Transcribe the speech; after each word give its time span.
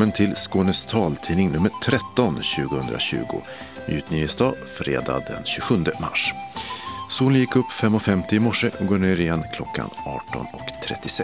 Välkommen 0.00 0.16
till 0.16 0.36
Skånes 0.36 0.84
taltidning 0.84 1.52
nummer 1.52 1.70
13 1.82 2.34
2020. 2.34 3.16
Utnyhetsdag 3.88 4.54
fredag 4.78 5.22
den 5.26 5.44
27 5.44 5.84
mars. 6.00 6.32
Solen 7.10 7.40
gick 7.40 7.56
upp 7.56 7.66
5.50 7.66 8.34
i 8.34 8.38
morse 8.38 8.70
och 8.80 8.86
går 8.86 8.98
ner 8.98 9.20
igen 9.20 9.44
klockan 9.54 9.90
18.36. 10.32 11.22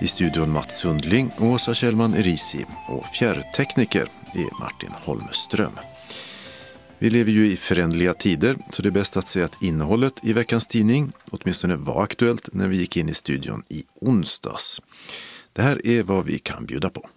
I 0.00 0.06
studion 0.06 0.50
Mats 0.50 0.80
Sundling 0.80 1.30
och 1.36 1.46
Åsa 1.46 1.74
Kjellman 1.74 2.14
Erisi 2.14 2.66
och 2.88 3.06
fjärrtekniker 3.06 4.08
är 4.34 4.60
Martin 4.60 4.92
Holmström. 5.04 5.78
Vi 6.98 7.10
lever 7.10 7.32
ju 7.32 7.52
i 7.52 7.56
förändliga 7.56 8.14
tider 8.14 8.56
så 8.70 8.82
det 8.82 8.88
är 8.88 8.90
bäst 8.90 9.16
att 9.16 9.28
säga 9.28 9.44
att 9.44 9.62
innehållet 9.62 10.20
i 10.22 10.32
veckans 10.32 10.66
tidning 10.66 11.12
åtminstone 11.30 11.76
var 11.76 12.02
aktuellt 12.02 12.48
när 12.52 12.68
vi 12.68 12.76
gick 12.76 12.96
in 12.96 13.08
i 13.08 13.14
studion 13.14 13.62
i 13.68 13.84
onsdags. 14.00 14.82
Det 15.52 15.62
här 15.62 15.86
är 15.86 16.02
vad 16.02 16.24
vi 16.24 16.38
kan 16.38 16.66
bjuda 16.66 16.90
på. 16.90 17.08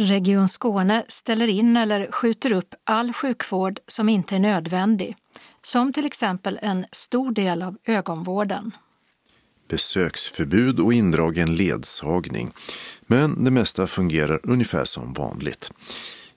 Region 0.00 0.48
Skåne 0.48 1.04
ställer 1.08 1.48
in 1.48 1.76
eller 1.76 2.12
skjuter 2.12 2.52
upp 2.52 2.74
all 2.84 3.12
sjukvård 3.12 3.78
som 3.86 4.08
inte 4.08 4.34
är 4.34 4.38
nödvändig, 4.38 5.16
som 5.62 5.92
till 5.92 6.06
exempel 6.06 6.58
en 6.62 6.86
stor 6.92 7.32
del 7.32 7.62
av 7.62 7.76
ögonvården. 7.84 8.72
Besöksförbud 9.68 10.80
och 10.80 10.92
indragen 10.92 11.54
ledsagning. 11.54 12.50
Men 13.06 13.44
det 13.44 13.50
mesta 13.50 13.86
fungerar 13.86 14.40
ungefär 14.42 14.84
som 14.84 15.12
vanligt. 15.12 15.72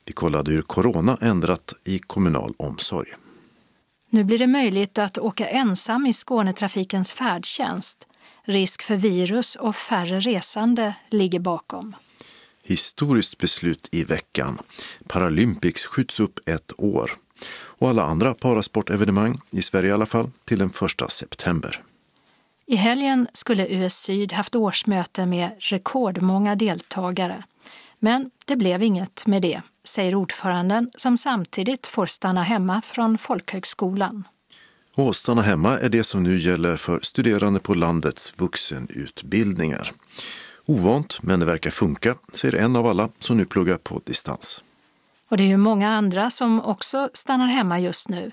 Vi 0.05 0.13
kollade 0.13 0.51
hur 0.51 0.61
corona 0.61 1.17
ändrat 1.21 1.73
i 1.83 1.99
kommunal 1.99 2.53
omsorg. 2.57 3.09
Nu 4.09 4.23
blir 4.23 4.37
det 4.37 4.47
möjligt 4.47 4.97
att 4.97 5.17
åka 5.17 5.47
ensam 5.47 6.05
i 6.05 6.13
Skånetrafikens 6.13 7.11
färdtjänst. 7.11 8.07
Risk 8.43 8.83
för 8.83 8.95
virus 8.95 9.55
och 9.55 9.75
färre 9.75 10.19
resande 10.19 10.95
ligger 11.09 11.39
bakom. 11.39 11.95
Historiskt 12.65 13.37
beslut 13.37 13.89
i 13.91 14.03
veckan. 14.03 14.59
Paralympics 15.07 15.85
skjuts 15.85 16.19
upp 16.19 16.49
ett 16.49 16.71
år. 16.77 17.11
Och 17.51 17.89
alla 17.89 18.03
andra 18.03 18.33
parasportevenemang, 18.33 19.41
i 19.49 19.61
Sverige 19.61 19.89
i 19.89 19.93
alla 19.93 20.05
fall, 20.05 20.31
till 20.45 20.59
den 20.59 20.69
1 21.01 21.11
september. 21.11 21.83
I 22.65 22.75
helgen 22.75 23.27
skulle 23.33 23.67
US 23.67 23.95
Syd 23.95 24.33
haft 24.33 24.55
årsmöte 24.55 25.25
med 25.25 25.51
rekordmånga 25.59 26.55
deltagare. 26.55 27.43
Men 27.99 28.31
det 28.45 28.55
blev 28.55 28.83
inget 28.83 29.27
med 29.27 29.41
det, 29.41 29.61
säger 29.83 30.15
ordföranden 30.15 30.91
som 30.97 31.17
samtidigt 31.17 31.87
får 31.87 32.05
stanna 32.05 32.43
hemma 32.43 32.81
från 32.81 33.17
folkhögskolan. 33.17 34.23
Och 34.95 35.15
stanna 35.15 35.41
hemma 35.41 35.79
är 35.79 35.89
det 35.89 36.03
som 36.03 36.23
nu 36.23 36.37
gäller 36.37 36.77
för 36.77 36.99
studerande 37.03 37.59
på 37.59 37.73
landets 37.73 38.33
vuxenutbildningar. 38.37 39.91
Ovant, 40.65 41.19
men 41.21 41.39
det 41.39 41.45
verkar 41.45 41.69
funka, 41.69 42.15
säger 42.33 42.55
en 42.55 42.75
av 42.75 42.87
alla 42.87 43.09
som 43.19 43.37
nu 43.37 43.45
pluggar 43.45 43.77
på 43.77 44.01
distans. 44.05 44.63
Och 45.27 45.37
det 45.37 45.43
är 45.43 45.47
ju 45.47 45.57
många 45.57 45.89
andra 45.89 46.29
som 46.29 46.61
också 46.61 47.09
stannar 47.13 47.47
hemma 47.47 47.79
just 47.79 48.09
nu. 48.09 48.31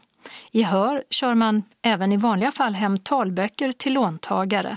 I 0.53 0.63
Hör 0.63 1.05
kör 1.11 1.35
man 1.35 1.63
även 1.83 2.13
i 2.13 2.17
vanliga 2.17 2.53
fall 2.53 2.75
hem 2.75 2.99
talböcker 2.99 3.73
till 3.73 3.93
låntagare. 3.93 4.77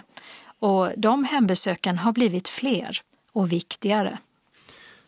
Och 0.59 0.92
de 0.98 1.24
hembesöken 1.24 1.98
har 1.98 2.12
blivit 2.12 2.48
fler 2.48 3.02
och 3.31 3.52
viktigare. 3.52 4.18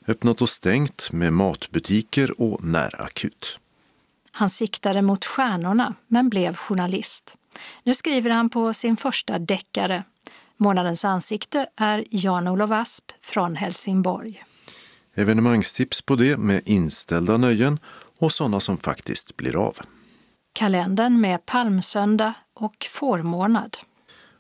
Öppnat 0.08 0.42
och 0.42 0.50
stängt 0.50 1.12
med 1.12 1.34
matbutiker 1.34 2.42
och 2.42 2.64
närakut. 2.64 3.60
Han 4.32 4.50
siktade 4.50 5.02
mot 5.02 5.26
stjärnorna 5.26 5.94
men 6.08 6.30
blev 6.30 6.56
journalist. 6.56 7.36
Nu 7.84 7.94
skriver 7.94 8.30
han 8.30 8.50
på 8.50 8.74
sin 8.74 8.98
första 8.98 9.40
deckare. 9.40 10.04
Månadens 10.58 11.06
ansikte 11.06 11.68
är 11.76 12.06
Jan-Olof 12.10 12.72
Asp 12.72 13.12
från 13.22 13.56
Helsingborg. 13.56 14.44
Evenemangstips 15.16 16.02
på 16.02 16.16
det 16.16 16.38
med 16.38 16.62
inställda 16.66 17.38
nöjen 17.38 17.80
och 18.20 18.32
sådana 18.32 18.60
som 18.60 18.78
faktiskt 18.78 19.38
blir 19.38 19.56
av. 19.56 19.78
Kalendern 20.54 21.22
med 21.22 21.46
palmsöndag 21.46 22.34
och 22.54 22.88
fårmånad. 22.92 23.78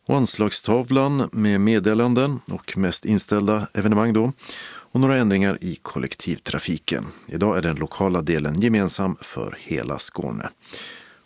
Och 0.08 0.18
anslagstavlan 0.18 1.30
med 1.31 1.62
meddelanden 1.62 2.42
och 2.52 2.78
mest 2.78 3.06
inställda 3.06 3.68
evenemang 3.74 4.14
då. 4.14 4.32
Och 4.66 5.00
några 5.00 5.18
ändringar 5.18 5.58
i 5.62 5.76
kollektivtrafiken. 5.76 7.06
Idag 7.28 7.58
är 7.58 7.62
den 7.62 7.76
lokala 7.76 8.22
delen 8.22 8.62
gemensam 8.62 9.18
för 9.22 9.58
hela 9.59 10.00
Skåne. 10.00 10.50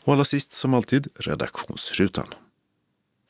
Och 0.03 0.13
allra 0.13 0.25
sist 0.25 0.51
som 0.51 0.73
alltid 0.73 1.07
redaktionsrutan. 1.15 2.27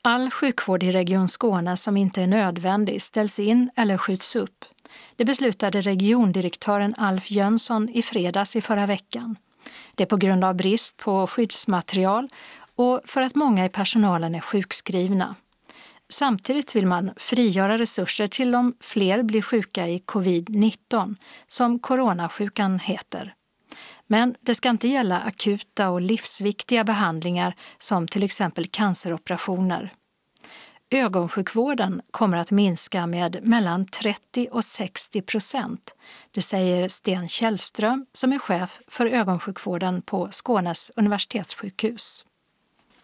All 0.02 0.30
sjukvård 0.30 0.82
i 0.82 0.92
Region 0.92 1.28
Skåne 1.28 1.76
som 1.76 1.96
inte 1.96 2.22
är 2.22 2.26
nödvändig 2.26 3.02
ställs 3.02 3.38
in 3.38 3.70
eller 3.76 3.98
skjuts 3.98 4.36
upp. 4.36 4.64
Det 5.16 5.24
beslutade 5.24 5.80
regiondirektören 5.80 6.94
Alf 6.98 7.30
Jönsson 7.30 7.88
i 7.88 8.02
fredags 8.02 8.56
i 8.56 8.60
förra 8.60 8.86
veckan. 8.86 9.36
Det 9.94 10.02
är 10.02 10.06
på 10.06 10.16
grund 10.16 10.44
av 10.44 10.54
brist 10.54 10.96
på 10.96 11.26
skyddsmaterial 11.26 12.28
och 12.74 13.00
för 13.04 13.20
att 13.20 13.34
många 13.34 13.64
i 13.64 13.68
personalen 13.68 14.34
är 14.34 14.40
sjukskrivna. 14.40 15.34
Samtidigt 16.08 16.76
vill 16.76 16.86
man 16.86 17.10
frigöra 17.16 17.78
resurser 17.78 18.26
till 18.26 18.54
om 18.54 18.74
fler 18.80 19.22
blir 19.22 19.42
sjuka 19.42 19.88
i 19.88 19.98
covid-19, 19.98 21.16
som 21.46 21.78
coronasjukan 21.78 22.78
heter. 22.78 23.34
Men 24.12 24.34
det 24.40 24.54
ska 24.54 24.68
inte 24.68 24.88
gälla 24.88 25.20
akuta 25.20 25.90
och 25.90 26.00
livsviktiga 26.00 26.84
behandlingar 26.84 27.54
som 27.78 28.08
till 28.08 28.22
exempel 28.22 28.66
canceroperationer. 28.66 29.92
Ögonsjukvården 30.90 32.02
kommer 32.10 32.38
att 32.38 32.50
minska 32.50 33.06
med 33.06 33.38
mellan 33.42 33.86
30 33.86 34.48
och 34.52 34.64
60 34.64 35.22
procent. 35.22 35.94
Det 36.30 36.40
säger 36.40 36.88
Sten 36.88 37.28
Källström 37.28 38.06
som 38.12 38.32
är 38.32 38.38
chef 38.38 38.78
för 38.88 39.06
ögonsjukvården 39.06 40.02
på 40.02 40.28
Skånes 40.30 40.92
universitetssjukhus. 40.96 42.24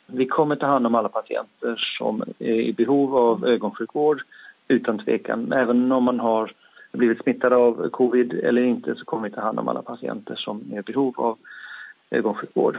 Vi 0.06 0.26
kommer 0.26 0.56
ta 0.56 0.66
hand 0.66 0.86
om 0.86 0.94
alla 0.94 1.08
patienter 1.08 1.76
som 1.98 2.22
är 2.38 2.60
i 2.60 2.72
behov 2.72 3.16
av 3.16 3.44
ögonsjukvård 3.46 4.22
utan 4.68 4.98
tvekan. 4.98 5.52
Även 5.52 5.92
om 5.92 6.04
man 6.04 6.20
har 6.20 6.52
blivit 6.96 7.22
smittad 7.22 7.52
av 7.52 7.88
covid 7.88 8.32
eller 8.32 8.62
inte 8.62 8.94
så 8.94 9.04
kommer 9.04 9.28
vi 9.28 9.34
ta 9.34 9.40
hand 9.40 9.58
om 9.58 9.68
alla 9.68 9.82
patienter 9.82 10.34
som 10.36 10.62
är 10.72 10.78
i 10.78 10.82
behov 10.82 11.14
av 11.16 11.38
ögonsjukvård. 12.10 12.78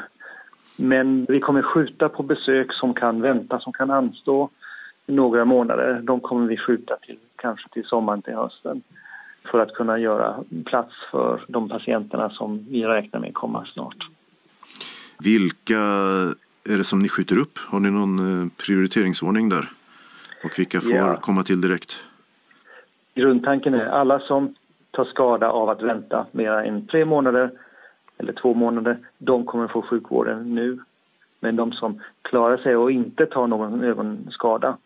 Men 0.75 1.25
vi 1.29 1.39
kommer 1.39 1.61
skjuta 1.61 2.09
på 2.09 2.23
besök 2.23 2.73
som 2.73 2.93
kan 2.93 3.21
vänta, 3.21 3.59
som 3.59 3.73
kan 3.73 3.91
anstå 3.91 4.49
några 5.05 5.45
månader. 5.45 6.01
De 6.03 6.19
kommer 6.19 6.47
vi 6.47 6.57
skjuta 6.57 6.97
till 6.97 7.17
kanske 7.35 7.69
till 7.69 7.83
sommaren 7.85 8.21
till 8.21 8.33
hösten 8.33 8.81
för 9.51 9.59
att 9.59 9.73
kunna 9.73 9.99
göra 9.99 10.43
plats 10.65 10.93
för 11.11 11.45
de 11.47 11.69
patienterna 11.69 12.29
som 12.29 12.65
vi 12.69 12.85
räknar 12.85 13.19
med 13.19 13.33
komma 13.33 13.67
snart. 13.73 14.09
Vilka 15.19 15.79
är 16.69 16.77
det 16.77 16.83
som 16.83 16.99
ni 16.99 17.09
skjuter 17.09 17.37
upp? 17.37 17.57
Har 17.57 17.79
ni 17.79 17.91
någon 17.91 18.43
eh, 18.43 18.47
prioriteringsordning 18.65 19.49
där? 19.49 19.69
Och 20.43 20.59
vilka 20.59 20.81
får 20.81 20.91
ja. 20.91 21.17
komma 21.17 21.43
till 21.43 21.61
direkt? 21.61 22.03
Grundtanken 23.17 23.73
är 23.73 23.85
alla 23.85 24.19
som 24.19 24.55
tar 24.91 25.05
skada 25.05 25.49
av 25.51 25.69
att 25.69 25.81
vänta 25.81 26.25
mer 26.31 26.51
än 26.51 26.87
tre 26.87 27.05
månader 27.05 27.51
eller 28.17 28.33
två 28.33 28.53
månader, 28.53 28.97
de 29.17 29.45
kommer 29.45 29.67
få 29.67 29.81
sjukvården 29.81 30.55
nu. 30.55 30.79
Men 31.39 31.55
de 31.55 31.71
som 31.71 32.01
klarar 32.21 32.57
sig 32.57 32.75
och 32.75 32.91
inte 32.91 33.25
tar 33.25 33.47
någon 33.47 33.83
ögonskada, 33.83 34.77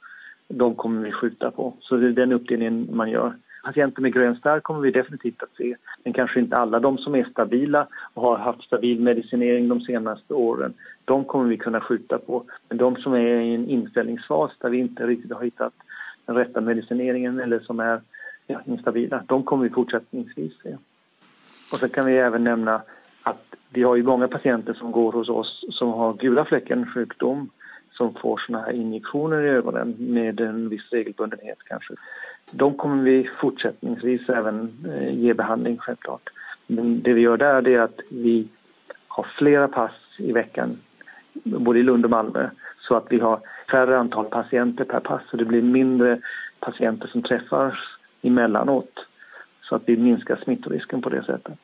de 0.47 0.75
kommer 0.75 1.01
vi 1.01 1.11
skjuta 1.11 1.51
på. 1.51 1.73
Så 1.79 1.95
det 1.95 2.07
är 2.07 2.11
den 2.11 2.31
uppdelningen 2.31 2.87
man 2.91 3.09
gör. 3.09 3.33
Patienter 3.63 4.01
med 4.01 4.13
grön 4.13 4.35
starr 4.35 4.59
kommer 4.59 4.81
vi 4.81 4.91
definitivt 4.91 5.43
att 5.43 5.55
se, 5.57 5.75
men 6.03 6.13
kanske 6.13 6.39
inte 6.39 6.57
alla. 6.57 6.79
De 6.79 6.97
som 6.97 7.15
är 7.15 7.23
stabila 7.23 7.87
och 8.13 8.21
har 8.21 8.37
haft 8.37 8.63
stabil 8.63 8.99
medicinering 8.99 9.67
de 9.67 9.81
senaste 9.81 10.33
åren, 10.33 10.73
de 11.05 11.25
kommer 11.25 11.49
vi 11.49 11.57
kunna 11.57 11.81
skjuta 11.81 12.17
på. 12.17 12.43
Men 12.69 12.77
de 12.77 12.95
som 12.95 13.13
är 13.13 13.41
i 13.41 13.55
en 13.55 13.69
inställningsfas 13.69 14.51
där 14.59 14.69
vi 14.69 14.77
inte 14.77 15.07
riktigt 15.07 15.33
har 15.33 15.43
hittat 15.43 15.73
den 16.25 16.35
rätta 16.35 16.61
medicineringen 16.61 17.39
eller 17.39 17.59
som 17.59 17.79
är 17.79 18.01
ja, 18.51 18.61
instabila, 18.65 19.23
de 19.27 19.43
kommer 19.43 19.63
vi 19.63 19.69
fortsättningsvis 19.69 20.53
se. 20.63 20.77
Och 21.73 21.79
så 21.79 21.89
kan 21.89 22.05
vi 22.05 22.17
även 22.17 22.43
nämna 22.43 22.81
att 23.23 23.55
vi 23.69 23.83
har 23.83 23.95
ju 23.95 24.03
många 24.03 24.27
patienter 24.27 24.73
som 24.73 24.91
går 24.91 25.11
hos 25.11 25.29
oss 25.29 25.65
som 25.69 25.89
har 25.89 26.13
gula 26.13 26.45
fläcken-sjukdom 26.45 27.49
som 27.91 28.13
får 28.13 28.41
såna 28.47 28.61
här 28.61 28.71
injektioner 28.71 29.41
i 29.43 29.49
ögonen 29.49 29.95
med 29.99 30.39
en 30.39 30.69
viss 30.69 30.89
regelbundenhet 30.91 31.57
kanske. 31.63 31.93
De 32.51 32.73
kommer 32.73 33.03
vi 33.03 33.29
fortsättningsvis 33.39 34.29
även 34.29 34.85
eh, 34.89 35.13
ge 35.19 35.33
behandling 35.33 35.77
självklart. 35.77 36.29
Men 36.67 37.01
det 37.01 37.13
vi 37.13 37.21
gör 37.21 37.37
där 37.37 37.67
är 37.67 37.79
att 37.79 37.99
vi 38.09 38.47
har 39.07 39.27
flera 39.37 39.67
pass 39.67 39.91
i 40.17 40.31
veckan, 40.31 40.77
både 41.33 41.79
i 41.79 41.83
Lund 41.83 42.05
och 42.05 42.11
Malmö, 42.11 42.49
så 42.79 42.95
att 42.95 43.05
vi 43.09 43.19
har 43.19 43.39
färre 43.71 43.99
antal 43.99 44.25
patienter 44.25 44.83
per 44.83 44.99
pass 44.99 45.21
så 45.31 45.37
det 45.37 45.45
blir 45.45 45.61
mindre 45.61 46.19
patienter 46.59 47.07
som 47.07 47.21
träffas 47.21 47.73
emellanåt 48.21 48.93
så 49.61 49.75
att 49.75 49.81
vi 49.85 49.97
minskar 49.97 50.39
smittorisken 50.43 51.01
på 51.01 51.09
det 51.09 51.23
sättet. 51.23 51.59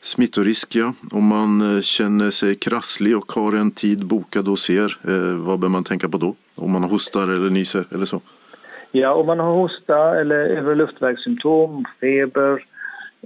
Smittorisk 0.00 0.74
ja, 0.74 0.92
om 1.12 1.28
man 1.28 1.76
eh, 1.76 1.80
känner 1.80 2.30
sig 2.30 2.54
krasslig 2.54 3.16
och 3.16 3.32
har 3.32 3.52
en 3.56 3.70
tid 3.70 4.06
bokad 4.06 4.48
hos 4.48 4.70
er, 4.70 4.98
eh, 5.08 5.46
vad 5.46 5.60
bör 5.60 5.68
man 5.68 5.84
tänka 5.84 6.08
på 6.08 6.18
då? 6.18 6.34
Om 6.56 6.72
man 6.72 6.84
hostar 6.84 7.22
eller 7.22 7.50
nyser 7.50 7.84
eller 7.94 8.04
så? 8.04 8.20
Ja, 8.92 9.14
om 9.14 9.26
man 9.26 9.38
har 9.38 9.52
hosta 9.52 10.20
eller 10.20 10.36
övre 10.36 10.74
luftvägssymptom, 10.74 11.84
feber 12.00 12.64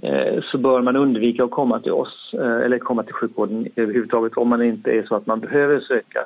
eh, 0.03 0.43
så 0.51 0.57
bör 0.57 0.81
man 0.81 0.95
undvika 0.95 1.43
att 1.43 1.51
komma 1.51 1.79
till 1.79 1.91
oss 1.91 2.33
eh, 2.33 2.65
eller 2.65 2.79
komma 2.79 3.03
till 3.03 3.13
sjukvården 3.13 3.67
överhuvudtaget 3.75 4.37
om 4.37 4.49
man 4.49 4.61
inte 4.61 4.91
är 4.91 5.03
så 5.03 5.15
att 5.15 5.27
man 5.27 5.39
behöver 5.39 5.79
söka 5.79 6.25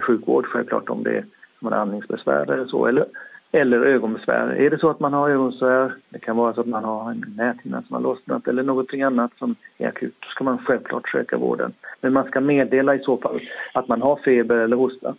sjukvård 0.00 0.46
självklart 0.46 0.88
om 0.88 1.02
det 1.02 1.16
är 1.16 1.24
man 1.60 1.72
har 1.72 1.80
andningsbesvär 1.80 2.52
eller 2.52 2.66
så 2.66 2.86
eller, 2.86 3.06
eller 3.54 3.80
ögonbesvär. 3.80 4.48
Är 4.48 4.70
det 4.70 4.78
så 4.78 4.90
att 4.90 5.00
man 5.00 5.12
har 5.12 5.30
ögonbesvär, 5.30 5.94
det 6.08 6.18
kan 6.18 6.36
vara 6.36 6.54
så 6.54 6.60
att 6.60 6.66
man 6.66 6.84
har 6.84 7.10
en 7.10 7.34
näthinna 7.36 7.82
som 7.82 7.94
har 7.94 8.00
lossnat 8.02 8.48
eller 8.48 8.62
någonting 8.62 9.02
annat 9.02 9.30
som 9.38 9.54
är 9.78 9.88
akut, 9.88 10.14
då 10.20 10.28
ska 10.28 10.44
man 10.44 10.58
självklart 10.58 11.08
söka 11.08 11.36
vården. 11.38 11.72
Men 12.00 12.12
man 12.12 12.24
ska 12.24 12.40
meddela 12.40 12.94
i 12.94 12.98
så 12.98 13.16
fall 13.16 13.40
att 13.74 13.88
man 13.88 14.02
har 14.02 14.16
feber 14.16 14.56
eller 14.56 14.76
hosta. 14.76 15.14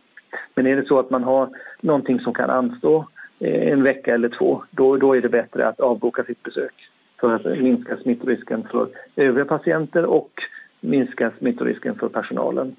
Men 0.56 0.68
är 0.68 0.76
det 0.76 0.88
så 0.88 1.00
att 1.00 1.10
man 1.10 1.24
har 1.24 1.50
någonting 1.82 2.20
som 2.20 2.34
kan 2.34 2.50
anstå 2.50 3.08
eh, 3.40 3.72
en 3.72 3.84
vecka 3.84 4.14
eller 4.14 4.30
två, 4.30 4.64
då, 4.72 4.98
då 4.98 5.16
är 5.16 5.22
det 5.22 5.30
bättre 5.30 5.68
att 5.68 5.80
avboka 5.80 6.24
sitt 6.24 6.44
besök 6.44 6.74
för 7.20 7.36
att 7.36 7.46
minska 7.46 7.98
smittorisken 7.98 8.68
för 8.72 8.88
övriga 9.16 9.46
patienter 9.46 10.06
och 10.06 10.32
minska 10.80 11.32
smittorisken 11.40 11.96
för 11.96 12.10
personalen. 12.10 12.76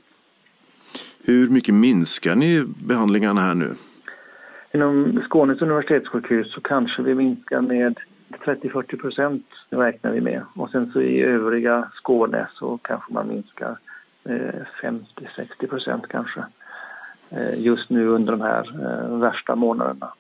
Hur 1.25 1.49
mycket 1.49 1.75
minskar 1.75 2.35
ni 2.37 2.65
behandlingarna 2.89 3.41
här 3.41 3.55
nu? 3.55 3.75
Inom 4.77 5.23
Skånes 5.25 5.63
universitetssjukhus 5.63 6.53
så 6.53 6.61
kanske 6.61 7.03
vi 7.03 7.15
minskar 7.15 7.61
med 7.61 7.99
30-40 8.45 9.01
procent 9.01 9.47
räknar 9.71 10.11
vi 10.13 10.21
med. 10.21 10.43
Och 10.55 10.71
sen 10.71 10.93
så 10.93 11.01
i 11.01 11.23
övriga 11.23 11.91
Skåne 11.95 12.49
så 12.55 12.79
kanske 12.83 13.13
man 13.13 13.29
minskar 13.29 13.79
50-60 14.25 15.03
eh, 15.61 15.69
procent 15.69 16.05
kanske. 16.09 16.45
Eh, 17.31 17.61
just 17.61 17.91
nu 17.91 18.09
under 18.09 18.33
de 18.33 18.41
här 18.41 18.65
eh, 18.83 19.19
värsta 19.19 19.55
månaderna. 19.55 20.13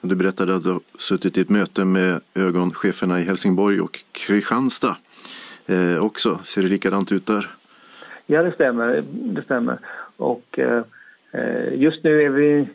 Du 0.00 0.16
berättade 0.16 0.56
att 0.56 0.64
du 0.64 0.70
har 0.70 0.80
suttit 0.98 1.38
i 1.38 1.40
ett 1.40 1.50
möte 1.50 1.84
med 1.84 2.20
ögoncheferna 2.34 3.20
i 3.20 3.24
Helsingborg 3.24 3.80
och 3.80 4.00
Kristianstad 4.12 4.96
eh, 5.66 6.04
också. 6.04 6.38
Ser 6.42 6.62
det 6.62 6.68
likadant 6.68 7.12
ut 7.12 7.26
där? 7.26 7.50
Ja, 8.26 8.42
det 8.42 8.52
stämmer. 8.52 9.04
Det 9.12 9.42
stämmer. 9.42 9.78
Och 10.16 10.58
eh, 10.58 10.84
just 11.74 12.04
nu 12.04 12.22
är 12.22 12.30
vi... 12.30 12.68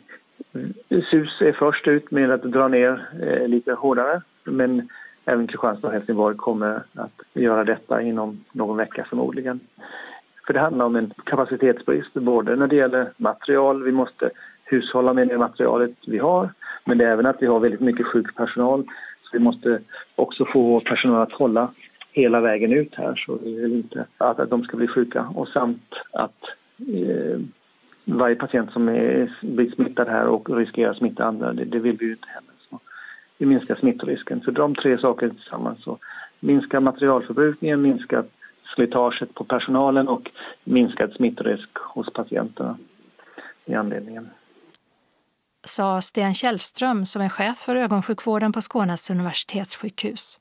SUS 1.10 1.40
är 1.40 1.52
först 1.52 1.88
ut 1.88 2.10
med 2.10 2.30
att 2.30 2.42
dra 2.42 2.68
ner 2.68 3.08
eh, 3.22 3.48
lite 3.48 3.72
hårdare. 3.72 4.22
Men 4.44 4.88
även 5.24 5.46
Kristianstad 5.46 5.86
och 5.86 5.92
Helsingborg 5.92 6.36
kommer 6.36 6.82
att 6.94 7.22
göra 7.32 7.64
detta 7.64 8.02
inom 8.02 8.44
någon 8.52 8.76
vecka 8.76 9.06
förmodligen. 9.08 9.60
För 10.46 10.54
det 10.54 10.60
handlar 10.60 10.86
om 10.86 10.96
en 10.96 11.12
kapacitetsbrist 11.24 12.14
både 12.14 12.56
när 12.56 12.66
det 12.66 12.76
gäller 12.76 13.12
material, 13.16 13.82
vi 13.82 13.92
måste 13.92 14.30
hushålla 14.64 15.12
med 15.12 15.28
det 15.28 15.38
materialet 15.38 15.94
vi 16.06 16.18
har 16.18 16.48
men 16.84 16.98
det 16.98 17.04
är 17.04 17.08
även 17.08 17.26
att 17.26 17.42
vi 17.42 17.46
har 17.46 17.60
väldigt 17.60 17.80
mycket 17.80 18.06
sjuk 18.06 18.36
personal 18.36 18.84
så 19.22 19.30
vi 19.32 19.38
måste 19.38 19.80
också 20.14 20.44
få 20.52 20.62
vår 20.62 20.80
personal 20.80 21.22
att 21.22 21.32
hålla 21.32 21.70
hela 22.12 22.40
vägen 22.40 22.72
ut 22.72 22.94
här 22.94 23.22
så 23.26 23.38
vi 23.42 23.60
vill 23.60 23.72
inte 23.72 24.06
att, 24.18 24.40
att 24.40 24.50
de 24.50 24.62
ska 24.62 24.76
bli 24.76 24.88
sjuka 24.88 25.26
och 25.34 25.48
samt 25.48 25.94
att 26.12 26.42
eh, 26.78 27.40
varje 28.04 28.36
patient 28.36 28.72
som 28.72 28.88
är, 28.88 29.38
blir 29.40 29.70
smittad 29.70 30.08
här 30.08 30.26
och 30.26 30.56
riskerar 30.56 30.90
att 30.90 30.96
smitta 30.96 31.24
andra, 31.24 31.52
det, 31.52 31.64
det 31.64 31.78
vill 31.78 31.96
vi 31.96 32.06
ju 32.06 32.12
inte 32.12 32.28
heller. 32.28 32.54
Så 32.70 32.80
vi 33.38 33.46
minskar 33.46 33.74
smittorisken. 33.74 34.40
Så 34.40 34.50
de 34.50 34.74
tre 34.74 34.98
sakerna 34.98 35.34
tillsammans 35.34 35.82
så 35.82 35.98
minskar 36.40 36.80
materialförbrukningen, 36.80 37.82
minskar 37.82 38.24
slitaget 38.74 39.34
på 39.34 39.44
personalen 39.44 40.08
och 40.08 40.30
minskad 40.64 41.12
smittorisk 41.12 41.68
hos 41.74 42.12
patienterna 42.12 42.78
i 43.64 43.74
anledningen. 43.74 44.30
Sa 45.64 46.00
Sten 46.00 46.34
Källström 46.34 47.04
som 47.04 47.22
är 47.22 47.28
chef 47.28 47.58
för 47.58 47.76
ögonsjukvården 47.76 48.52
på 48.52 48.60
Skånes 48.60 49.10
universitetssjukhus. 49.10 50.40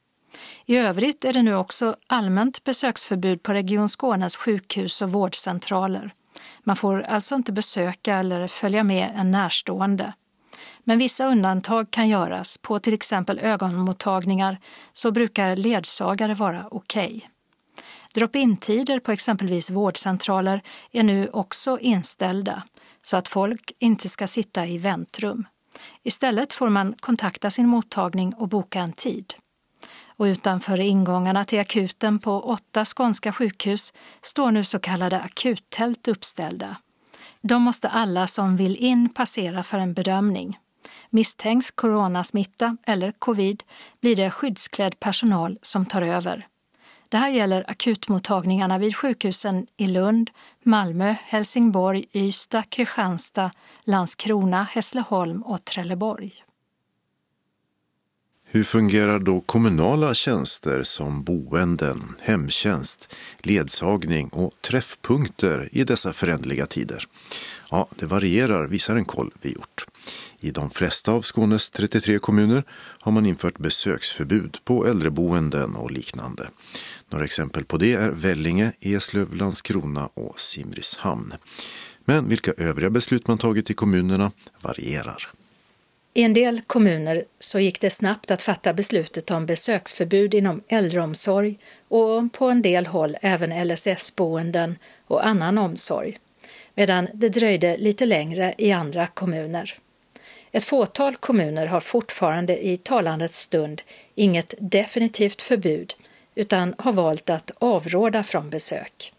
I 0.66 0.78
övrigt 0.78 1.26
är 1.26 1.34
det 1.34 1.44
nu 1.44 1.56
också 1.56 1.96
allmänt 2.08 2.64
besöksförbud 2.64 3.44
på 3.44 3.54
Region 3.54 3.90
Skånes 3.90 4.36
sjukhus 4.36 5.02
och 5.02 5.12
vårdcentraler. 5.12 6.12
Man 6.64 6.76
får 6.76 7.02
alltså 7.02 7.36
inte 7.36 7.52
besöka 7.52 8.18
eller 8.18 8.48
följa 8.48 8.84
med 8.84 9.14
en 9.16 9.32
närstående. 9.32 10.14
Men 10.84 10.98
vissa 10.98 11.26
undantag 11.26 11.92
kan 11.92 12.10
göras. 12.10 12.58
På 12.58 12.80
till 12.80 12.94
exempel 12.94 13.40
ögonmottagningar 13.40 14.60
så 14.94 15.12
brukar 15.12 15.56
ledsagare 15.56 16.34
vara 16.34 16.68
okej. 16.72 17.16
Okay. 17.16 17.22
Drop-in-tider 18.14 19.00
på 19.00 19.12
exempelvis 19.12 19.70
vårdcentraler 19.70 20.62
är 20.92 21.04
nu 21.04 21.30
också 21.34 21.80
inställda 21.80 22.64
så 23.02 23.18
att 23.18 23.28
folk 23.28 23.72
inte 23.80 24.10
ska 24.10 24.28
sitta 24.28 24.66
i 24.66 24.78
väntrum. 24.78 25.48
Istället 26.04 26.54
får 26.54 26.70
man 26.70 26.96
kontakta 27.00 27.52
sin 27.52 27.68
mottagning 27.68 28.34
och 28.34 28.48
boka 28.48 28.80
en 28.80 28.94
tid. 28.94 29.34
Och 30.24 30.28
utanför 30.28 30.80
ingångarna 30.80 31.46
till 31.46 31.60
akuten 31.60 32.20
på 32.20 32.42
åtta 32.42 32.86
skånska 32.86 33.32
sjukhus 33.32 33.94
står 34.22 34.52
nu 34.52 34.64
så 34.64 34.80
kallade 34.80 35.20
akuttält 35.20 36.08
uppställda. 36.08 36.76
De 37.42 37.62
måste 37.62 37.90
alla 37.90 38.28
som 38.28 38.58
vill 38.58 38.76
in 38.76 39.10
passera 39.10 39.64
för 39.64 39.78
en 39.78 39.94
bedömning. 39.94 40.60
Misstänks 41.10 41.72
coronasmitta 41.72 42.78
eller 42.86 43.12
covid 43.12 43.64
blir 44.02 44.16
det 44.16 44.32
skyddsklädd 44.32 45.00
personal 45.00 45.60
som 45.62 45.86
tar 45.86 46.02
över. 46.02 46.48
Det 47.10 47.18
här 47.18 47.30
gäller 47.30 47.70
akutmottagningarna 47.70 48.78
vid 48.78 48.96
sjukhusen 48.96 49.68
i 49.78 49.88
Lund, 49.88 50.30
Malmö, 50.64 51.16
Helsingborg, 51.24 52.06
Ystad, 52.14 52.64
Kristianstad, 52.70 53.52
Landskrona, 53.84 54.64
Hässleholm 54.64 55.44
och 55.44 55.66
Trelleborg. 55.66 56.44
Hur 58.54 58.64
fungerar 58.64 59.20
då 59.20 59.42
kommunala 59.42 60.14
tjänster 60.14 60.84
som 60.84 61.24
boenden, 61.24 62.16
hemtjänst, 62.22 63.16
ledsagning 63.40 64.28
och 64.28 64.52
träffpunkter 64.62 65.70
i 65.72 65.84
dessa 65.84 66.14
förändliga 66.14 66.66
tider? 66.66 67.08
Ja, 67.72 67.88
det 67.96 68.06
varierar, 68.06 68.68
visar 68.68 68.96
en 68.96 69.06
koll 69.06 69.32
vi 69.42 69.54
gjort. 69.54 69.86
I 70.40 70.52
de 70.52 70.70
flesta 70.70 71.12
av 71.12 71.22
Skånes 71.22 71.72
33 71.72 72.20
kommuner 72.20 72.64
har 73.00 73.12
man 73.12 73.26
infört 73.26 73.60
besöksförbud 73.60 74.58
på 74.66 74.88
äldreboenden 74.88 75.76
och 75.76 75.92
liknande. 75.92 76.50
Några 77.10 77.26
exempel 77.26 77.66
på 77.66 77.78
det 77.78 77.94
är 77.94 78.10
Vellinge, 78.12 78.72
Eslöv, 78.80 79.36
Landskrona 79.36 80.10
och 80.14 80.40
Simrishamn. 80.40 81.34
Men 82.06 82.30
vilka 82.30 82.52
övriga 82.58 82.90
beslut 82.90 83.28
man 83.28 83.38
tagit 83.38 83.70
i 83.70 83.74
kommunerna 83.74 84.32
varierar. 84.62 85.34
I 86.16 86.24
en 86.24 86.34
del 86.34 86.62
kommuner 86.62 87.24
så 87.40 87.60
gick 87.60 87.82
det 87.82 87.90
snabbt 87.90 88.32
att 88.32 88.42
fatta 88.42 88.74
beslutet 88.74 89.32
om 89.32 89.46
besöksförbud 89.46 90.34
inom 90.34 90.64
äldreomsorg 90.68 91.60
och 91.88 92.34
på 92.34 92.50
en 92.50 92.62
del 92.62 92.86
håll 92.86 93.18
även 93.22 93.68
LSS-boenden 93.68 94.78
och 95.08 95.28
annan 95.28 95.58
omsorg, 95.58 96.18
medan 96.76 97.08
det 97.14 97.30
dröjde 97.30 97.78
lite 97.78 98.06
längre 98.06 98.56
i 98.58 98.72
andra 98.72 99.08
kommuner. 99.08 99.78
Ett 100.52 100.64
fåtal 100.64 101.16
kommuner 101.16 101.66
har 101.66 101.80
fortfarande 101.80 102.66
i 102.68 102.78
talandets 102.78 103.40
stund 103.40 103.82
inget 104.16 104.54
definitivt 104.60 105.42
förbud 105.42 105.96
utan 106.36 106.76
har 106.78 106.94
valt 106.94 107.30
att 107.30 107.52
avråda 107.60 108.24
från 108.24 108.50
besök. 108.50 109.14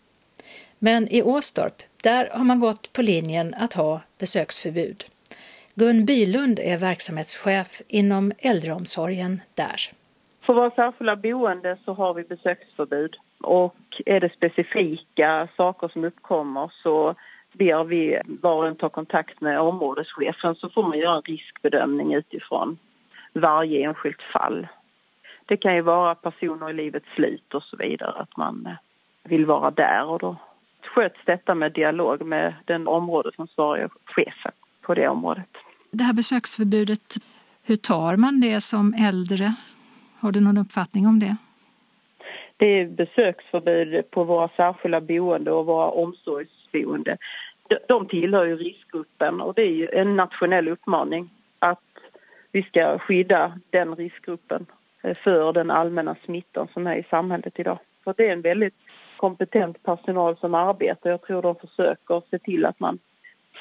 Men 0.78 1.08
i 1.08 1.22
Åstorp, 1.22 1.82
där 2.02 2.30
har 2.32 2.44
man 2.44 2.60
gått 2.60 2.92
på 2.92 3.02
linjen 3.02 3.54
att 3.54 3.72
ha 3.72 4.00
besöksförbud. 4.18 5.04
Gun 5.76 6.04
Bylund 6.06 6.58
är 6.58 6.78
verksamhetschef 6.78 7.82
inom 7.88 8.32
äldreomsorgen 8.38 9.40
där. 9.54 9.76
För 10.46 10.54
våra 10.54 10.70
särskilda 10.70 11.16
boende 11.16 11.76
så 11.84 11.92
har 11.92 12.14
vi 12.14 12.22
besöksförbud 12.22 13.16
och 13.40 13.76
är 14.06 14.20
det 14.20 14.32
specifika 14.32 15.48
saker 15.56 15.88
som 15.88 16.04
uppkommer 16.04 16.70
så 16.82 17.14
ber 17.52 17.84
vi 17.84 18.20
var 18.26 18.54
och 18.54 18.66
en 18.66 18.76
ta 18.76 18.88
kontakt 18.88 19.40
med 19.40 19.60
områdeschefen 19.60 20.54
så 20.54 20.68
får 20.68 20.82
man 20.82 20.98
göra 20.98 21.16
en 21.16 21.22
riskbedömning 21.22 22.14
utifrån 22.14 22.78
varje 23.32 23.88
enskilt 23.88 24.22
fall. 24.22 24.66
Det 25.46 25.56
kan 25.56 25.74
ju 25.74 25.80
vara 25.80 26.14
personer 26.14 26.70
i 26.70 26.72
livets 26.72 27.14
slut 27.14 27.54
och 27.54 27.62
så 27.62 27.76
vidare, 27.76 28.12
att 28.12 28.36
man 28.36 28.66
eh, 28.66 28.76
vill 29.30 29.46
vara 29.46 29.70
där 29.70 30.04
och 30.04 30.18
då 30.18 30.36
sköts 30.82 31.18
detta 31.24 31.54
med 31.54 31.72
dialog 31.72 32.22
med 32.22 32.54
den 32.64 32.88
områdesansvariga 32.88 33.88
chefen 34.04 34.52
på 34.82 34.94
det 34.94 35.08
området. 35.08 35.63
Det 35.94 36.04
här 36.04 36.12
besöksförbudet, 36.12 37.16
hur 37.66 37.76
tar 37.76 38.16
man 38.16 38.40
det 38.40 38.60
som 38.60 38.94
äldre? 38.94 39.54
Har 40.18 40.32
du 40.32 40.40
någon 40.40 40.58
uppfattning 40.58 41.06
om 41.06 41.18
det? 41.18 41.36
Det 42.56 42.66
är 42.66 42.86
besöksförbud 42.86 44.10
på 44.10 44.24
våra 44.24 44.48
särskilda 44.48 45.00
boende 45.00 45.50
och 45.50 45.66
våra 45.66 45.90
omsorgsboende. 45.90 47.16
De 47.88 48.08
tillhör 48.08 48.44
ju 48.44 48.56
riskgruppen 48.56 49.40
och 49.40 49.54
det 49.54 49.62
är 49.62 49.72
ju 49.72 49.88
en 49.88 50.16
nationell 50.16 50.68
uppmaning 50.68 51.30
att 51.58 51.80
vi 52.52 52.62
ska 52.62 52.98
skydda 52.98 53.60
den 53.70 53.94
riskgruppen 53.96 54.66
eh, 55.02 55.14
för 55.24 55.52
den 55.52 55.70
allmänna 55.70 56.16
smittan 56.24 56.68
som 56.72 56.86
är 56.86 56.96
i 56.96 57.04
samhället 57.10 57.58
idag. 57.58 57.78
För 58.04 58.14
det 58.16 58.28
är 58.28 58.32
en 58.32 58.42
väldigt 58.42 58.74
kompetent 59.16 59.82
personal 59.82 60.36
som 60.36 60.54
arbetar. 60.54 61.10
Jag 61.10 61.22
tror 61.22 61.42
de 61.42 61.54
försöker 61.54 62.22
se 62.30 62.38
till 62.38 62.66
att 62.66 62.80
man 62.80 62.98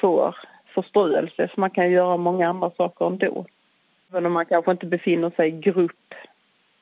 får 0.00 0.36
förströelse 0.74 1.48
för 1.48 1.60
man 1.60 1.70
kan 1.70 1.90
göra 1.90 2.16
många 2.16 2.48
andra 2.48 2.70
saker 2.70 3.06
ändå. 3.06 3.46
Även 4.10 4.26
om 4.26 4.32
man 4.32 4.46
kanske 4.46 4.70
inte 4.70 4.86
befinner 4.86 5.30
sig 5.30 5.48
i 5.48 5.60
grupp, 5.60 6.14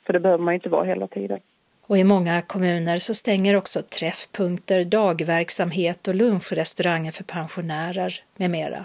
för 0.06 0.12
det 0.12 0.20
behöver 0.20 0.44
man 0.44 0.54
inte 0.54 0.68
vara 0.68 0.84
hela 0.84 1.06
tiden. 1.06 1.40
Och 1.87 1.99
i 1.99 2.04
många 2.04 2.42
kommuner 2.42 2.99
så 2.99 3.14
stänger 3.14 3.56
också 3.56 3.82
träffpunkter, 3.82 4.84
dagverksamhet 4.84 6.08
och 6.08 6.14
lunchrestauranger 6.14 7.12
för 7.12 7.25
pensionärer 7.25 8.20
med 8.37 8.50
mera. 8.50 8.84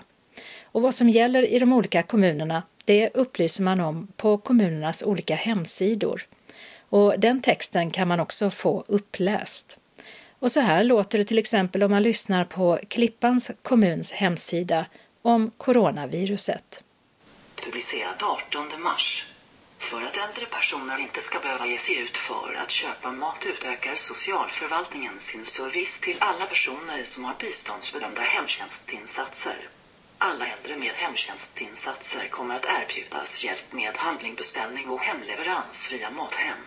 Och 0.63 0.81
vad 0.81 0.93
som 0.93 1.09
gäller 1.09 1.53
i 1.53 1.59
de 1.59 1.73
olika 1.73 2.03
kommunerna, 2.03 2.63
det 2.85 3.09
upplyser 3.13 3.63
man 3.63 3.79
om 3.81 4.07
på 4.17 4.37
kommunernas 4.37 5.03
olika 5.03 5.35
hemsidor. 5.35 6.21
Och 6.89 7.19
den 7.19 7.41
texten 7.41 7.91
kan 7.91 8.07
man 8.07 8.19
också 8.19 8.49
få 8.49 8.83
uppläst. 8.87 9.79
Och 10.39 10.51
så 10.51 10.59
här 10.59 10.83
låter 10.83 11.17
det 11.17 11.23
till 11.23 11.39
exempel 11.39 11.83
om 11.83 11.91
man 11.91 12.03
lyssnar 12.03 12.45
på 12.45 12.79
Klippans 12.87 13.51
kommuns 13.61 14.11
hemsida 14.11 14.85
om 15.21 15.51
coronaviruset. 15.57 16.83
Publicerad 17.65 18.23
18 18.23 18.81
mars. 18.83 19.27
För 19.77 19.97
att 19.97 20.17
äldre 20.29 20.45
personer 20.45 20.99
inte 20.99 21.19
ska 21.19 21.39
behöva 21.39 21.67
ge 21.67 21.77
sig 21.77 21.99
ut 21.99 22.17
för 22.17 22.53
att 22.63 22.71
köpa 22.71 23.11
mat 23.11 23.47
utökar 23.49 23.95
socialförvaltningen 23.95 25.19
sin 25.19 25.45
service 25.45 25.99
till 25.99 26.17
alla 26.19 26.45
personer 26.45 27.03
som 27.03 27.25
har 27.25 27.35
biståndsbedömda 27.39 28.21
hemtjänstinsatser. 28.21 29.69
Alla 30.17 30.45
äldre 30.45 30.77
med 30.77 30.91
hemtjänstinsatser 30.91 32.27
kommer 32.27 32.55
att 32.55 32.65
erbjudas 32.65 33.43
hjälp 33.43 33.73
med 33.73 33.97
handlingbeställning 33.97 34.89
och 34.89 35.01
hemleverans 35.01 35.91
via 35.91 36.11
Mathem. 36.11 36.61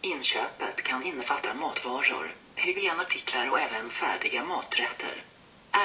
Inköpet 0.00 0.82
kan 0.82 1.02
innefatta 1.02 1.54
matvaror, 1.54 2.34
hygienartiklar 2.56 3.50
och 3.50 3.58
även 3.60 3.90
färdiga 3.90 4.44
maträtter. 4.44 5.14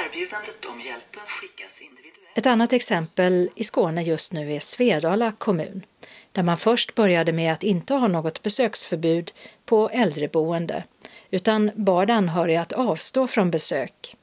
Erbjudandet 0.05 0.65
om 0.71 0.79
hjälpen 0.79 1.21
skickas 1.27 1.81
individuellt. 1.81 2.37
Ett 2.37 2.45
annat 2.45 2.73
exempel 2.73 3.49
i 3.55 3.63
Skåne 3.63 4.01
just 4.01 4.33
nu 4.33 4.53
är 4.53 4.59
Svedala 4.59 5.31
kommun, 5.31 5.85
där 6.31 6.43
man 6.43 6.57
först 6.57 6.95
började 6.95 7.31
med 7.31 7.53
att 7.53 7.63
inte 7.63 7.93
ha 7.93 8.07
något 8.07 8.43
besöksförbud 8.43 9.31
på 9.65 9.89
äldreboende, 9.89 10.83
utan 11.31 11.71
bad 11.75 12.11
anhöriga 12.11 12.61
att 12.61 12.73
avstå 12.73 13.27
från 13.27 13.51
besök. 13.51 14.15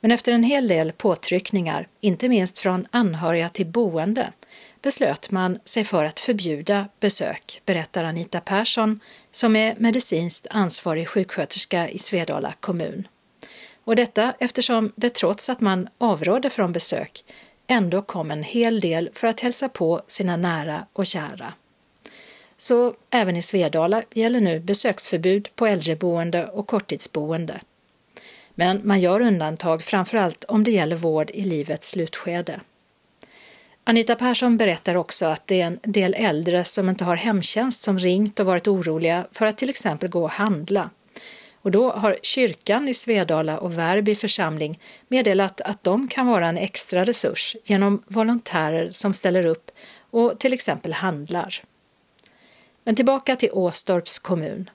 Men 0.00 0.10
efter 0.10 0.32
en 0.32 0.42
hel 0.42 0.68
del 0.68 0.92
påtryckningar, 0.92 1.88
inte 2.00 2.28
minst 2.28 2.58
från 2.58 2.86
anhöriga 2.90 3.48
till 3.48 3.66
boende, 3.66 4.32
beslöt 4.82 5.30
man 5.30 5.58
sig 5.64 5.84
för 5.84 6.04
att 6.04 6.20
förbjuda 6.20 6.88
besök, 7.00 7.62
berättar 7.64 8.04
Anita 8.04 8.40
Persson 8.40 9.00
som 9.30 9.56
är 9.56 9.74
medicinskt 9.78 10.46
ansvarig 10.50 11.08
sjuksköterska 11.08 11.88
i 11.88 11.98
Svedala 11.98 12.54
kommun. 12.60 13.08
Och 13.84 13.96
detta 13.96 14.34
eftersom 14.38 14.92
det 14.96 15.14
trots 15.14 15.50
att 15.50 15.60
man 15.60 15.88
avrådde 15.98 16.50
från 16.50 16.72
besök 16.72 17.24
ändå 17.66 18.02
kom 18.02 18.30
en 18.30 18.42
hel 18.42 18.80
del 18.80 19.10
för 19.12 19.26
att 19.26 19.40
hälsa 19.40 19.68
på 19.68 20.02
sina 20.06 20.36
nära 20.36 20.86
och 20.92 21.06
kära. 21.06 21.52
Så 22.56 22.94
även 23.10 23.36
i 23.36 23.42
Svedala 23.42 24.02
gäller 24.10 24.40
nu 24.40 24.60
besöksförbud 24.60 25.48
på 25.54 25.66
äldreboende 25.66 26.46
och 26.46 26.66
korttidsboende. 26.66 27.60
Men 28.54 28.80
man 28.84 29.00
gör 29.00 29.20
undantag 29.20 29.82
framförallt 29.82 30.44
om 30.44 30.64
det 30.64 30.70
gäller 30.70 30.96
vård 30.96 31.30
i 31.30 31.44
livets 31.44 31.90
slutskede. 31.90 32.60
Anita 33.84 34.16
Persson 34.16 34.56
berättar 34.56 34.94
också 34.94 35.26
att 35.26 35.46
det 35.46 35.60
är 35.60 35.66
en 35.66 35.78
del 35.82 36.14
äldre 36.14 36.64
som 36.64 36.88
inte 36.88 37.04
har 37.04 37.16
hemtjänst 37.16 37.82
som 37.82 37.98
ringt 37.98 38.40
och 38.40 38.46
varit 38.46 38.68
oroliga 38.68 39.26
för 39.32 39.46
att 39.46 39.58
till 39.58 39.70
exempel 39.70 40.08
gå 40.08 40.22
och 40.22 40.30
handla. 40.30 40.90
Och 41.54 41.70
då 41.70 41.92
har 41.92 42.16
kyrkan 42.22 42.88
i 42.88 42.94
Svedala 42.94 43.58
och 43.58 43.78
Värby 43.78 44.14
församling 44.14 44.80
meddelat 45.08 45.60
att 45.60 45.84
de 45.84 46.08
kan 46.08 46.26
vara 46.26 46.46
en 46.46 46.58
extra 46.58 47.04
resurs 47.04 47.56
genom 47.64 48.02
volontärer 48.06 48.90
som 48.90 49.14
ställer 49.14 49.46
upp 49.46 49.70
och 50.10 50.38
till 50.38 50.52
exempel 50.52 50.92
handlar. 50.92 51.62
Men 52.84 52.94
tillbaka 52.94 53.36
till 53.36 53.52
Åstorps 53.52 54.18
kommun. 54.18 54.70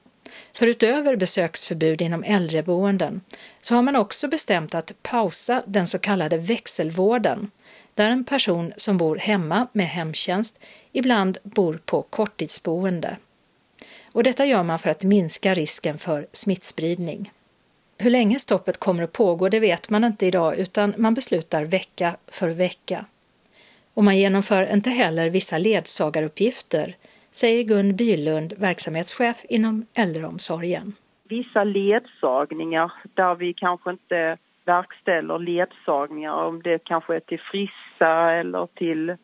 För 0.54 0.68
utöver 0.68 1.16
besöksförbud 1.16 2.02
inom 2.02 2.24
äldreboenden 2.24 3.22
så 3.62 3.76
har 3.76 3.82
man 3.82 3.96
också 3.96 4.28
bestämt 4.28 4.76
att 4.76 4.94
pausa 5.04 5.64
den 5.68 5.88
så 5.88 6.00
kallade 6.00 6.38
växelvården, 6.38 7.52
där 7.98 8.10
en 8.10 8.24
person 8.24 8.74
som 8.78 8.98
bor 8.98 9.16
hemma 9.16 9.68
med 9.74 9.88
hemtjänst 9.88 10.60
ibland 10.92 11.38
bor 11.44 11.80
på 11.86 12.02
korttidsboende. 12.02 13.18
Och 14.12 14.24
detta 14.24 14.46
gör 14.46 14.64
man 14.64 14.80
för 14.80 14.90
att 14.90 15.04
minska 15.04 15.54
risken 15.54 15.98
för 15.98 16.28
smittspridning. 16.32 17.32
Hur 17.98 18.12
länge 18.12 18.40
stoppet 18.40 18.78
kommer 18.78 19.04
att 19.04 19.12
pågå 19.12 19.50
det 19.50 19.60
vet 19.60 19.90
man 19.90 20.04
inte 20.04 20.26
idag 20.26 20.58
utan 20.58 20.94
man 20.98 21.14
beslutar 21.14 21.66
vecka 21.66 22.16
för 22.28 22.50
vecka. 22.50 23.06
Och 23.94 24.04
man 24.04 24.18
genomför 24.18 24.74
inte 24.74 24.90
heller 24.90 25.30
vissa 25.30 25.58
ledsagaruppgifter 25.58 26.96
säger 27.32 27.64
Gun 27.64 27.96
Bylund, 27.96 28.54
verksamhetschef 28.58 29.46
inom 29.50 29.86
äldreomsorgen. 29.94 30.94
Vissa 31.24 31.64
ledsagningar 31.64 32.92
där 33.14 33.36
vi 33.36 33.54
kanske 33.54 33.90
inte 33.90 34.38
verkställer 34.68 35.40
ledsagningar, 35.40 36.34
om 36.34 36.62
det 36.62 36.84
kanske 36.84 37.16
är 37.16 37.20
till 37.20 37.40
frissa 37.40 38.32
eller 38.32 38.68
till 38.74 39.16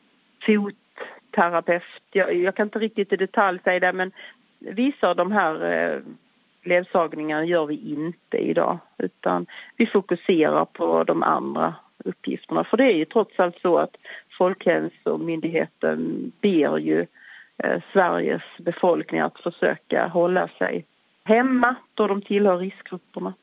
fotterapeut. 0.46 1.84
Jag, 2.12 2.36
jag 2.36 2.56
kan 2.56 2.68
inte 2.68 2.80
riktigt 2.80 3.14
i 3.14 3.16
detalj 3.16 3.60
säga 3.64 3.80
det, 3.80 3.94
men 3.94 4.12
vissa 4.60 5.10
av 5.10 5.16
de 5.16 5.32
här 5.32 5.72
eh, 5.72 6.00
ledsagningarna 6.64 7.46
gör 7.46 7.66
vi 7.66 7.76
inte 7.76 8.38
idag, 8.38 8.78
utan 8.98 9.46
vi 9.78 9.86
fokuserar 9.86 10.66
på 10.66 11.04
de 11.04 11.24
andra 11.24 11.76
uppgifterna. 11.98 12.64
För 12.64 12.78
det 12.78 12.84
är 12.84 12.96
ju 12.96 13.06
trots 13.06 13.40
allt 13.40 13.60
så 13.62 13.78
att 13.78 13.96
Folkhälsomyndigheten 14.38 16.32
ber 16.42 16.78
ju 16.78 17.06
Eh, 17.58 17.82
Sveriges 17.94 18.42
befolkning 18.58 19.22
att 19.22 19.40
försöka 19.40 20.08
hålla 20.08 20.48
sig 20.48 20.86
hemma 21.24 21.76
då 21.94 22.08
de 22.08 22.22
tillhör 22.22 22.58
riskgrupperna. 22.58 23.34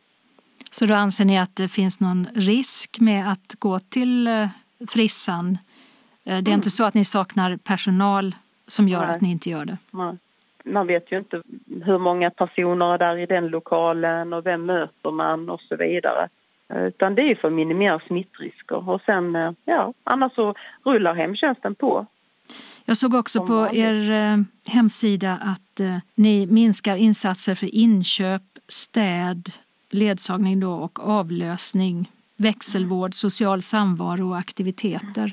Så 0.70 0.86
då 0.86 0.94
anser 0.94 1.24
ni 1.24 1.38
att 1.38 1.56
det 1.56 1.68
finns 1.68 2.00
någon 2.00 2.26
risk 2.34 3.00
med 3.00 3.32
att 3.32 3.54
gå 3.58 3.78
till 3.78 4.26
eh, 4.26 4.48
frissan? 4.88 5.58
Eh, 6.24 6.30
det 6.30 6.32
är 6.32 6.38
mm. 6.38 6.52
inte 6.52 6.70
så 6.70 6.84
att 6.84 6.94
ni 6.94 7.04
saknar 7.04 7.56
personal 7.56 8.34
som 8.66 8.88
gör 8.88 9.06
Nej. 9.06 9.10
att 9.10 9.20
ni 9.20 9.30
inte 9.30 9.50
gör 9.50 9.64
det? 9.64 9.78
Nej. 9.90 10.16
Man 10.64 10.86
vet 10.86 11.12
ju 11.12 11.18
inte 11.18 11.42
hur 11.84 11.98
många 11.98 12.30
personer 12.30 12.94
är 12.94 12.98
där 12.98 13.16
i 13.16 13.26
den 13.26 13.48
lokalen 13.48 14.32
och 14.32 14.46
vem 14.46 14.66
möter 14.66 15.10
man 15.10 15.50
och 15.50 15.60
så 15.60 15.76
vidare. 15.76 16.28
Utan 16.74 17.14
det 17.14 17.22
är 17.22 17.34
för 17.34 17.48
att 17.48 17.54
minimera 17.54 18.00
smittrisker 18.06 18.88
och 18.88 19.00
sen, 19.06 19.56
ja, 19.64 19.92
annars 20.04 20.34
så 20.34 20.54
rullar 20.84 21.14
hemtjänsten 21.14 21.74
på. 21.74 22.06
Jag 22.84 22.96
såg 22.96 23.14
också 23.14 23.46
på 23.46 23.68
er 23.72 24.10
eh, 24.10 24.36
hemsida 24.72 25.38
att 25.42 25.80
eh, 25.80 25.96
ni 26.14 26.46
minskar 26.46 26.96
insatser 26.96 27.54
för 27.54 27.74
inköp, 27.74 28.42
städ, 28.68 29.52
ledsagning 29.90 30.61
då 30.61 30.73
och 30.73 31.00
avlösning, 31.00 32.11
växelvård, 32.37 33.14
social 33.14 33.62
samvaro 33.62 34.30
och 34.30 34.38
aktiviteter. 34.38 35.32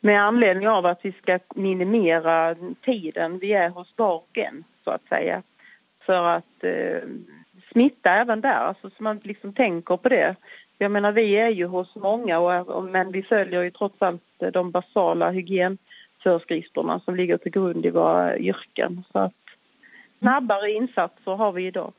Med 0.00 0.22
anledning 0.22 0.68
av 0.68 0.86
att 0.86 1.00
vi 1.02 1.12
ska 1.12 1.38
minimera 1.54 2.56
tiden 2.84 3.38
vi 3.38 3.52
är 3.52 3.68
hos 3.68 3.92
var 3.96 4.14
och 4.14 4.38
en, 4.38 4.64
så 4.84 4.90
att 4.90 5.08
säga. 5.08 5.42
För 6.06 6.24
att 6.26 6.64
eh, 6.64 7.08
smitta 7.72 8.10
även 8.10 8.40
där, 8.40 8.54
alltså 8.54 8.90
så 8.90 9.02
man 9.02 9.20
liksom 9.22 9.52
tänker 9.52 9.96
på 9.96 10.08
det. 10.08 10.36
Jag 10.78 10.90
menar, 10.90 11.12
vi 11.12 11.36
är 11.36 11.48
ju 11.48 11.66
hos 11.66 11.94
många, 11.94 12.38
och, 12.38 12.84
men 12.84 13.12
vi 13.12 13.22
följer 13.22 13.62
ju 13.62 13.70
trots 13.70 14.02
allt 14.02 14.22
de 14.52 14.70
basala 14.70 15.30
hygienföreskrifterna 15.30 17.00
som 17.00 17.16
ligger 17.16 17.36
till 17.36 17.52
grund 17.52 17.86
i 17.86 17.90
våra 17.90 18.38
yrken. 18.38 19.04
Så 19.12 19.18
att 19.18 19.32
snabbare 20.18 20.72
insatser 20.72 21.32
har 21.32 21.52
vi 21.52 21.66
idag. 21.66 21.92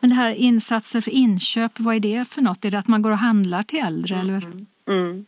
Men 0.00 0.10
det 0.10 0.16
här 0.16 0.34
insatser 0.34 1.00
för 1.00 1.10
inköp, 1.10 1.72
vad 1.78 1.94
är 1.94 2.00
det 2.00 2.28
för 2.28 2.42
något? 2.42 2.64
Är 2.64 2.70
det 2.70 2.78
att 2.78 2.88
man 2.88 3.02
går 3.02 3.10
och 3.10 3.18
handlar 3.18 3.62
till 3.62 3.78
äldre? 3.78 4.14
Mm. 4.14 4.28
Eller? 4.28 4.42
Mm. 4.86 5.26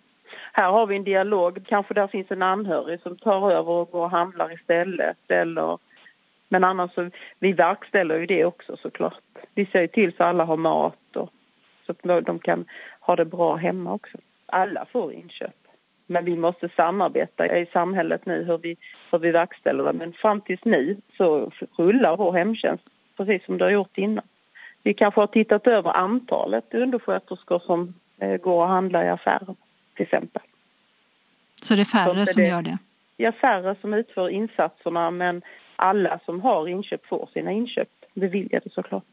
Här 0.53 0.71
har 0.71 0.87
vi 0.87 0.97
en 0.97 1.05
dialog, 1.05 1.67
kanske 1.67 1.95
där 1.95 2.07
finns 2.07 2.31
en 2.31 2.43
anhörig 2.43 3.01
som 3.01 3.17
tar 3.17 3.51
över 3.51 3.71
och 3.71 3.91
går 3.91 4.05
och 4.05 4.11
handlar 4.11 4.53
istället. 4.53 5.19
Eller, 5.29 5.79
men 6.49 6.65
annars 6.65 6.93
så, 6.95 7.11
vi 7.39 7.53
verkställer 7.53 8.19
ju 8.19 8.27
det 8.27 8.45
också 8.45 8.77
såklart. 8.77 9.23
Vi 9.55 9.67
ser 9.67 9.87
till 9.87 10.13
så 10.17 10.25
alla 10.25 10.45
har 10.45 10.57
mat 10.57 11.17
och 11.17 11.31
så 11.87 11.93
att 11.93 12.25
de 12.25 12.39
kan 12.39 12.65
ha 13.01 13.17
det 13.17 13.25
bra 13.25 13.57
hemma 13.57 13.93
också. 13.93 14.19
Alla 14.47 14.87
får 14.93 15.13
inköp. 15.13 15.55
Men 16.07 16.25
vi 16.25 16.37
måste 16.37 16.69
samarbeta 16.69 17.59
i 17.59 17.67
samhället 17.67 18.27
nu 18.27 18.45
hur 18.45 18.59
vi, 18.59 18.77
hur 19.11 19.19
vi 19.19 19.31
verkställer 19.31 19.85
det. 19.85 19.93
Men 19.93 20.13
fram 20.13 20.41
tills 20.41 20.65
nu 20.65 20.97
så 21.17 21.51
rullar 21.77 22.17
vår 22.17 22.33
hemtjänst 22.33 22.85
precis 23.17 23.45
som 23.45 23.59
det 23.59 23.65
har 23.65 23.71
gjort 23.71 23.99
innan. 23.99 24.25
Vi 24.83 24.95
kanske 24.95 25.21
har 25.21 25.27
tittat 25.27 25.67
över 25.67 25.91
antalet 25.91 26.75
undersköterskor 26.75 27.63
som 27.67 27.95
eh, 28.19 28.37
går 28.37 28.63
och 28.63 28.69
handlar 28.69 29.05
i 29.05 29.09
affären 29.09 29.57
till 29.95 30.03
exempel. 30.03 30.43
Så 31.63 31.75
det 31.75 31.81
är 31.81 31.85
färre 31.85 32.27
som 32.27 32.45
gör 32.45 32.63
det? 32.63 32.79
Ja, 33.17 33.33
färre 33.33 33.77
som 33.81 33.95
utför 33.95 34.29
insatserna 34.29 35.11
men 35.11 35.43
alla 35.77 36.21
som 36.25 36.41
har 36.41 36.69
inköp 36.69 37.07
får 37.07 37.29
sina 37.33 37.53
inköp 37.53 37.89
beviljade 38.15 38.71
såklart. 38.71 39.05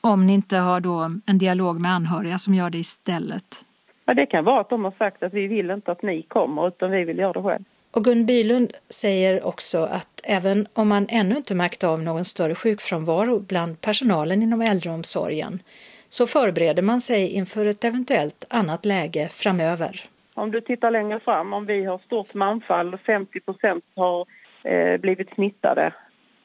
Om 0.00 0.26
ni 0.26 0.34
inte 0.34 0.56
har 0.56 0.80
då 0.80 1.10
en 1.26 1.38
dialog 1.38 1.80
med 1.80 1.92
anhöriga 1.92 2.38
som 2.38 2.54
gör 2.54 2.70
det 2.70 2.78
istället? 2.78 3.64
Ja, 4.04 4.14
det 4.14 4.26
kan 4.26 4.44
vara 4.44 4.60
att 4.60 4.68
de 4.68 4.84
har 4.84 4.94
sagt 4.98 5.22
att 5.22 5.32
vi 5.32 5.46
vill 5.46 5.70
inte 5.70 5.92
att 5.92 6.02
ni 6.02 6.22
kommer 6.22 6.68
utan 6.68 6.90
vi 6.90 7.04
vill 7.04 7.18
göra 7.18 7.32
det 7.32 7.42
själv. 7.42 7.64
Och 7.94 8.04
Gun 8.04 8.26
Bylund 8.26 8.72
säger 8.88 9.46
också 9.46 9.78
att 9.84 10.20
även 10.24 10.66
om 10.72 10.88
man 10.88 11.06
ännu 11.10 11.36
inte 11.36 11.54
märkt 11.54 11.84
av 11.84 12.02
någon 12.02 12.24
större 12.24 12.54
sjukfrånvaro 12.54 13.40
bland 13.40 13.80
personalen 13.80 14.42
inom 14.42 14.60
äldreomsorgen 14.60 15.62
så 16.08 16.26
förbereder 16.26 16.82
man 16.82 17.00
sig 17.00 17.28
inför 17.28 17.66
ett 17.66 17.84
eventuellt 17.84 18.46
annat 18.50 18.84
läge 18.84 19.28
framöver. 19.28 20.00
Om 20.34 20.50
du 20.50 20.60
tittar 20.60 20.90
längre 20.90 21.20
fram, 21.20 21.52
om 21.52 21.66
vi 21.66 21.84
har 21.84 21.98
stort 21.98 22.34
manfall 22.34 22.94
och 22.94 23.00
50 23.00 23.40
procent 23.40 23.84
har 23.96 24.26
eh, 24.62 25.00
blivit 25.00 25.34
smittade, 25.34 25.92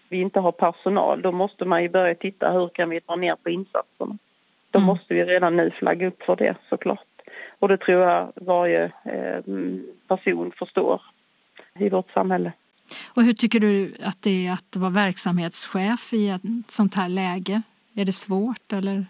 vi 0.10 0.22
inte 0.22 0.40
har 0.40 0.52
personal, 0.52 1.22
då 1.22 1.32
måste 1.32 1.66
man 1.66 1.84
ju 1.84 1.90
börja 1.90 2.16
titta 2.16 2.52
hur 2.52 2.68
kan 2.68 2.90
vi 2.90 3.00
dra 3.00 3.16
ner 3.16 3.36
på 3.36 3.50
insatserna. 3.50 4.18
Då 4.72 4.80
mm. 4.80 4.88
måste 4.88 5.14
vi 5.14 5.26
redan 5.26 5.56
nu 5.56 5.72
flagga 5.72 6.08
upp 6.08 6.24
för 6.24 6.36
det 6.36 6.56
såklart. 6.70 7.08
Och 7.60 7.68
det 7.68 7.78
tror 7.78 8.02
jag 8.02 8.32
varje 8.36 8.84
eh, 8.86 9.44
person 10.08 10.52
förstår 10.60 11.02
i 11.82 11.90
vårt 11.90 12.12
samhälle. 12.12 12.52
Och 13.16 13.24
hur 13.24 13.34
tycker 13.34 13.60
du 13.60 13.94
att 14.04 14.22
det 14.22 14.48
är 14.48 14.54
att 14.54 14.76
vara 14.76 14.92
verksamhetschef 14.92 16.14
i 16.14 16.30
ett 16.30 16.42
sånt 16.68 16.96
här 16.96 17.10
läge? 17.10 17.62
Är 17.96 18.06
det 18.06 18.12
svårt 18.12 18.74
eller? 18.74 19.06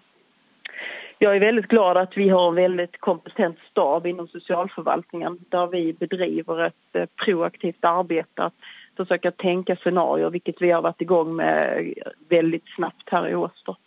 Jag 1.22 1.36
är 1.36 1.40
väldigt 1.40 1.68
glad 1.68 1.98
att 1.98 2.18
vi 2.18 2.30
har 2.30 2.48
en 2.48 2.56
väldigt 2.56 3.00
kompetent 3.00 3.58
stab 3.72 4.06
inom 4.06 4.28
socialförvaltningen 4.28 5.38
där 5.50 5.68
vi 5.68 5.94
bedriver 5.94 6.66
ett 6.66 6.96
eh, 6.96 7.06
proaktivt 7.26 7.86
arbete 7.86 8.44
att 8.44 8.54
försöka 8.98 9.32
tänka 9.32 9.76
scenarier, 9.76 10.30
vilket 10.30 10.62
vi 10.62 10.72
har 10.72 10.82
varit 10.82 11.02
igång 11.02 11.36
med 11.36 11.94
väldigt 12.30 12.64
snabbt 12.76 13.10
här 13.12 13.30
i 13.30 13.36
Åstorp 13.36 13.78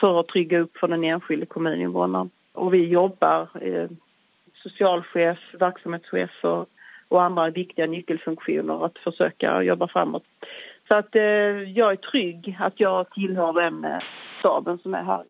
för 0.00 0.20
att 0.20 0.28
trygga 0.28 0.58
upp 0.58 0.76
för 0.76 0.88
den 0.88 1.04
enskilde 1.04 1.46
kommuninvånaren. 1.46 2.30
Och 2.52 2.74
vi 2.74 2.86
jobbar, 2.86 3.48
eh, 3.60 3.90
socialchef, 4.54 5.38
verksamhetschef 5.52 6.44
och, 6.44 6.68
och 7.12 7.22
andra 7.22 7.50
viktiga 7.50 7.86
nyckelfunktioner 7.86 8.86
att 8.86 8.98
försöka 8.98 9.62
jobba 9.62 9.88
framåt. 9.88 10.24
Så 10.88 10.94
att 10.94 11.16
eh, 11.16 11.22
jag 11.78 11.92
är 11.92 11.96
trygg 11.96 12.56
att 12.60 12.80
jag 12.80 13.10
tillhör 13.10 13.52
den 13.52 13.84
eh, 13.84 13.98
staben 14.40 14.78
som 14.78 14.94
är 14.94 15.04
här. 15.04 15.24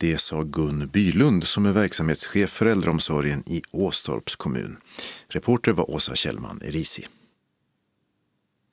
Det 0.00 0.20
sa 0.20 0.42
Gun 0.42 0.88
Bylund 0.92 1.44
som 1.44 1.66
är 1.66 1.72
verksamhetschef 1.72 2.50
för 2.50 2.66
äldreomsorgen 2.66 3.38
i 3.46 3.62
Åstorps 3.72 4.36
kommun. 4.36 4.76
Reporter 5.28 5.72
var 5.72 5.90
Åsa 5.90 6.14
Kjellman 6.14 6.58
Erisi. 6.68 7.02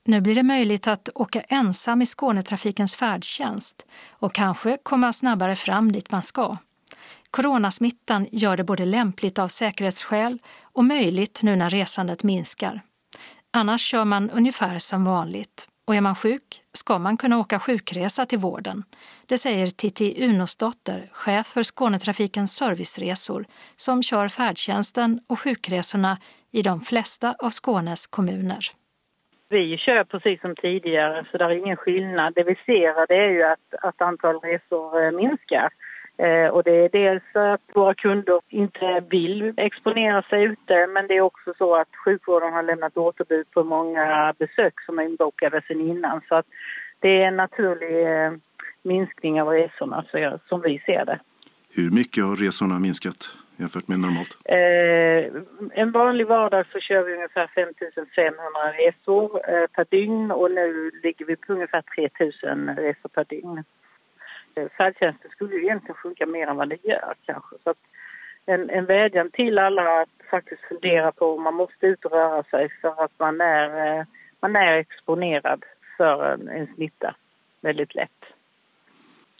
Nu 0.06 0.22
blir 0.22 0.36
det 0.36 0.44
möjligt 0.44 0.88
att 0.88 1.10
åka 1.16 1.42
ensam 1.42 2.02
i 2.02 2.06
Skånetrafikens 2.06 2.96
färdtjänst 2.96 3.86
och 4.10 4.34
kanske 4.34 4.78
komma 4.84 5.14
snabbare 5.14 5.56
fram 5.56 5.92
dit 5.92 6.12
man 6.12 6.24
ska. 6.24 6.58
Coronasmittan 7.32 8.28
gör 8.32 8.58
det 8.58 8.64
både 8.64 8.86
lämpligt 8.86 9.40
av 9.40 9.48
säkerhetsskäl 9.48 10.38
och 10.62 10.86
möjligt 10.86 11.40
nu 11.44 11.56
när 11.56 11.70
resandet 11.70 12.24
minskar. 12.24 12.82
Annars 13.54 13.82
kör 13.82 14.06
man 14.06 14.30
ungefär 14.30 14.78
som 14.78 15.06
vanligt. 15.06 15.68
Och 15.88 15.96
är 15.96 16.02
man 16.02 16.16
sjuk 16.16 16.62
ska 16.74 17.00
man 17.00 17.18
kunna 17.18 17.40
åka 17.40 17.60
sjukresa 17.60 18.26
till 18.26 18.40
vården. 18.40 18.84
Det 19.26 19.38
säger 19.38 19.68
Titti 19.68 20.26
Unosdotter, 20.26 21.10
chef 21.12 21.48
för 21.48 21.64
Skånetrafikens 21.64 22.56
serviceresor 22.56 23.46
som 23.76 24.04
kör 24.04 24.28
färdtjänsten 24.28 25.20
och 25.30 25.40
sjukresorna 25.40 26.18
i 26.52 26.62
de 26.62 26.82
flesta 26.82 27.36
av 27.40 27.50
Skånes 27.50 28.08
kommuner. 28.08 28.60
Vi 29.50 29.78
kör 29.78 30.04
precis 30.04 30.42
som 30.42 30.56
tidigare, 30.56 31.26
så 31.32 31.38
det 31.38 31.44
är 31.44 31.50
ingen 31.50 31.78
skillnad. 31.78 32.34
Det 32.36 32.44
vi 32.44 32.56
ser 32.56 33.08
det 33.08 33.16
är 33.16 33.30
ju 33.30 33.44
att, 33.44 33.74
att 33.82 34.02
antal 34.02 34.40
resor 34.40 35.04
eh, 35.04 35.12
minskar. 35.12 35.70
Eh, 36.20 36.48
och 36.48 36.64
det 36.64 36.72
är 36.72 36.90
dels 36.90 37.24
att 37.34 37.62
våra 37.76 37.94
kunder 37.94 38.42
inte 38.50 39.04
vill 39.10 39.54
exponera 39.58 40.22
sig 40.22 40.44
ute 40.44 40.88
men 40.88 41.08
det 41.08 41.18
är 41.18 41.22
också 41.22 41.54
så 41.58 41.76
att 41.76 41.96
sjukvården 42.06 42.54
har 42.54 42.64
lämnat 42.64 42.98
återbud 42.98 43.52
på 43.52 43.64
många 43.64 44.34
besök 44.40 44.82
som 44.86 45.00
är 45.00 45.04
inbokade 45.04 45.62
sedan 45.68 45.82
innan. 45.82 46.22
Så 46.30 46.36
att 46.36 46.46
det 47.00 47.22
är 47.22 47.28
en 47.28 47.38
naturlig 47.38 48.26
eh, 48.26 48.32
minskning 48.84 49.42
av 49.42 49.48
resorna 49.48 50.06
så, 50.12 50.40
som 50.50 50.62
vi 50.62 50.80
ser 50.86 51.06
det. 51.06 51.20
Hur 51.76 51.92
mycket 51.92 52.24
har 52.24 52.36
resorna 52.36 52.80
minskat 52.80 53.32
jämfört 53.58 53.88
med 53.88 54.00
normalt? 54.00 54.38
Eh, 54.46 55.42
en 55.82 55.92
vanlig 55.92 56.28
vardag 56.28 56.66
så 56.72 56.80
kör 56.80 57.04
vi 57.04 57.14
ungefär 57.14 57.48
5 57.48 57.70
500 58.16 58.40
resor 58.78 59.42
eh, 59.50 59.68
per 59.68 59.86
dygn 59.90 60.32
och 60.32 60.52
nu 60.52 60.92
ligger 61.04 61.26
vi 61.26 61.36
på 61.36 61.54
ungefär 61.54 61.84
3 61.96 62.10
000 62.56 62.76
resor 62.76 63.10
per 63.10 63.26
dygn. 63.30 63.64
Färdtjänsten 64.78 65.32
skulle 65.32 65.56
ju 65.56 65.64
egentligen 65.64 66.02
funka 66.02 66.26
mer 66.26 66.48
än 66.48 66.56
vad 66.56 66.70
det 66.70 66.84
gör 66.84 67.14
kanske. 67.26 67.56
Så 67.64 67.74
en, 68.46 68.70
en 68.70 68.86
vädjan 68.86 69.32
till 69.32 69.58
alla 69.58 70.02
att 70.02 70.10
faktiskt 70.32 70.62
fundera 70.70 71.12
på 71.12 71.26
om 71.36 71.44
man 71.44 71.54
måste 71.54 71.86
ut 71.86 72.06
och 72.06 72.12
röra 72.12 72.44
sig 72.44 72.70
för 72.82 73.04
att 73.04 73.12
man 73.18 73.42
är, 73.42 74.00
eh, 74.00 74.06
man 74.40 74.56
är 74.56 74.74
exponerad 74.74 75.64
för 75.98 76.34
en, 76.34 76.48
en 76.48 76.74
smitta 76.76 77.16
väldigt 77.62 77.96
lätt. 77.96 78.24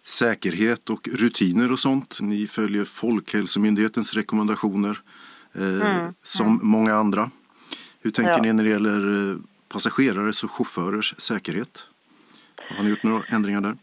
Säkerhet 0.04 0.90
och 0.90 1.08
rutiner 1.08 1.72
och 1.72 1.80
sånt. 1.80 2.18
Ni 2.22 2.48
följer 2.48 2.86
Folkhälsomyndighetens 2.86 4.14
rekommendationer 4.14 4.98
eh, 5.56 5.92
mm. 5.92 6.14
som 6.24 6.48
mm. 6.48 6.60
många 6.62 6.94
andra. 6.94 7.30
Hur 8.02 8.12
tänker 8.12 8.32
ja. 8.32 8.42
ni 8.42 8.54
när 8.54 8.64
det 8.64 8.70
gäller 8.70 9.32
eh, 9.32 9.38
passagerares 9.68 10.44
och 10.44 10.52
chaufförers 10.52 11.16
säkerhet? 11.18 11.88
Har 12.78 12.84
ni 12.84 12.90
gjort 12.90 13.04
några 13.04 13.24
ändringar 13.30 13.62
där? 13.62 13.76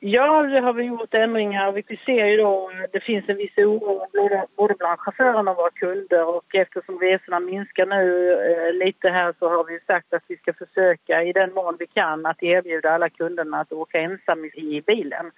Ja, 0.00 0.42
det 0.42 0.60
har 0.60 0.72
vi 0.72 0.82
gjort 0.84 1.14
ändringar. 1.14 1.72
Vi 1.72 1.98
ser 2.06 2.26
ju 2.26 2.36
då 2.36 2.70
att 2.84 2.92
det 2.92 3.00
finns 3.00 3.28
en 3.28 3.36
viss 3.36 3.58
oro 3.58 4.06
både 4.56 4.74
bland 4.78 5.00
chaufförerna 5.00 5.50
och 5.50 5.56
våra 5.56 5.70
kunder 5.70 6.24
och 6.24 6.54
eftersom 6.54 6.98
resorna 6.98 7.40
minskar 7.40 7.86
nu 7.86 8.32
eh, 8.32 8.86
lite 8.86 9.08
här 9.08 9.34
så 9.38 9.48
har 9.48 9.64
vi 9.64 9.80
sagt 9.86 10.14
att 10.14 10.22
vi 10.28 10.36
ska 10.36 10.52
försöka 10.52 11.22
i 11.22 11.32
den 11.32 11.54
mån 11.54 11.76
vi 11.78 11.86
kan 11.86 12.26
att 12.26 12.42
erbjuda 12.42 12.90
alla 12.90 13.08
kunderna 13.08 13.60
att 13.60 13.72
åka 13.72 14.00
ensam 14.00 14.44
i 14.44 14.82
bilen. 14.86 15.30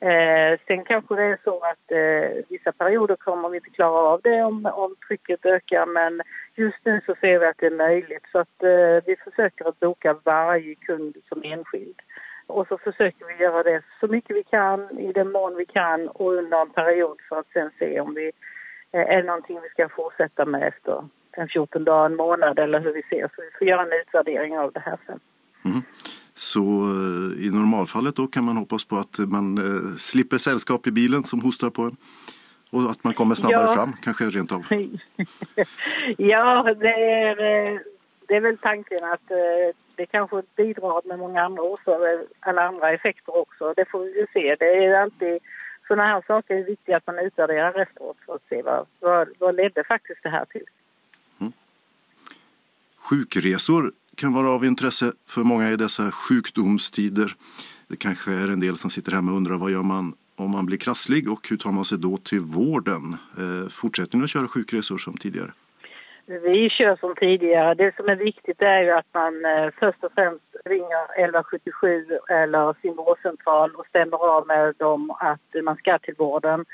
Eh, 0.00 0.58
sen 0.66 0.84
kanske 0.84 1.14
det 1.14 1.22
är 1.22 1.38
så 1.44 1.60
att 1.60 1.90
eh, 1.90 2.44
vissa 2.48 2.72
perioder 2.72 3.16
kommer 3.16 3.48
vi 3.48 3.56
inte 3.56 3.70
klara 3.70 4.08
av 4.08 4.20
det 4.22 4.42
om, 4.42 4.66
om 4.66 4.96
trycket 5.08 5.46
ökar 5.46 5.86
men 5.86 6.22
just 6.54 6.78
nu 6.84 7.00
så 7.06 7.14
ser 7.20 7.38
vi 7.38 7.46
att 7.46 7.58
det 7.58 7.66
är 7.66 7.70
möjligt 7.88 8.26
så 8.32 8.38
att 8.38 8.62
eh, 8.62 9.04
vi 9.06 9.16
försöker 9.24 9.68
att 9.68 9.80
boka 9.80 10.16
varje 10.24 10.74
kund 10.74 11.16
som 11.28 11.42
enskild. 11.44 12.00
Och 12.46 12.66
så 12.68 12.78
försöker 12.78 13.26
vi 13.26 13.42
göra 13.42 13.62
det 13.62 13.82
så 14.00 14.06
mycket 14.06 14.36
vi 14.36 14.42
kan 14.42 14.98
i 14.98 15.12
den 15.12 15.32
mån 15.32 15.56
vi 15.56 15.66
kan 15.66 16.08
och 16.08 16.32
under 16.32 16.60
en 16.62 16.70
period 16.70 17.18
för 17.28 17.38
att 17.38 17.46
sen 17.52 17.70
se 17.78 18.00
om 18.00 18.14
vi 18.14 18.32
eh, 18.92 19.00
är 19.00 19.22
någonting 19.22 19.60
vi 19.62 19.68
ska 19.68 19.88
fortsätta 19.88 20.44
med 20.44 20.68
efter 20.68 21.08
en 21.32 21.48
14 21.48 21.84
dagar, 21.84 22.06
en 22.06 22.16
månad 22.16 22.58
eller 22.58 22.80
hur 22.80 22.92
vi 22.92 23.02
ser. 23.02 23.30
Så 23.36 23.42
vi 23.42 23.58
får 23.58 23.66
göra 23.66 23.82
en 23.82 24.00
utvärdering 24.00 24.58
av 24.58 24.72
det 24.72 24.80
här 24.80 24.98
sen. 25.06 25.20
Mm. 25.64 25.82
Så 26.34 26.60
eh, 26.60 27.46
i 27.46 27.50
normalfallet 27.52 28.16
då 28.16 28.26
kan 28.26 28.44
man 28.44 28.56
hoppas 28.56 28.84
på 28.84 28.96
att 28.96 29.18
man 29.18 29.58
eh, 29.58 29.96
slipper 29.98 30.38
sällskap 30.38 30.86
i 30.86 30.90
bilen 30.90 31.24
som 31.24 31.40
hostar 31.40 31.70
på 31.70 31.82
en 31.82 31.96
och 32.70 32.90
att 32.90 33.04
man 33.04 33.14
kommer 33.14 33.34
snabbare 33.34 33.66
ja. 33.66 33.74
fram, 33.74 33.92
kanske 34.02 34.24
rent 34.24 34.52
av? 34.52 34.66
ja, 36.16 36.74
det 36.80 36.94
är, 37.22 37.36
det 38.28 38.36
är 38.36 38.40
väl 38.40 38.58
tanken 38.58 39.04
att 39.04 39.30
det 39.96 40.06
kanske 40.06 40.42
bidrar 40.56 41.08
med 41.08 41.18
många 41.18 41.42
andra 41.42 41.62
orsaker, 41.62 42.26
alla 42.40 42.62
andra 42.68 42.90
effekter 42.90 43.36
också. 43.36 43.74
Det 43.76 43.84
får 43.90 44.04
vi 44.04 44.18
ju 44.20 44.26
se. 44.32 44.56
Det 44.58 44.84
är 44.84 45.02
alltid 45.02 45.38
sådana 45.88 46.02
här 46.02 46.22
saker 46.26 46.54
är 46.54 46.64
viktiga 46.64 46.96
att 46.96 47.06
man 47.06 47.18
utvärderar 47.18 47.82
efteråt 47.82 48.16
för 48.26 48.34
att 48.34 48.48
se 48.48 48.62
vad, 48.62 48.86
vad, 49.00 49.28
vad 49.38 49.54
ledde 49.54 49.84
faktiskt 49.84 50.22
det 50.22 50.28
här 50.28 50.44
till. 50.44 50.64
Mm. 51.40 51.52
Sjukresor 52.98 53.92
kan 54.14 54.32
vara 54.32 54.50
av 54.50 54.64
intresse 54.64 55.12
för 55.26 55.40
många 55.40 55.70
i 55.70 55.76
dessa 55.76 56.10
sjukdomstider. 56.10 57.34
Det 57.88 57.96
kanske 57.96 58.32
är 58.32 58.48
en 58.48 58.60
del 58.60 58.78
som 58.78 58.90
sitter 58.90 59.12
hemma 59.12 59.30
och 59.30 59.36
undrar 59.36 59.56
vad 59.56 59.70
gör 59.70 59.82
man 59.82 60.14
om 60.36 60.50
man 60.50 60.66
blir 60.66 60.78
krasslig 60.78 61.30
och 61.30 61.48
hur 61.48 61.56
tar 61.56 61.72
man 61.72 61.84
sig 61.84 61.98
då 61.98 62.16
till 62.16 62.40
vården? 62.40 63.16
Eh, 63.38 63.68
fortsätter 63.68 64.18
ni 64.18 64.24
att 64.24 64.30
köra 64.30 64.48
sjukresor 64.48 64.98
som 64.98 65.16
tidigare? 65.16 65.52
Vi 66.28 66.70
kör 66.70 66.96
som 66.96 67.14
tidigare. 67.14 67.74
Det 67.74 67.96
som 67.96 68.08
är 68.08 68.16
viktigt 68.16 68.62
är 68.62 68.82
ju 68.82 68.90
att 68.90 69.06
man 69.12 69.44
eh, 69.44 69.70
först 69.78 70.04
och 70.04 70.12
främst 70.14 70.56
ringer 70.64 71.04
1177 71.04 72.06
eller 72.28 72.74
sin 72.82 72.96
vårdcentral 72.96 73.74
och 73.74 73.86
stämmer 73.86 74.18
av 74.36 74.46
med 74.46 74.74
dem 74.76 75.10
att 75.10 75.64
man 75.64 75.76
ska 75.76 75.98
till 75.98 76.14
vården. 76.14 76.64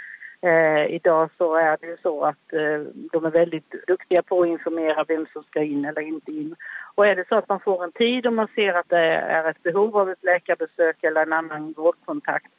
Eh, 0.43 0.95
idag 0.95 1.31
så 1.39 1.55
är 1.55 1.77
det 1.81 1.87
ju 1.87 1.97
så 2.03 2.25
att 2.25 2.53
eh, 2.53 2.81
de 3.13 3.25
är 3.25 3.31
väldigt 3.31 3.87
duktiga 3.87 4.23
på 4.23 4.43
att 4.43 4.49
informera 4.49 5.05
vem 5.09 5.27
som 5.33 5.43
ska 5.43 5.63
in 5.63 5.85
eller 5.85 6.03
inte 6.03 6.31
in. 6.33 6.55
Och 6.95 7.07
är 7.07 7.17
det 7.17 7.29
så 7.29 7.35
att 7.35 7.49
man 7.49 7.61
får 7.61 7.85
en 7.85 7.93
tid 7.93 8.27
och 8.27 8.33
man 8.33 8.49
ser 8.55 8.75
att 8.75 8.89
det 8.89 9.07
är 9.15 9.51
ett 9.51 9.63
behov 9.63 9.97
av 9.97 10.11
ett 10.11 10.25
läkarbesök 10.25 10.97
eller 11.03 11.23
en 11.23 11.33
annan 11.33 11.75
vårdkontakt 11.77 12.53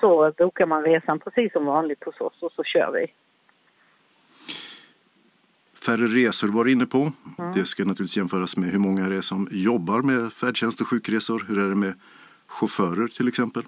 så 0.00 0.32
bokar 0.38 0.66
man 0.66 0.84
resan 0.84 1.18
precis 1.18 1.52
som 1.52 1.66
vanligt 1.66 2.04
hos 2.04 2.20
oss 2.20 2.42
och 2.42 2.52
så 2.52 2.64
kör 2.64 2.92
vi. 2.92 3.06
Färre 5.86 6.06
resor 6.06 6.48
var 6.48 6.68
inne 6.68 6.86
på. 6.86 6.98
Mm. 6.98 7.52
Det 7.54 7.64
ska 7.64 7.84
naturligtvis 7.84 8.16
jämföras 8.16 8.56
med 8.56 8.68
hur 8.70 8.78
många 8.78 9.08
det 9.08 9.16
är 9.16 9.20
som 9.20 9.48
jobbar 9.50 10.02
med 10.02 10.32
färdtjänst 10.32 10.80
och 10.80 10.88
sjukresor. 10.88 11.44
Hur 11.48 11.58
är 11.64 11.68
det 11.68 11.74
med 11.74 11.94
chaufförer 12.46 13.08
till 13.08 13.28
exempel? 13.28 13.62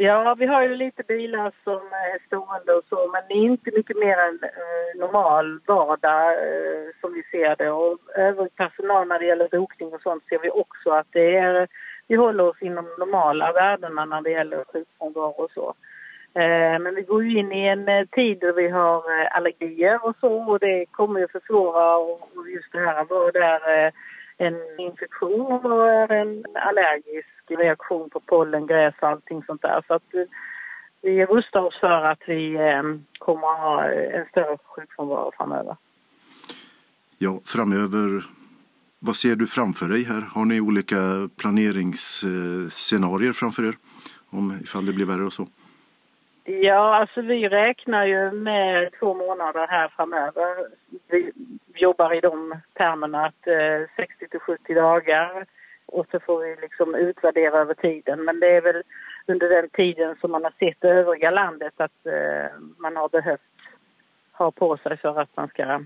Ja, 0.00 0.34
vi 0.38 0.46
har 0.46 0.62
ju 0.62 0.76
lite 0.76 1.02
bilar 1.02 1.52
som 1.64 1.80
är 2.06 2.26
stående 2.26 2.72
och 2.72 2.84
så, 2.88 3.10
men 3.12 3.22
det 3.28 3.34
är 3.34 3.52
inte 3.52 3.70
mycket 3.76 3.96
mer 3.96 4.18
än 4.18 4.38
eh, 4.42 5.00
normal 5.00 5.60
vardag 5.66 6.32
eh, 6.32 6.88
som 7.00 7.12
vi 7.12 7.22
ser 7.30 7.56
det. 7.56 7.70
Och 7.70 7.98
övrig 8.14 8.54
personal 8.56 9.08
när 9.08 9.18
det 9.18 9.26
gäller 9.26 9.48
bokning 9.48 9.92
och 9.92 10.02
sånt 10.02 10.24
ser 10.28 10.38
vi 10.42 10.50
också 10.50 10.90
att 10.90 11.06
det 11.10 11.36
är, 11.36 11.68
vi 12.06 12.16
håller 12.16 12.44
oss 12.44 12.62
inom 12.62 12.84
normala 12.98 13.52
värdena 13.52 14.04
när 14.04 14.22
det 14.22 14.30
gäller 14.30 14.64
sjukfrånvaro 14.72 15.42
och 15.44 15.50
så. 15.50 15.74
Eh, 16.34 16.78
men 16.78 16.94
vi 16.94 17.02
går 17.02 17.24
ju 17.24 17.38
in 17.38 17.52
i 17.52 17.66
en 17.66 17.88
eh, 17.88 18.06
tid 18.06 18.38
då 18.40 18.52
vi 18.52 18.68
har 18.68 18.96
eh, 18.96 19.36
allergier 19.36 20.04
och 20.06 20.16
så 20.20 20.50
och 20.50 20.58
det 20.58 20.86
kommer 20.90 21.20
ju 21.20 21.28
försvåra 21.28 21.96
och 21.96 22.30
just 22.54 22.72
det 22.72 22.78
här 22.78 23.04
vad 23.04 23.36
är 23.36 23.92
en 24.36 24.80
infektion 24.80 25.52
och 25.52 25.62
vad 25.62 25.88
är 25.88 26.12
en 26.12 26.44
allergisk 26.54 27.28
reaktion 27.48 28.10
på 28.10 28.20
pollen, 28.20 28.66
gräs 28.66 28.94
och 29.00 29.08
allting 29.08 29.42
sånt 29.42 29.62
där. 29.62 29.84
Så 29.86 29.94
att 29.94 30.14
vi 31.02 31.26
rustar 31.26 31.60
oss 31.60 31.80
för 31.80 32.04
att 32.04 32.22
vi 32.26 32.58
kommer 33.18 33.52
att 33.52 33.60
ha 33.60 33.84
en 33.90 34.26
större 34.26 34.58
sjukfrånvaro 34.64 35.32
framöver. 35.36 35.76
Ja, 37.18 37.40
framöver, 37.44 38.24
vad 38.98 39.16
ser 39.16 39.36
du 39.36 39.46
framför 39.46 39.86
dig 39.86 40.02
här? 40.04 40.20
Har 40.20 40.44
ni 40.44 40.60
olika 40.60 41.28
planeringsscenarier 41.36 43.32
framför 43.32 43.64
er? 43.64 43.74
Om 44.30 44.58
ifall 44.62 44.86
det 44.86 44.92
blir 44.92 45.06
värre 45.06 45.24
och 45.24 45.32
så? 45.32 45.46
Ja, 46.50 46.96
alltså 46.96 47.20
vi 47.20 47.48
räknar 47.48 48.04
ju 48.04 48.30
med 48.30 48.92
två 48.98 49.14
månader 49.14 49.66
här 49.66 49.88
framöver. 49.88 50.68
Vi 51.08 51.32
jobbar 51.74 52.14
i 52.14 52.20
de 52.20 52.60
termerna 52.72 53.26
att 53.26 53.46
eh, 53.46 53.88
60 53.96 54.28
till 54.28 54.40
70 54.40 54.74
dagar 54.74 55.46
och 55.86 56.06
så 56.10 56.20
får 56.20 56.40
vi 56.40 56.56
liksom 56.60 56.94
utvärdera 56.94 57.58
över 57.58 57.74
tiden. 57.74 58.24
Men 58.24 58.40
det 58.40 58.46
är 58.46 58.60
väl 58.60 58.82
under 59.26 59.48
den 59.48 59.68
tiden 59.68 60.16
som 60.20 60.30
man 60.30 60.44
har 60.44 60.52
sett 60.58 60.80
det 60.80 60.88
övriga 60.88 61.30
landet 61.30 61.74
att 61.76 62.06
eh, 62.06 62.50
man 62.78 62.96
har 62.96 63.08
behövt 63.08 63.40
ha 64.32 64.50
på 64.50 64.76
sig 64.76 64.96
för 64.96 65.20
att 65.20 65.36
man 65.36 65.48
ska 65.48 65.80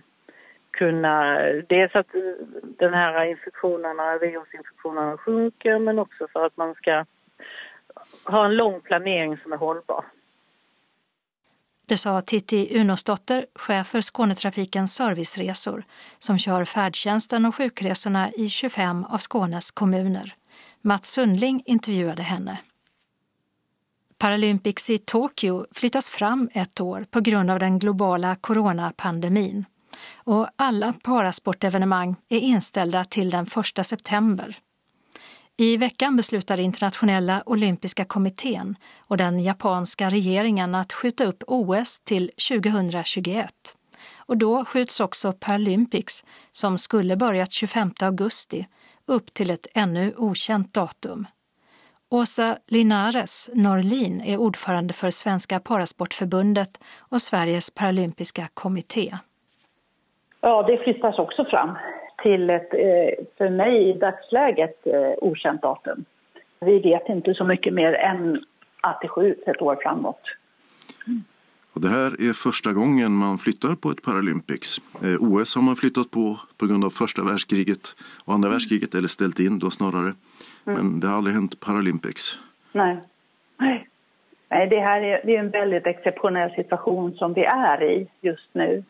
kunna... 0.70 1.38
Dels 1.68 1.94
att 1.94 2.14
eh, 2.14 2.20
den 2.62 2.94
här 2.94 3.24
infektionerna, 3.24 4.18
virusinfektionerna 4.18 5.16
sjunker 5.16 5.78
men 5.78 5.98
också 5.98 6.28
för 6.32 6.46
att 6.46 6.56
man 6.56 6.74
ska 6.74 7.04
ha 8.24 8.44
en 8.44 8.56
lång 8.56 8.80
planering 8.80 9.36
som 9.36 9.52
är 9.52 9.56
hållbar. 9.56 10.04
Det 11.86 11.96
sa 11.96 12.20
Titti 12.20 12.80
Unosdotter, 12.80 13.46
chef 13.54 13.86
för 13.86 14.00
Skånetrafikens 14.00 14.94
serviceresor, 14.94 15.84
som 16.18 16.38
kör 16.38 16.64
färdtjänsten 16.64 17.44
och 17.44 17.54
sjukresorna 17.54 18.32
i 18.32 18.48
25 18.48 19.04
av 19.04 19.18
Skånes 19.18 19.70
kommuner. 19.70 20.34
Mats 20.80 21.10
Sundling 21.10 21.62
intervjuade 21.66 22.22
henne. 22.22 22.58
Paralympics 24.18 24.90
i 24.90 24.98
Tokyo 24.98 25.66
flyttas 25.72 26.10
fram 26.10 26.50
ett 26.52 26.80
år 26.80 27.06
på 27.10 27.20
grund 27.20 27.50
av 27.50 27.58
den 27.58 27.78
globala 27.78 28.36
coronapandemin. 28.36 29.64
Och 30.14 30.48
alla 30.56 30.92
parasportevenemang 30.92 32.16
är 32.28 32.38
inställda 32.38 33.04
till 33.04 33.30
den 33.30 33.46
1 33.76 33.86
september. 33.86 34.58
I 35.62 35.76
veckan 35.76 36.16
beslutade 36.16 36.62
internationella 36.62 37.42
olympiska 37.46 38.04
kommittén 38.04 38.76
och 39.08 39.16
den 39.16 39.42
japanska 39.42 40.10
regeringen 40.10 40.74
att 40.74 40.92
skjuta 40.92 41.24
upp 41.24 41.42
OS 41.46 42.00
till 42.00 42.30
2021. 42.48 43.46
Och 44.16 44.36
då 44.36 44.64
skjuts 44.64 45.00
också 45.00 45.32
Paralympics, 45.32 46.24
som 46.50 46.78
skulle 46.78 47.16
börjat 47.16 47.52
25 47.52 47.90
augusti, 48.02 48.66
upp 49.06 49.34
till 49.34 49.50
ett 49.50 49.66
ännu 49.74 50.14
okänt 50.16 50.74
datum. 50.74 51.26
Åsa 52.10 52.58
Linares 52.66 53.50
Norlin 53.54 54.20
är 54.20 54.36
ordförande 54.36 54.92
för 54.92 55.10
Svenska 55.10 55.60
Parasportförbundet 55.60 56.80
och 56.98 57.22
Sveriges 57.22 57.70
paralympiska 57.74 58.48
kommitté. 58.54 59.16
Ja, 60.40 60.62
det 60.62 60.84
flyttas 60.84 61.18
också 61.18 61.44
fram 61.44 61.76
till 62.22 62.50
ett, 62.50 62.74
eh, 62.74 63.24
för 63.38 63.50
mig 63.50 63.88
i 63.88 63.92
dagsläget, 63.92 64.86
eh, 64.86 65.12
okänt 65.18 65.62
datum. 65.62 66.04
Vi 66.60 66.78
vet 66.78 67.08
inte 67.08 67.34
så 67.34 67.44
mycket 67.44 67.74
mer 67.74 67.92
än 67.92 68.44
att 68.80 69.00
det 69.00 69.08
skjuts 69.08 69.48
ett 69.48 69.62
år 69.62 69.78
framåt. 69.82 70.20
Och 71.74 71.80
det 71.80 71.88
här 71.88 72.28
är 72.28 72.32
första 72.32 72.72
gången 72.72 73.12
man 73.12 73.38
flyttar 73.38 73.74
på 73.74 73.90
ett 73.90 74.02
Paralympics. 74.02 74.78
Eh, 75.02 75.16
OS 75.20 75.54
har 75.54 75.62
man 75.62 75.76
flyttat 75.76 76.10
på 76.10 76.40
på 76.56 76.66
grund 76.66 76.84
av 76.84 76.90
första 76.90 77.22
världskriget 77.22 77.94
och 78.24 78.34
andra 78.34 78.48
världskriget, 78.48 78.94
eller 78.94 79.08
ställt 79.08 79.38
in 79.38 79.58
då 79.58 79.70
snarare. 79.70 80.14
Mm. 80.66 80.78
Men 80.78 81.00
det 81.00 81.06
har 81.06 81.16
aldrig 81.16 81.34
hänt 81.34 81.60
Paralympics. 81.60 82.38
Nej. 82.72 82.96
Nej. 83.58 83.88
Nej, 84.48 84.68
det 84.68 84.80
här 84.80 85.00
är, 85.00 85.20
det 85.24 85.36
är 85.36 85.40
en 85.40 85.50
väldigt 85.50 85.86
exceptionell 85.86 86.50
situation 86.50 87.14
som 87.14 87.32
vi 87.32 87.44
är 87.44 87.82
i 87.82 88.06
just 88.20 88.48
nu 88.52 88.84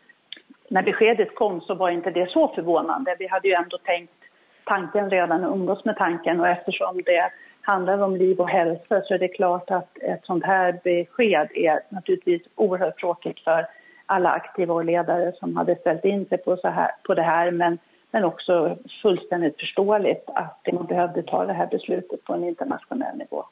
när 0.73 0.83
beskedet 0.83 1.35
kom 1.35 1.61
så 1.61 1.75
var 1.75 1.91
inte 1.91 2.11
det 2.11 2.31
så 2.31 2.49
förvånande. 2.49 3.17
Vi 3.19 3.27
hade 3.27 3.49
ju 3.49 3.55
ändå 3.55 3.79
tänkt 3.79 4.13
tanken 4.65 5.11
redan 5.11 5.45
och 5.45 5.57
umgås 5.57 5.85
med 5.85 5.97
tanken 5.97 6.41
och 6.41 6.49
eftersom 6.49 7.03
det 7.07 7.31
handlar 7.61 7.99
om 7.99 8.17
liv 8.17 8.41
och 8.41 8.49
hälsa 8.49 9.03
så 9.05 9.15
är 9.15 9.19
det 9.19 9.29
klart 9.29 9.71
att 9.71 9.99
ett 9.99 10.25
sånt 10.25 10.45
här 10.45 10.81
besked 10.85 11.49
är 11.55 11.81
naturligtvis 11.89 12.43
oerhört 12.55 13.01
tråkigt 13.01 13.41
för 13.41 13.67
alla 14.07 14.31
aktiva 14.31 14.75
och 14.75 14.85
ledare 14.85 15.33
som 15.41 15.57
hade 15.57 15.77
ställt 15.77 16.05
in 16.05 16.27
sig 16.27 16.39
på, 16.39 16.57
så 16.57 16.69
här, 16.69 16.91
på 17.07 17.15
det 17.15 17.23
här 17.23 17.51
men, 17.51 17.79
men 18.11 18.25
också 18.25 18.79
fullständigt 19.03 19.61
förståeligt 19.61 20.25
att 20.27 20.69
man 20.73 20.87
behövde 20.87 21.23
ta 21.23 21.47
det 21.47 21.53
här 21.53 21.67
beslutet 21.67 22.25
på 22.25 22.35
en 22.35 22.45
internationell 22.45 23.17
nivå. 23.17 23.45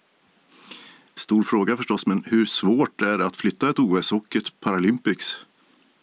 Stor 1.15 1.43
fråga 1.43 1.77
förstås, 1.77 2.07
men 2.07 2.25
hur 2.27 2.45
svårt 2.45 3.03
är 3.03 3.19
det 3.19 3.27
att 3.27 3.37
flytta 3.37 3.71
ett 3.71 3.79
OS 3.79 4.13
och 4.13 4.37
ett 4.37 4.61
Paralympics? 4.61 5.50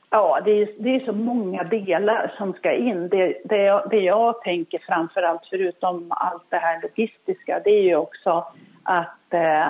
Ja, 0.09 0.41
det 0.45 0.51
är, 0.51 0.69
det 0.77 0.95
är 0.95 0.99
så 0.99 1.13
många 1.13 1.63
delar 1.63 2.33
som 2.37 2.53
ska 2.53 2.71
in. 2.71 3.09
Det, 3.09 3.37
det, 3.45 3.57
jag, 3.57 3.89
det 3.89 3.99
jag 3.99 4.41
tänker 4.41 4.79
framför 4.87 5.21
allt, 5.21 5.41
förutom 5.49 6.07
allt 6.09 6.43
det 6.49 6.57
här 6.57 6.81
logistiska, 6.81 7.61
det 7.63 7.69
är 7.69 7.83
ju 7.83 7.95
också 7.95 8.45
att 8.83 9.33
eh, 9.33 9.67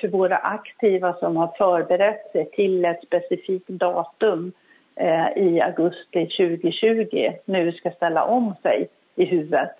för 0.00 0.08
våra 0.08 0.36
aktiva 0.36 1.14
som 1.14 1.36
har 1.36 1.54
förberett 1.58 2.32
sig 2.32 2.50
till 2.50 2.84
ett 2.84 3.02
specifikt 3.06 3.68
datum 3.68 4.52
eh, 4.96 5.28
i 5.36 5.60
augusti 5.60 6.26
2020 6.26 7.32
nu 7.44 7.72
ska 7.72 7.90
ställa 7.90 8.24
om 8.24 8.54
sig 8.62 8.88
i 9.14 9.24
huvudet 9.24 9.76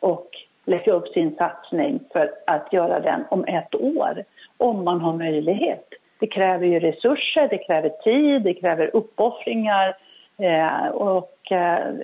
och 0.00 0.28
lägga 0.64 0.92
upp 0.92 1.08
sin 1.08 1.34
satsning 1.36 2.00
för 2.12 2.32
att 2.46 2.72
göra 2.72 3.00
den 3.00 3.24
om 3.30 3.44
ett 3.44 3.74
år, 3.74 4.24
om 4.56 4.84
man 4.84 5.00
har 5.00 5.16
möjlighet. 5.16 5.88
Det 6.22 6.26
kräver 6.26 6.66
ju 6.66 6.80
resurser, 6.80 7.48
det 7.48 7.58
kräver 7.58 7.88
tid, 7.88 8.42
det 8.42 8.54
kräver 8.54 8.96
uppoffringar 8.96 9.96
eh, 10.38 10.86
och 10.86 11.52
eh, 11.52 11.94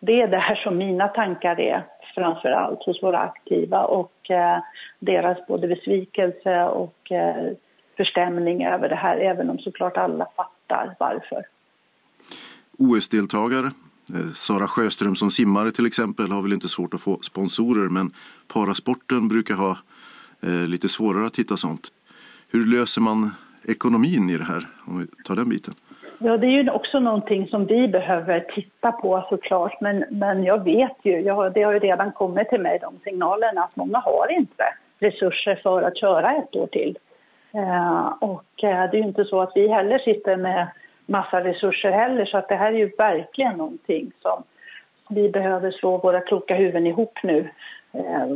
det 0.00 0.22
är 0.22 0.28
där 0.28 0.60
som 0.64 0.78
mina 0.78 1.08
tankar 1.08 1.60
är 1.60 1.84
framför 2.14 2.48
allt 2.48 2.82
hos 2.82 3.02
våra 3.02 3.18
aktiva 3.18 3.84
och 3.84 4.30
eh, 4.30 4.58
deras 4.98 5.46
både 5.46 5.68
besvikelse 5.68 6.64
och 6.64 7.12
eh, 7.12 7.52
förstämning 7.96 8.64
över 8.64 8.88
det 8.88 8.96
här, 8.96 9.16
även 9.16 9.50
om 9.50 9.58
såklart 9.58 9.96
alla 9.96 10.26
fattar 10.36 10.94
varför. 10.98 11.42
OS-deltagare, 12.78 13.66
eh, 14.14 14.32
Sara 14.34 14.66
Sjöström 14.66 15.16
som 15.16 15.30
simmare 15.30 15.70
till 15.70 15.86
exempel 15.86 16.30
har 16.30 16.42
väl 16.42 16.52
inte 16.52 16.68
svårt 16.68 16.94
att 16.94 17.00
få 17.00 17.18
sponsorer 17.22 17.88
men 17.88 18.10
parasporten 18.54 19.28
brukar 19.28 19.54
ha 19.54 19.78
eh, 20.42 20.68
lite 20.68 20.88
svårare 20.88 21.26
att 21.26 21.38
hitta 21.38 21.56
sånt. 21.56 21.92
Hur 22.56 22.78
löser 22.78 23.00
man 23.00 23.30
ekonomin 23.68 24.30
i 24.30 24.36
det 24.38 24.44
här, 24.44 24.66
om 24.86 24.98
vi 25.00 25.06
tar 25.24 25.36
den 25.36 25.48
biten? 25.48 25.74
Ja, 26.18 26.36
det 26.36 26.46
är 26.46 26.62
ju 26.62 26.70
också 26.70 27.00
någonting 27.00 27.48
som 27.48 27.66
vi 27.66 27.88
behöver 27.88 28.40
titta 28.40 28.92
på 28.92 29.26
såklart. 29.28 29.80
Men, 29.80 30.04
men 30.10 30.44
jag 30.44 30.64
vet 30.64 30.96
ju, 31.02 31.20
jag, 31.20 31.54
det 31.54 31.62
har 31.62 31.72
ju 31.72 31.78
redan 31.78 32.12
kommit 32.12 32.48
till 32.48 32.60
mig 32.60 32.78
de 32.82 32.94
signalerna 33.04 33.62
att 33.64 33.76
många 33.76 33.98
har 33.98 34.32
inte 34.32 34.64
resurser 34.98 35.60
för 35.62 35.82
att 35.82 35.98
köra 35.98 36.36
ett 36.36 36.56
år 36.56 36.66
till. 36.66 36.98
Eh, 37.52 38.06
och 38.20 38.64
eh, 38.64 38.90
det 38.90 38.96
är 38.96 39.00
ju 39.00 39.08
inte 39.08 39.24
så 39.24 39.40
att 39.40 39.52
vi 39.54 39.68
heller 39.68 39.98
sitter 39.98 40.36
med 40.36 40.68
massa 41.06 41.44
resurser 41.44 41.90
heller 41.90 42.24
så 42.24 42.38
att 42.38 42.48
det 42.48 42.56
här 42.56 42.72
är 42.72 42.78
ju 42.78 42.90
verkligen 42.98 43.56
någonting 43.56 44.12
som 44.22 44.42
vi 45.08 45.28
behöver 45.28 45.70
slå 45.70 45.98
våra 45.98 46.20
kloka 46.20 46.54
huvuden 46.54 46.86
ihop 46.86 47.18
nu. 47.22 47.50
Eh, 47.92 48.26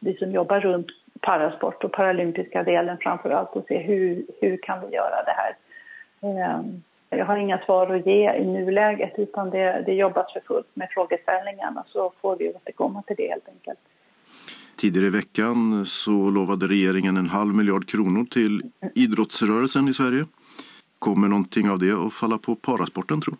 vi 0.00 0.16
som 0.16 0.32
jobbar 0.32 0.60
runt 0.60 0.90
parasport 1.20 1.84
och 1.84 1.92
paralympiska 1.92 2.62
delen 2.62 2.96
framför 3.00 3.30
allt 3.30 3.56
och 3.56 3.64
se 3.68 3.78
hur, 3.78 4.26
hur 4.40 4.56
kan 4.56 4.80
vi 4.80 4.96
göra 4.96 5.22
det 5.24 5.34
här. 5.36 5.56
Ehm, 6.20 6.82
jag 7.10 7.26
har 7.26 7.36
inga 7.36 7.58
svar 7.58 7.94
att 7.94 8.06
ge 8.06 8.32
i 8.32 8.44
nuläget 8.44 9.12
utan 9.16 9.50
det, 9.50 9.82
det 9.86 9.94
jobbas 9.94 10.32
för 10.32 10.40
fullt 10.40 10.66
med 10.74 10.88
frågeställningarna 10.90 11.84
så 11.88 12.12
får 12.20 12.36
vi 12.36 12.48
återkomma 12.48 13.02
till 13.02 13.16
det 13.16 13.28
helt 13.28 13.48
enkelt. 13.48 13.78
Tidigare 14.76 15.06
i 15.06 15.10
veckan 15.10 15.84
så 15.86 16.30
lovade 16.30 16.66
regeringen 16.66 17.16
en 17.16 17.28
halv 17.28 17.54
miljard 17.54 17.88
kronor 17.88 18.24
till 18.24 18.62
idrottsrörelsen 18.94 19.88
i 19.88 19.94
Sverige. 19.94 20.24
Kommer 20.98 21.28
någonting 21.28 21.70
av 21.70 21.78
det 21.78 21.92
att 22.06 22.12
falla 22.12 22.38
på 22.38 22.54
parasporten 22.54 23.20
tror 23.20 23.36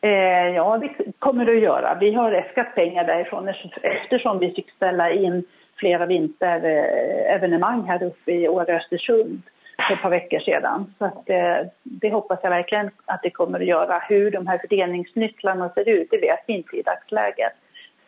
eh, 0.00 0.48
Ja, 0.54 0.78
det 0.78 1.12
kommer 1.18 1.44
det 1.44 1.52
att 1.52 1.62
göra. 1.62 1.98
Vi 2.00 2.14
har 2.14 2.32
äskat 2.32 2.74
pengar 2.74 3.04
därifrån 3.04 3.48
eftersom 3.82 4.38
vi 4.38 4.50
fick 4.50 4.70
ställa 4.70 5.12
in 5.12 5.44
flera 5.76 6.06
vinterevenemang 6.06 7.82
här 7.82 8.02
uppe 8.02 8.32
i 8.32 8.48
Åre 8.48 8.76
Östersund 8.76 9.42
för 9.76 9.94
ett 9.94 10.02
par 10.02 10.10
veckor 10.10 10.38
sedan. 10.38 10.94
Så 10.98 11.04
att, 11.04 11.30
eh, 11.30 11.66
det 11.82 12.10
hoppas 12.10 12.38
jag 12.42 12.50
verkligen 12.50 12.90
att 13.04 13.22
det 13.22 13.30
kommer 13.30 13.60
att 13.60 13.66
göra. 13.66 13.98
Hur 13.98 14.30
de 14.30 14.46
här 14.46 14.58
fördelningsnycklarna 14.58 15.68
ser 15.68 15.88
ut, 15.88 16.08
det 16.10 16.18
vet 16.18 16.44
vi 16.46 16.52
inte 16.52 16.76
i 16.76 16.82
dagsläget. 16.82 17.52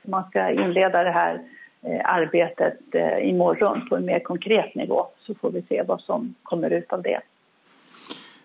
Man 0.02 0.29
ska 0.31 0.50
inleda 0.50 1.02
det 1.02 1.11
här 1.11 1.40
eh, 1.83 2.00
arbetet 2.05 2.94
eh, 2.94 3.29
imorgon 3.29 3.88
på 3.88 3.96
en 3.96 4.05
mer 4.05 4.20
konkret 4.20 4.74
nivå 4.74 5.07
så 5.18 5.35
får 5.35 5.50
vi 5.50 5.62
se 5.62 5.83
vad 5.83 6.00
som 6.00 6.35
kommer 6.42 6.70
ut 6.70 6.92
av 6.92 7.02
det. 7.02 7.20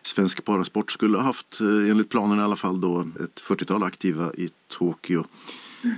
Svensk 0.01 0.45
parasport 0.45 0.91
skulle 0.91 1.17
ha 1.17 1.23
haft, 1.23 1.59
enligt 1.89 2.09
planen 2.09 2.39
i 2.39 2.41
alla 2.41 2.55
fall, 2.55 2.81
då, 2.81 2.99
ett 2.99 3.41
40-tal 3.49 3.83
aktiva 3.83 4.23
i 4.37 4.47
Tokyo. 4.67 5.23
Mm. 5.83 5.95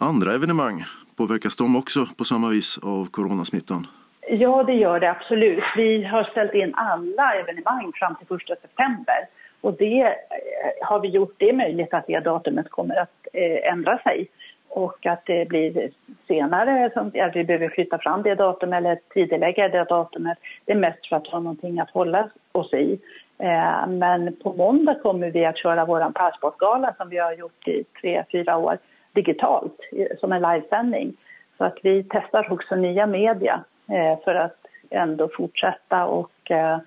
Andra 0.00 0.34
evenemang, 0.34 0.84
påverkas 1.18 1.56
de 1.56 1.76
också 1.76 2.00
på 2.18 2.24
samma 2.24 2.48
vis 2.48 2.78
av 2.82 3.04
coronasmittan? 3.10 3.86
Ja, 4.30 4.62
det 4.62 4.74
gör 4.74 5.00
det 5.00 5.10
absolut. 5.10 5.64
Vi 5.76 6.04
har 6.04 6.24
ställt 6.24 6.54
in 6.54 6.74
alla 6.74 7.34
evenemang 7.34 7.92
fram 7.94 8.14
till 8.14 8.36
1 8.36 8.60
september. 8.60 9.20
Och 9.60 9.74
det 9.76 10.02
eh, 10.02 10.86
har 10.88 11.00
vi 11.00 11.08
gjort 11.08 11.34
det 11.38 11.52
möjligt 11.52 11.94
att 11.94 12.06
det 12.06 12.20
datumet 12.20 12.70
kommer 12.70 12.96
att 12.96 13.16
eh, 13.32 13.72
ändra 13.72 13.98
sig 13.98 14.28
och 14.68 15.06
att 15.06 15.22
det 15.26 15.48
blir 15.48 15.90
senare, 16.26 16.90
att 17.26 17.36
vi 17.36 17.44
behöver 17.44 17.68
flytta 17.68 17.98
fram 17.98 18.22
det 18.22 18.34
datumet 18.34 18.76
eller 18.76 18.98
tidigarelägga 19.14 19.68
det 19.68 19.84
datumet. 19.84 20.38
Det 20.64 20.72
är 20.72 20.76
mest 20.76 21.08
för 21.08 21.16
att 21.16 21.26
ha 21.26 21.38
någonting 21.38 21.80
att 21.80 21.90
hålla 21.90 22.30
oss 22.52 22.72
i. 22.72 23.00
Eh, 23.38 23.86
men 23.88 24.36
på 24.42 24.52
måndag 24.52 24.94
kommer 24.94 25.30
vi 25.30 25.44
att 25.44 25.58
köra 25.58 25.84
vår 25.84 26.10
passportgala 26.10 26.94
som 26.98 27.08
vi 27.08 27.18
har 27.18 27.32
gjort 27.32 27.68
i 27.68 27.84
tre, 28.00 28.24
fyra 28.32 28.56
år 28.56 28.78
digitalt 29.18 29.80
som 30.20 30.32
en 30.32 30.42
livesändning. 30.42 31.16
Så 31.56 31.64
att 31.64 31.78
vi 31.82 32.04
testar 32.08 32.52
också 32.52 32.74
nya 32.76 33.06
media 33.06 33.64
eh, 33.88 34.24
för 34.24 34.34
att 34.34 34.58
ändå 34.90 35.28
fortsätta 35.28 36.06
och 36.06 36.50
eh, 36.50 36.78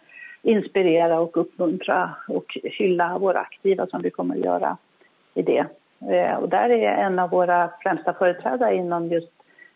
inspirera 0.42 1.20
och 1.20 1.38
uppmuntra 1.38 2.16
och 2.28 2.58
hylla 2.64 3.18
våra 3.18 3.40
aktiva 3.40 3.88
som 3.88 4.02
vi 4.02 4.10
kommer 4.10 4.36
att 4.36 4.46
göra 4.46 4.78
i 5.34 5.42
det. 5.42 5.66
Eh, 6.12 6.36
och 6.36 6.50
där 6.50 6.70
är 6.70 7.04
en 7.06 7.20
av 7.20 7.30
våra 7.30 7.70
främsta 7.84 8.14
företrädare 8.14 8.76
inom 8.76 9.08
just 9.08 9.32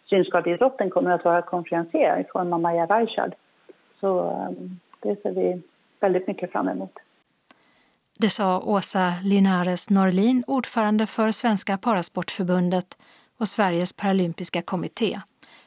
synskadeidrotten 0.09 0.89
kommer 0.89 1.11
att 1.11 1.25
vara 1.25 1.41
konferencier 1.41 2.19
i 2.19 2.23
form 2.31 2.53
av 2.53 2.61
Maja 2.61 2.85
Reichard. 2.85 3.35
Så 3.99 4.11
det 4.99 5.21
ser 5.21 5.31
vi 5.31 5.61
väldigt 5.99 6.27
mycket 6.27 6.51
fram 6.51 6.69
emot. 6.69 6.99
Det 8.19 8.29
sa 8.29 8.59
Åsa 8.59 9.13
Linares 9.23 9.89
Norlin, 9.89 10.43
ordförande 10.47 11.05
för 11.05 11.31
Svenska 11.31 11.77
Parasportförbundet 11.77 12.97
och 13.39 13.47
Sveriges 13.47 13.93
paralympiska 13.93 14.61
kommitté. 14.61 15.21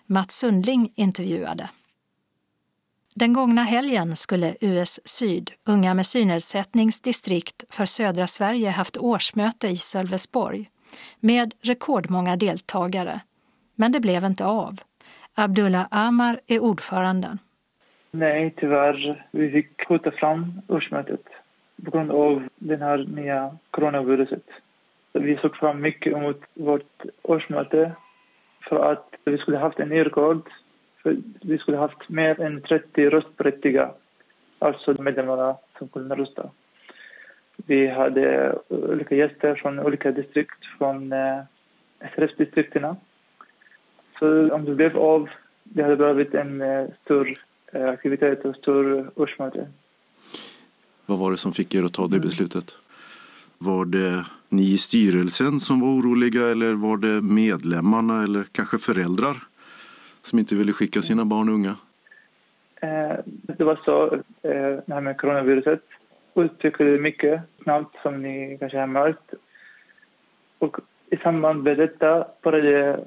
Mats 0.07 0.35
Sundling 0.35 0.93
intervjuade. 0.95 1.69
Den 3.15 3.33
gångna 3.33 3.63
helgen 3.63 4.17
skulle 4.17 4.57
US 4.61 5.01
Syd, 5.05 5.51
Unga 5.67 5.95
med 5.95 6.07
synnedsättningsdistrikt 6.07 7.65
för 7.71 7.85
södra 7.85 8.27
Sverige, 8.27 8.71
haft 8.71 8.97
årsmöte 8.97 9.69
i 9.69 9.77
Sölvesborg 9.77 10.71
med 11.21 11.55
rekordmånga 11.61 12.37
deltagare. 12.37 13.21
Men 13.75 13.93
det 13.93 14.01
blev 14.01 14.25
inte 14.25 14.45
av. 14.45 14.81
Abdullah 15.35 15.87
Amar 15.91 16.41
är 16.47 16.61
ordföranden. 16.61 17.39
Nej, 18.11 18.55
tyvärr. 18.57 19.29
Vi 19.31 19.51
fick 19.51 19.85
skjuta 19.89 20.11
fram 20.11 20.63
årsmötet 20.69 21.25
på 21.85 21.91
grund 21.91 22.11
av 22.11 22.49
det 22.57 22.77
här 22.77 22.99
nya 22.99 23.57
coronaviruset. 23.71 24.45
Vi 25.13 25.37
såg 25.37 25.57
fram 25.57 25.81
mycket 25.81 26.13
emot 26.13 26.43
vårt 26.55 27.03
årsmöte 27.23 27.93
för 28.69 28.93
att 28.93 29.15
vi 29.25 29.39
skulle 29.39 29.59
haft 29.59 29.79
en 29.79 29.89
ny 29.89 30.05
rekord. 30.05 30.51
För 31.03 31.17
vi 31.41 31.59
skulle 31.59 31.77
haft 31.77 32.09
mer 32.09 32.41
än 32.41 32.61
30 32.63 33.11
röstberättigade, 33.11 33.91
alltså 34.59 35.03
medlemmarna 35.03 35.57
som 35.79 35.89
kunde 35.89 36.15
rösta. 36.15 36.51
Vi 37.67 37.87
hade 37.87 38.59
olika 38.69 39.15
gäster 39.15 39.55
från 39.55 39.79
olika 39.79 40.11
distrikt, 40.11 40.65
från 40.79 41.13
eh, 41.13 41.41
SRF-distrikterna. 42.15 42.97
Så 44.19 44.55
om 44.55 44.65
det 44.65 44.75
blev 44.75 44.99
av, 44.99 45.29
det 45.63 45.83
hade 45.83 45.97
blivit 45.97 46.35
en 46.35 46.61
eh, 46.61 46.87
stor 47.05 47.35
eh, 47.73 47.89
aktivitet 47.89 48.45
och 48.45 48.57
stor 48.57 49.11
årsmöte. 49.15 49.67
Vad 51.09 51.19
var 51.19 51.31
det 51.31 51.37
som 51.37 51.53
fick 51.53 51.75
er 51.75 51.85
att 51.85 51.93
ta 51.93 52.07
det 52.07 52.21
beslutet? 52.21 52.77
Var 53.59 53.85
det 53.85 54.25
ni 54.49 54.63
i 54.63 54.79
styrelsen 54.79 55.61
som 55.61 55.81
var 55.81 55.89
oroliga 55.89 56.49
eller 56.49 56.73
var 56.73 56.97
det 56.97 57.23
medlemmarna 57.23 58.23
eller 58.23 58.45
kanske 58.53 58.79
föräldrar 58.79 59.37
som 60.23 60.39
inte 60.39 60.55
ville 60.55 60.73
skicka 60.73 61.03
sina 61.03 61.25
barn 61.25 61.49
och 61.49 61.55
unga? 61.55 61.77
Eh, 62.81 63.19
det 63.27 63.65
var 63.65 63.81
så, 63.85 64.15
eh, 64.43 64.71
det 64.87 64.95
här 64.95 65.01
med 65.01 65.19
coronaviruset 65.19 65.83
utvecklade 66.35 66.99
mycket 66.99 67.41
snabbt 67.63 67.97
som 68.03 68.23
ni 68.23 68.57
kanske 68.61 68.79
har 68.79 68.87
märkt. 68.87 69.35
Och 70.59 70.77
i 71.11 71.17
samband 71.17 71.63
med 71.63 71.77
detta 71.77 72.27
började 72.43 73.05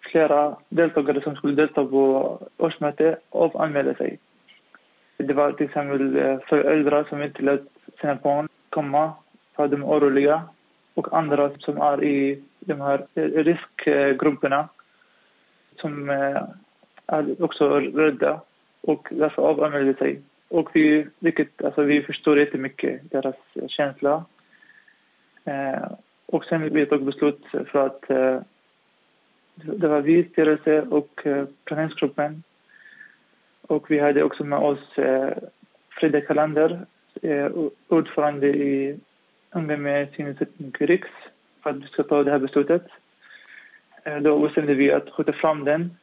flera 0.00 0.56
deltagare 0.68 1.22
som 1.22 1.36
skulle 1.36 1.54
delta 1.54 1.84
på 1.84 2.38
årsmötet 2.56 3.18
avanmäla 3.30 3.94
sig. 3.94 4.18
Det 5.16 5.32
var 5.32 5.52
till 5.52 5.66
exempel 5.66 6.16
eh, 6.16 6.38
föräldrar 6.38 7.04
som 7.04 7.22
inte 7.22 7.42
lät 7.42 7.62
sina 8.00 8.14
barn 8.14 8.48
komma 8.70 9.12
för 9.56 9.68
de 9.68 9.82
är 9.82 9.86
oroliga 9.86 10.42
och 10.94 11.16
andra 11.18 11.50
som 11.58 11.80
är 11.80 12.04
i 12.04 12.42
de 12.60 12.80
här 12.80 13.06
eh, 13.14 13.22
riskgrupperna 13.22 14.68
som 15.76 16.10
eh, 16.10 16.42
är 17.06 17.42
också 17.42 17.80
rädda 17.80 18.40
och 18.80 19.08
därför 19.10 19.42
avanmäler 19.42 19.94
sig. 19.94 20.20
Och 20.48 20.70
vi, 20.72 21.06
vilket, 21.18 21.64
alltså 21.64 21.82
vi 21.82 22.02
förstår 22.02 22.38
jättemycket 22.38 23.10
deras 23.10 23.36
känsla. 23.68 24.24
Eh, 25.44 25.92
och 26.26 26.44
sen 26.44 26.74
vi 26.74 26.86
tog 26.86 27.04
beslut 27.04 27.44
för 27.66 27.86
att 27.86 28.10
eh, 28.10 28.40
det 29.54 29.88
var 29.88 30.00
vi, 30.00 30.24
styrelse 30.24 30.82
och 30.82 31.26
eh, 31.26 31.44
planeringsgruppen. 31.64 32.42
Och 33.66 33.90
vi 33.90 33.98
hade 33.98 34.22
också 34.22 34.44
med 34.44 34.58
oss 34.58 34.98
eh, 34.98 35.32
Frida 35.90 36.20
Kalander, 36.20 36.86
eh, 37.22 37.50
ordförande 37.88 38.46
i 38.46 38.98
Unga 39.50 39.76
med 39.76 40.08
synnedsättning 40.16 40.72
Riks 40.78 41.08
för 41.62 41.70
att 41.70 41.76
vi 41.76 41.86
ska 41.86 42.02
ta 42.02 42.24
det 42.24 42.30
här 42.30 42.38
beslutet. 42.38 42.86
Eh, 44.04 44.16
då 44.16 44.38
bestämde 44.38 44.74
vi 44.74 44.92
att 44.92 45.10
skjuta 45.10 45.32
fram 45.32 45.64
den 45.64 45.96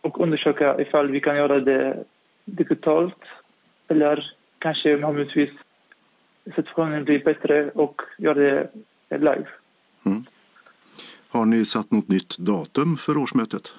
och 0.00 0.20
undersöka 0.20 0.80
ifall 0.80 1.10
vi 1.10 1.20
kan 1.20 1.36
göra 1.36 1.60
det 1.60 2.04
digitalt 2.44 3.22
eller 3.88 4.32
kanske 4.58 4.98
förhoppningsvis 4.98 5.50
situationen 6.44 7.04
blir 7.04 7.24
bättre 7.24 7.70
och 7.70 8.02
göra 8.18 8.34
det 8.34 8.68
live. 9.10 9.46
Mm. 10.06 10.24
Har 11.28 11.44
ni 11.44 11.64
satt 11.64 11.90
något 11.90 12.08
nytt 12.08 12.38
datum 12.38 12.96
för 12.96 13.16
årsmötet? 13.16 13.74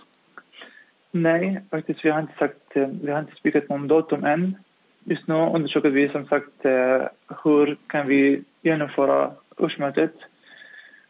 Nej, 1.11 1.61
faktiskt 1.69 2.05
vi 2.05 2.09
har 2.09 2.19
inte 2.19 2.37
sagt, 2.39 2.75
eh, 2.75 2.87
vi 3.01 3.11
har 3.11 3.19
inte 3.19 3.35
spikat 3.35 3.69
någon 3.69 3.87
datum 3.87 4.23
än. 4.23 4.55
Just 5.03 5.27
nu 5.27 5.33
undersöker 5.33 5.89
vi 5.89 6.09
som 6.09 6.25
sagt 6.25 6.65
eh, 6.65 7.03
hur 7.43 7.77
kan 7.87 8.07
vi 8.07 8.43
genomföra 8.61 9.31
årsmötet 9.57 10.13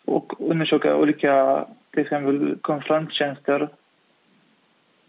och 0.05 0.51
undersöka 0.51 0.95
olika 0.95 1.65
till 1.91 2.01
exempel 2.01 2.57
konferenstjänster. 2.61 3.69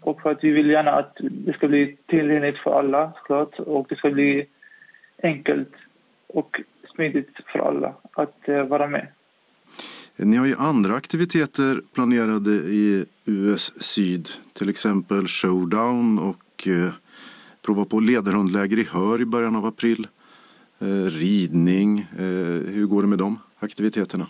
Och 0.00 0.22
för 0.22 0.30
att 0.30 0.44
vi 0.44 0.50
vill 0.50 0.70
gärna 0.70 0.90
att 0.90 1.16
det 1.20 1.52
ska 1.52 1.68
bli 1.68 1.96
tillgängligt 2.06 2.58
för 2.58 2.78
alla 2.78 3.12
såklart 3.16 3.58
och 3.58 3.86
det 3.88 3.96
ska 3.96 4.10
bli 4.10 4.46
enkelt 5.22 5.72
och 6.26 6.60
smidigt 6.94 7.36
för 7.52 7.58
alla 7.58 7.94
att 8.12 8.48
eh, 8.48 8.62
vara 8.62 8.86
med. 8.86 9.06
Ni 10.22 10.36
har 10.36 10.46
ju 10.46 10.54
andra 10.58 10.94
aktiviteter 10.94 11.80
planerade 11.94 12.50
i 12.50 13.04
US 13.24 13.72
Syd, 13.80 14.28
till 14.52 14.68
exempel 14.68 15.26
Showdown 15.26 16.18
och 16.18 16.66
uh, 16.66 16.88
prova 17.66 17.84
på 17.84 18.00
ledarhundläger 18.00 18.78
i 18.78 18.86
Hör 18.92 19.20
i 19.20 19.24
början 19.24 19.56
av 19.56 19.66
april. 19.66 20.06
Eh, 20.80 21.06
ridning. 21.20 21.98
Eh, 21.98 22.74
hur 22.74 22.86
går 22.86 23.02
det 23.02 23.08
med 23.08 23.18
de 23.18 23.38
aktiviteterna? 23.58 24.26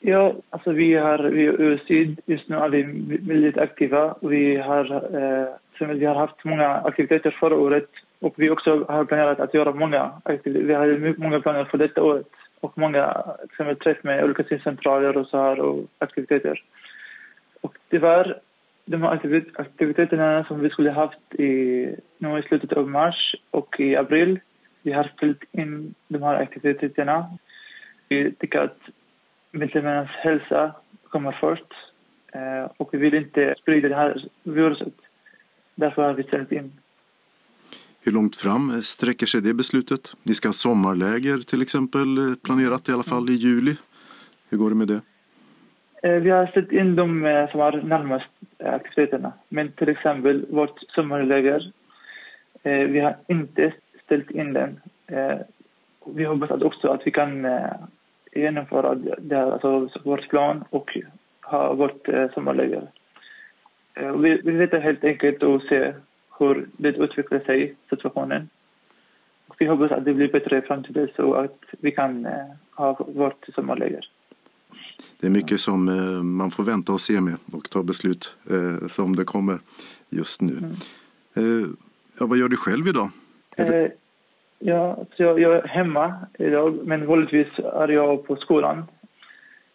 Ja, 0.00 0.34
alltså 0.50 0.72
vi 0.72 0.94
har, 0.94 1.18
vi 1.18 1.42
US 1.42 1.80
syd, 1.86 2.20
just 2.26 2.48
nu 2.48 2.56
är 2.56 2.68
vi 2.68 2.82
väldigt 3.20 3.58
aktiva. 3.58 4.14
Vi 4.20 4.56
har, 4.56 4.84
eh, 5.80 5.88
vi 5.88 6.04
har 6.04 6.14
haft 6.14 6.44
många 6.44 6.68
aktiviteter 6.68 7.36
förra 7.40 7.54
året 7.54 7.88
och 8.20 8.34
vi 8.36 8.50
också 8.50 8.84
har 8.88 9.04
planerat 9.04 9.40
att 9.40 9.54
göra 9.54 9.72
många 9.72 10.12
aktiviteter. 10.22 10.66
Vi 10.66 10.74
har 10.74 11.14
många 11.18 11.40
planer 11.40 11.64
för 11.64 11.78
detta 11.78 12.02
året 12.02 12.26
och 12.60 12.78
många 12.78 13.24
exempel 13.44 13.76
träff 13.76 14.02
med 14.02 14.24
olika 14.24 14.44
syncentraler 14.44 15.16
och 15.16 15.26
så 15.26 15.38
här 15.38 15.60
och 15.60 15.86
aktiviteter. 15.98 16.62
Och 17.60 17.78
tyvärr, 17.90 18.40
de 18.84 19.02
här 19.02 19.42
aktiviteterna 19.54 20.44
som 20.44 20.60
vi 20.60 20.70
skulle 20.70 20.90
haft 20.90 21.34
i, 21.34 21.96
nu 22.18 22.38
i 22.38 22.42
slutet 22.42 22.72
av 22.72 22.88
mars 22.88 23.34
och 23.50 23.80
i 23.80 23.96
april 23.96 24.40
vi 24.86 24.92
har 24.92 25.04
ställt 25.16 25.44
in 25.52 25.94
de 26.08 26.22
här 26.22 26.34
aktiviteterna. 26.34 27.38
Vi 28.08 28.32
tycker 28.32 28.58
att 28.58 28.78
medlemmarnas 29.50 30.10
hälsa 30.10 30.74
kommer 31.08 31.32
först. 31.32 31.72
Eh, 32.32 32.70
och 32.76 32.94
vi 32.94 32.98
vill 32.98 33.14
inte 33.14 33.54
sprida 33.58 33.88
det 33.88 33.94
här 33.94 34.24
viruset. 34.42 34.94
Därför 35.74 36.02
har 36.02 36.12
vi 36.12 36.22
ställt 36.22 36.52
in. 36.52 36.72
Hur 38.06 38.12
långt 38.12 38.36
fram 38.36 38.82
sträcker 38.82 39.26
sig 39.26 39.40
det 39.42 39.54
beslutet? 39.54 40.16
Ni 40.22 40.34
ska 40.34 40.48
ha 40.48 40.52
sommarläger 40.52 41.38
till 41.38 41.62
exempel 41.62 42.18
eh, 42.18 42.24
planerat 42.44 42.88
i 42.88 42.92
alla 42.92 43.02
fall 43.02 43.30
i 43.30 43.32
juli. 43.32 43.76
Hur 44.50 44.58
går 44.58 44.70
det 44.70 44.76
med 44.76 44.88
det? 44.88 45.00
Eh, 46.02 46.20
vi 46.22 46.30
har 46.30 46.46
ställt 46.46 46.72
in 46.72 46.96
de 46.96 47.24
eh, 47.24 47.50
som 47.50 47.60
är 47.60 47.82
närmast 47.82 48.30
aktiviteterna. 48.58 49.32
Men 49.48 49.72
till 49.72 49.88
exempel 49.88 50.46
vårt 50.50 50.80
sommarläger, 50.88 51.72
vi 52.62 53.00
har 53.00 53.16
inte 53.26 53.72
ställt 54.04 54.30
in 54.30 54.52
den. 54.52 54.80
Vi 56.06 56.24
hoppas 56.24 56.50
att 56.50 56.62
också 56.62 56.88
att 56.88 57.06
vi 57.06 57.10
kan 57.10 57.46
genomföra 58.32 58.94
det 59.18 59.36
här, 59.36 59.52
alltså 59.52 59.88
vår 60.04 60.18
plan 60.30 60.64
och 60.70 60.98
ha 61.42 61.74
vårt 61.74 62.08
sommarläger. 62.34 62.90
Vi, 63.94 64.40
vi 64.44 64.52
vet 64.52 64.82
helt 64.82 65.04
enkelt 65.04 65.42
och 65.42 65.62
se 65.62 65.92
hur 66.38 66.68
det 66.76 66.88
utvecklar 66.88 67.40
sig, 67.40 67.74
situationen. 67.90 68.48
Vi 69.58 69.66
hoppas 69.66 69.92
att 69.92 70.04
det 70.04 70.14
blir 70.14 70.32
bättre 70.32 70.58
i 70.58 70.62
framtiden 70.62 71.08
så 71.16 71.34
att 71.34 71.58
vi 71.70 71.90
kan 71.90 72.26
ha 72.70 73.06
vårt 73.14 73.46
sommarläger. 73.54 74.08
Det 75.20 75.26
är 75.26 75.30
mycket 75.30 75.60
som 75.60 75.88
eh, 75.88 76.22
man 76.22 76.50
får 76.50 76.64
vänta 76.64 76.92
och 76.92 77.00
se 77.00 77.20
med 77.20 77.36
och 77.52 77.70
ta 77.70 77.82
beslut 77.82 78.34
eh, 78.50 78.88
som 78.88 79.16
det 79.16 79.24
kommer 79.24 79.58
just 80.10 80.40
nu. 80.40 80.56
Mm. 80.56 80.72
Eh, 81.36 81.68
ja, 82.18 82.26
vad 82.26 82.38
gör 82.38 82.48
du 82.48 82.56
själv 82.56 82.88
idag? 82.88 83.10
Eh, 83.56 83.86
ja, 84.58 85.04
så 85.16 85.22
jag, 85.22 85.40
jag, 85.40 85.56
är 85.56 85.68
hemma 85.68 86.14
idag, 86.38 86.78
men 86.84 87.06
vanligtvis 87.06 87.58
är 87.58 87.88
jag 87.88 88.26
på 88.26 88.36
skolan. 88.36 88.84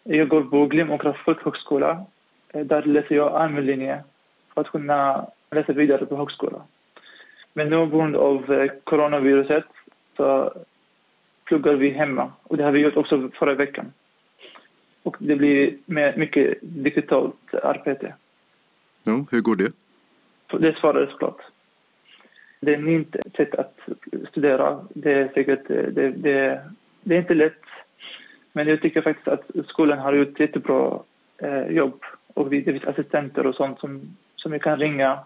Jag 0.02 0.28
går 0.28 0.42
på 0.42 0.66
Glimåkra 0.66 1.16
folkhögskola. 1.24 2.06
Eh, 2.48 2.66
där 2.66 2.82
läser 2.82 3.14
jag 3.14 3.32
allmänlinje 3.32 4.04
för 4.54 4.60
att 4.60 4.70
kunna 4.70 5.26
läsa 5.54 5.72
vidare 5.72 6.06
på 6.06 6.16
högskola. 6.16 6.62
Men 7.52 7.70
nu 7.70 7.76
på 7.76 7.96
grund 7.96 8.16
av 8.16 8.52
eh, 8.52 8.70
coronaviruset 8.84 9.64
så 10.16 10.52
pluggar 11.44 11.74
vi 11.74 11.90
hemma. 11.90 12.32
Och 12.42 12.56
det 12.56 12.64
har 12.64 12.72
vi 12.72 12.80
gjort 12.80 12.96
också 12.96 13.30
förra 13.38 13.54
veckan. 13.54 13.92
Och 15.02 15.16
det 15.18 15.36
blir 15.36 15.76
med 15.86 16.18
mycket 16.18 16.58
digitalt 16.62 17.54
arbete. 17.62 18.14
Ja, 19.04 19.24
hur 19.30 19.40
går 19.40 19.56
det? 19.56 19.72
Det 20.58 20.76
svarar 20.76 21.06
såklart. 21.06 21.40
Det 22.60 22.74
är 22.74 22.78
nytt 22.78 23.16
sätt 23.36 23.54
att 23.54 23.78
studera. 24.30 24.86
Det 24.94 25.12
är 25.12 25.28
säkert, 25.34 25.68
det, 25.68 26.10
det, 26.10 26.62
det 27.02 27.14
är 27.14 27.18
inte 27.18 27.34
lätt. 27.34 27.62
Men 28.52 28.68
jag 28.68 28.80
tycker 28.82 29.02
faktiskt 29.02 29.28
att 29.28 29.50
skolan 29.66 29.98
har 29.98 30.12
gjort 30.12 30.28
ett 30.28 30.40
jättebra 30.40 31.02
eh, 31.38 31.66
jobb. 31.66 32.02
Och 32.34 32.50
det 32.50 32.62
finns 32.62 32.84
assistenter 32.84 33.46
och 33.46 33.54
sånt 33.54 33.80
som, 33.80 34.16
som 34.36 34.52
vi 34.52 34.58
kan 34.58 34.78
ringa. 34.78 35.18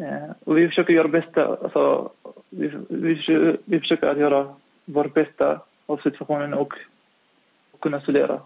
Eh, 0.00 0.30
och 0.44 0.58
vi 0.58 0.68
försöker 0.68 0.92
göra 0.92 1.08
bästa, 1.08 1.46
alltså, 1.46 2.10
vi, 2.50 2.72
vi, 2.88 3.56
vi 3.64 3.80
försöker 3.80 4.06
att 4.06 4.18
göra 4.18 4.54
vårt 4.84 5.14
bästa 5.14 5.60
av 5.86 5.96
situationen 5.96 6.54
och 6.54 6.72
kunna 7.80 8.00
studera. 8.00 8.40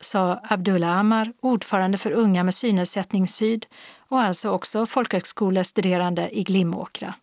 Sa 0.00 0.40
Abdullah 0.42 0.98
Amar, 0.98 1.32
ordförande 1.40 1.98
för 1.98 2.10
Unga 2.10 2.44
med 2.44 2.54
synnedsättning 2.54 3.26
Syd 3.26 3.66
och 4.08 4.20
alltså 4.20 4.50
också 4.50 4.86
folkhögskolestuderande 4.86 6.38
i 6.38 6.42
Glimåkra. 6.42 7.14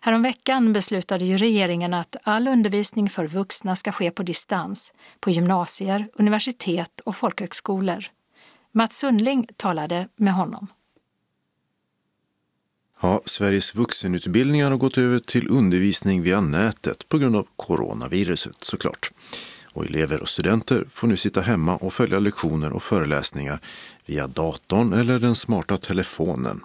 Häromveckan 0.00 0.72
beslutade 0.72 1.24
ju 1.24 1.36
regeringen 1.36 1.94
att 1.94 2.16
all 2.22 2.48
undervisning 2.48 3.08
för 3.08 3.26
vuxna 3.26 3.76
ska 3.76 3.92
ske 3.92 4.10
på 4.10 4.22
distans 4.22 4.92
på 5.20 5.30
gymnasier, 5.30 6.08
universitet 6.14 7.00
och 7.00 7.16
folkhögskolor. 7.16 8.04
Mats 8.72 8.96
Sundling 8.98 9.46
talade 9.56 10.08
med 10.16 10.34
honom. 10.34 10.66
Ja, 13.04 13.22
Sveriges 13.24 13.74
vuxenutbildningar 13.74 14.70
har 14.70 14.78
gått 14.78 14.98
över 14.98 15.18
till 15.18 15.50
undervisning 15.50 16.22
via 16.22 16.40
nätet 16.40 17.08
på 17.08 17.18
grund 17.18 17.36
av 17.36 17.46
coronaviruset 17.56 18.56
såklart 18.60 19.10
och 19.72 19.84
elever 19.86 20.20
och 20.20 20.28
studenter 20.28 20.84
får 20.90 21.06
nu 21.08 21.16
sitta 21.16 21.40
hemma 21.40 21.76
och 21.76 21.92
följa 21.92 22.18
lektioner 22.18 22.72
och 22.72 22.82
föreläsningar 22.82 23.60
via 24.06 24.26
datorn 24.26 24.92
eller 24.92 25.18
den 25.18 25.34
smarta 25.34 25.78
telefonen 25.78 26.60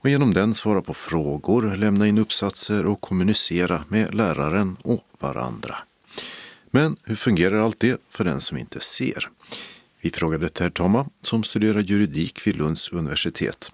och 0.00 0.10
genom 0.10 0.34
den 0.34 0.54
svara 0.54 0.82
på 0.82 0.94
frågor, 0.94 1.76
lämna 1.76 2.06
in 2.06 2.18
uppsatser 2.18 2.86
och 2.86 3.00
kommunicera 3.00 3.84
med 3.88 4.14
läraren 4.14 4.76
och 4.82 5.04
varandra. 5.18 5.76
Men 6.70 6.96
hur 7.04 7.16
fungerar 7.16 7.56
allt 7.56 7.80
det 7.80 8.00
för 8.10 8.24
den 8.24 8.40
som 8.40 8.58
inte 8.58 8.80
ser? 8.80 9.28
Vi 10.00 10.10
frågade 10.10 10.48
Tertama 10.48 11.08
som 11.22 11.44
studerar 11.44 11.80
juridik 11.80 12.46
vid 12.46 12.56
Lunds 12.56 12.92
universitet 12.92 13.72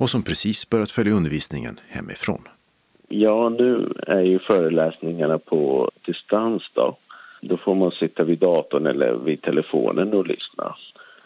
och 0.00 0.10
som 0.10 0.22
precis 0.22 0.70
börjat 0.70 0.90
följa 0.90 1.12
undervisningen 1.12 1.80
hemifrån. 1.88 2.42
Ja, 3.08 3.48
nu 3.48 3.92
är 4.06 4.20
ju 4.20 4.38
föreläsningarna 4.38 5.38
på 5.38 5.90
distans 6.06 6.62
då. 6.74 6.96
Då 7.40 7.56
får 7.56 7.74
man 7.74 7.90
sitta 7.90 8.24
vid 8.24 8.38
datorn 8.38 8.86
eller 8.86 9.14
vid 9.14 9.42
telefonen 9.42 10.14
och 10.14 10.26
lyssna. 10.26 10.76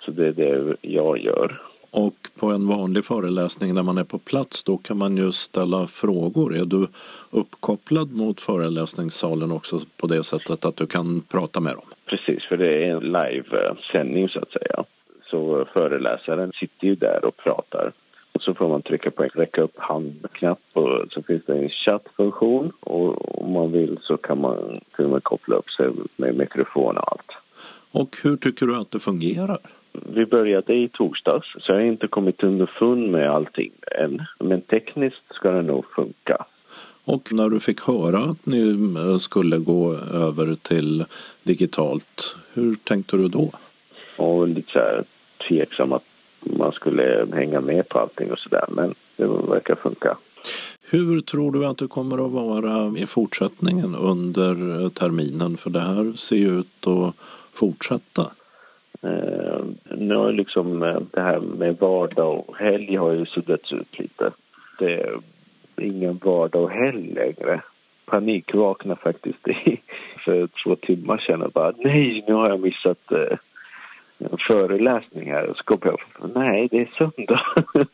Så 0.05 0.11
det 0.11 0.27
är 0.27 0.33
det 0.33 0.77
jag 0.81 1.19
gör. 1.19 1.63
Och 1.91 2.15
på 2.39 2.47
en 2.47 2.69
vanlig 2.69 3.05
föreläsning 3.05 3.75
när 3.75 3.83
man 3.83 3.99
är 3.99 4.05
på 4.05 4.19
plats 4.19 4.65
då 4.65 4.77
kan 4.77 4.99
man 4.99 5.17
ju 5.17 5.33
ställa 5.33 5.87
frågor. 5.87 6.57
Är 6.57 6.65
du 6.65 6.87
uppkopplad 7.31 8.13
mot 8.13 8.41
föreläsningssalen 8.41 9.53
också 9.53 9.81
på 9.97 10.07
det 10.07 10.25
sättet 10.25 10.65
att 10.65 10.77
du 10.77 10.87
kan 10.87 11.21
prata 11.21 11.61
med 11.61 11.75
dem? 11.75 11.87
Precis, 12.07 12.45
för 12.45 12.57
det 12.57 12.85
är 12.85 12.97
en 12.97 13.13
livesändning 13.13 14.29
så 14.29 14.39
att 14.39 14.53
säga. 14.53 14.85
Så 15.31 15.67
föreläsaren 15.73 16.53
sitter 16.53 16.87
ju 16.87 16.95
där 16.95 17.25
och 17.25 17.37
pratar 17.37 17.93
så 18.41 18.55
får 18.55 18.69
man 18.69 18.83
trycka 18.83 19.11
på 19.11 19.23
en 19.23 19.29
räcka 19.35 19.63
upp 19.63 19.77
handknapp 19.77 20.61
och 20.73 21.13
så 21.13 21.23
finns 21.23 21.43
det 21.47 21.59
en 21.59 21.69
chattfunktion 21.69 22.73
och 22.81 23.41
om 23.43 23.53
man 23.53 23.73
vill 23.73 23.99
så 24.03 24.17
kan 24.17 24.41
man 24.41 24.81
till 24.97 25.05
och 25.05 25.11
med 25.11 25.23
koppla 25.23 25.57
upp 25.57 25.71
sig 25.71 25.91
med 26.17 26.37
mikrofon 26.37 26.97
och 26.97 27.13
allt. 27.13 27.31
Och 27.91 28.17
hur 28.23 28.37
tycker 28.37 28.67
du 28.67 28.77
att 28.77 28.91
det 28.91 28.99
fungerar? 28.99 29.59
Vi 29.93 30.27
började 30.27 30.75
i 30.75 30.89
torsdags 30.89 31.47
så 31.61 31.73
jag 31.73 31.77
har 31.77 31.85
inte 31.85 32.09
kommit 32.09 32.43
underfund 32.43 33.11
med 33.11 33.31
allting 33.31 33.73
än. 34.01 34.23
Men 34.39 34.61
tekniskt 34.61 35.35
ska 35.35 35.51
det 35.51 35.63
nog 35.63 35.85
funka. 35.97 36.45
Och 37.05 37.33
när 37.33 37.49
du 37.49 37.61
fick 37.61 37.81
höra 37.81 38.19
att 38.19 38.47
ni 38.47 38.77
skulle 39.21 39.59
gå 39.59 39.95
över 39.95 40.55
till 40.55 41.05
digitalt, 41.43 42.37
hur 42.53 42.75
tänkte 42.75 43.17
du 43.17 43.29
då? 43.29 43.53
Och 44.17 44.49
lite 44.49 44.73
så 44.73 44.79
här 44.79 45.05
tveksam 45.49 45.93
att 45.93 46.05
man 46.45 46.73
skulle 46.73 47.27
hänga 47.33 47.61
med 47.61 47.89
på 47.89 47.99
allting 47.99 48.33
och 48.33 48.39
sådär. 48.39 48.65
Men 48.69 48.95
det 49.17 49.27
verkar 49.27 49.75
funka. 49.75 50.17
Hur 50.91 51.21
tror 51.21 51.53
du 51.53 51.67
att 51.67 51.79
det 51.79 51.87
kommer 51.87 52.27
att 52.27 52.33
vara 52.33 52.99
i 52.99 53.07
fortsättningen 53.07 53.95
under 53.95 54.89
terminen? 54.89 55.57
För 55.57 55.71
det 55.71 55.81
här 55.81 56.13
ser 56.13 56.37
ju 56.37 56.59
ut 56.59 56.87
att 56.87 57.15
fortsätta. 57.53 58.31
Eh, 59.03 59.65
nu 59.97 60.15
har 60.15 60.33
liksom 60.33 60.83
eh, 60.83 61.01
det 61.11 61.21
här 61.21 61.41
med 61.41 61.77
vardag 61.81 62.45
och 62.49 62.57
helg 62.57 62.97
har 62.97 63.13
ju 63.13 63.27
suddats 63.27 63.73
ut 63.73 63.99
lite. 63.99 64.31
Det 64.79 64.93
är 64.93 65.21
ingen 65.77 66.21
vardag 66.25 66.63
och 66.63 66.71
helg 66.71 67.15
längre. 67.15 67.61
Panikvakna 68.05 68.97
faktiskt 68.97 69.49
i, 69.49 69.81
för 70.25 70.49
två 70.65 70.77
timmar 70.77 71.19
sedan 71.19 71.43
och 71.43 71.53
bara 71.53 71.73
nej, 71.79 72.25
nu 72.29 72.35
har 72.35 72.49
jag 72.49 72.61
missat 72.61 73.13
eh, 73.13 73.39
Föreläsningar? 74.49 75.43
och 75.43 75.57
så 75.57 75.63
kom 75.63 75.79
jag 75.83 75.99
nej 76.35 76.69
det 76.71 76.81
är 76.81 76.91
söndag. 76.99 77.41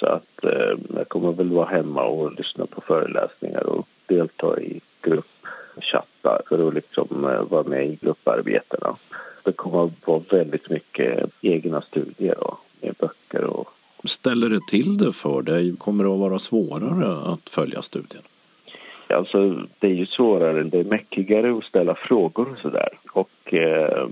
så 0.00 0.06
att 0.06 0.44
eh, 0.44 0.78
jag 0.94 1.08
kommer 1.08 1.32
väl 1.32 1.50
vara 1.50 1.66
hemma 1.66 2.04
och 2.04 2.32
lyssna 2.32 2.66
på 2.66 2.80
föreläsningar 2.80 3.66
och 3.66 3.88
delta 4.06 4.60
i 4.60 4.80
gruppchattar 5.02 6.42
för 6.48 6.68
att 6.68 6.74
liksom 6.74 7.24
eh, 7.24 7.42
vara 7.42 7.62
med 7.62 7.86
i 7.86 7.98
grupparbetena. 8.00 8.96
Det 9.42 9.52
kommer 9.52 9.84
att 9.84 10.06
vara 10.06 10.22
väldigt 10.30 10.70
mycket 10.70 11.30
egna 11.40 11.82
studier 11.82 12.44
och 12.44 12.58
med 12.80 12.94
böcker 12.98 13.44
och 13.44 13.68
Ställer 14.04 14.48
det 14.48 14.60
till 14.70 14.98
det 14.98 15.12
för 15.12 15.42
dig? 15.42 15.76
Kommer 15.76 16.04
det 16.04 16.10
att 16.10 16.18
vara 16.18 16.38
svårare 16.38 17.32
att 17.32 17.48
följa 17.48 17.82
studien? 17.82 18.22
Alltså, 19.08 19.66
det 19.78 19.86
är 19.86 19.94
ju 19.94 20.06
svårare, 20.06 20.62
det 20.62 20.78
är 20.78 20.84
mäckigare 20.84 21.58
att 21.58 21.64
ställa 21.64 21.94
frågor 21.94 22.52
och 22.52 22.58
sådär. 22.58 22.88
Och 23.12 23.54
eh, 23.54 24.08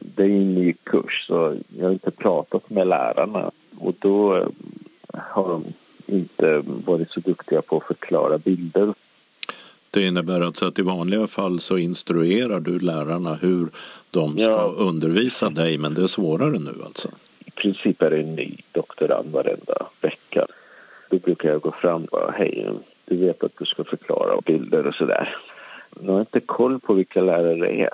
det 0.00 0.22
är 0.22 0.26
en 0.26 0.54
ny 0.54 0.72
kurs 0.72 1.26
så 1.26 1.56
jag 1.78 1.84
har 1.84 1.92
inte 1.92 2.10
pratat 2.10 2.70
med 2.70 2.86
lärarna 2.86 3.50
och 3.78 3.94
då 3.98 4.36
eh, 4.36 4.48
har 5.12 5.48
de 5.48 5.64
inte 6.06 6.62
varit 6.86 7.10
så 7.10 7.20
duktiga 7.20 7.62
på 7.62 7.76
att 7.76 7.86
förklara 7.86 8.38
bilder. 8.38 8.94
Det 9.90 10.06
innebär 10.06 10.40
alltså 10.40 10.66
att 10.66 10.78
i 10.78 10.82
vanliga 10.82 11.26
fall 11.26 11.60
så 11.60 11.78
instruerar 11.78 12.60
du 12.60 12.78
lärarna 12.78 13.34
hur 13.34 13.68
de 14.10 14.32
ska 14.32 14.42
ja. 14.42 14.74
undervisa 14.76 15.50
dig 15.50 15.78
men 15.78 15.94
det 15.94 16.02
är 16.02 16.06
svårare 16.06 16.58
nu 16.58 16.74
alltså? 16.84 17.08
I 17.44 17.50
princip 17.50 18.02
är 18.02 18.10
det 18.10 18.20
en 18.20 18.34
ny 18.34 18.56
doktorand 18.72 19.32
varenda 19.32 19.86
vecka. 20.00 20.46
Då 21.10 21.18
brukar 21.18 21.48
jag 21.48 21.60
gå 21.60 21.72
fram 21.72 22.02
och 22.02 22.08
bara 22.08 22.30
hej, 22.30 22.68
du 23.08 23.16
vet 23.16 23.44
att 23.44 23.52
du 23.58 23.64
ska 23.64 23.84
förklara 23.84 24.40
bilder 24.40 24.86
och 24.86 24.94
sådär. 24.94 25.36
Jag 26.00 26.12
har 26.12 26.20
inte 26.20 26.40
koll 26.40 26.80
på 26.80 26.94
vilka 26.94 27.20
lärare 27.20 27.54
det 27.54 27.82
är. 27.82 27.90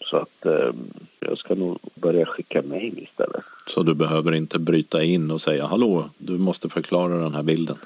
Så 0.00 0.16
att 0.16 0.46
eh, 0.46 0.74
jag 1.20 1.38
ska 1.38 1.54
nog 1.54 1.78
börja 1.94 2.26
skicka 2.26 2.62
mejl 2.62 2.98
istället. 2.98 3.44
Så 3.66 3.82
du 3.82 3.94
behöver 3.94 4.32
inte 4.32 4.58
bryta 4.58 5.02
in 5.02 5.30
och 5.30 5.40
säga 5.40 5.66
hallå, 5.66 6.10
du 6.18 6.38
måste 6.38 6.68
förklara 6.68 7.18
den 7.18 7.34
här 7.34 7.42
bilden? 7.42 7.76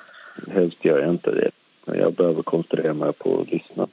Helst 0.48 0.84
gör 0.84 0.98
jag 0.98 1.10
inte 1.10 1.30
det. 1.30 1.50
Jag 1.84 2.12
behöver 2.12 2.42
koncentrera 2.42 2.94
mig 2.94 3.12
på 3.12 3.40
att 3.40 3.52
lyssna. 3.52 3.86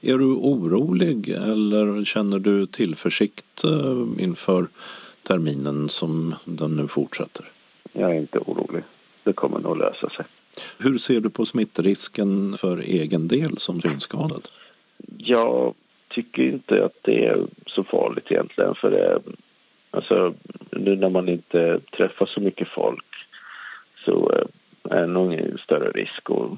Är 0.00 0.18
du 0.18 0.24
orolig 0.24 1.28
eller 1.28 2.04
känner 2.04 2.38
du 2.38 2.66
tillförsikt 2.66 3.64
eh, 3.64 4.24
inför 4.24 4.66
terminen 5.22 5.88
som 5.88 6.34
den 6.44 6.76
nu 6.76 6.88
fortsätter? 6.88 7.44
Jag 7.92 8.10
är 8.10 8.14
inte 8.14 8.38
orolig. 8.38 8.82
Det 9.24 9.32
kommer 9.32 9.58
nog 9.58 9.78
lösa 9.78 10.08
sig. 10.08 10.24
Hur 10.78 10.98
ser 10.98 11.20
du 11.20 11.30
på 11.30 11.46
smittrisken 11.46 12.56
för 12.58 12.78
egen 12.78 13.28
del 13.28 13.58
som 13.58 13.80
synskadad? 13.80 14.48
Jag 15.18 15.74
tycker 16.08 16.42
inte 16.42 16.84
att 16.84 16.96
det 17.02 17.26
är 17.26 17.46
så 17.66 17.84
farligt 17.84 18.30
egentligen 18.30 18.74
för 18.74 18.90
det, 18.90 19.20
alltså, 19.90 20.34
nu 20.70 20.96
när 20.96 21.10
man 21.10 21.28
inte 21.28 21.80
träffar 21.96 22.26
så 22.26 22.40
mycket 22.40 22.68
folk 22.68 23.04
så 24.04 24.46
är 24.82 25.00
det 25.00 25.06
nog 25.06 25.32
ingen 25.32 25.58
större 25.58 25.90
risk. 25.90 26.30
Och... 26.30 26.56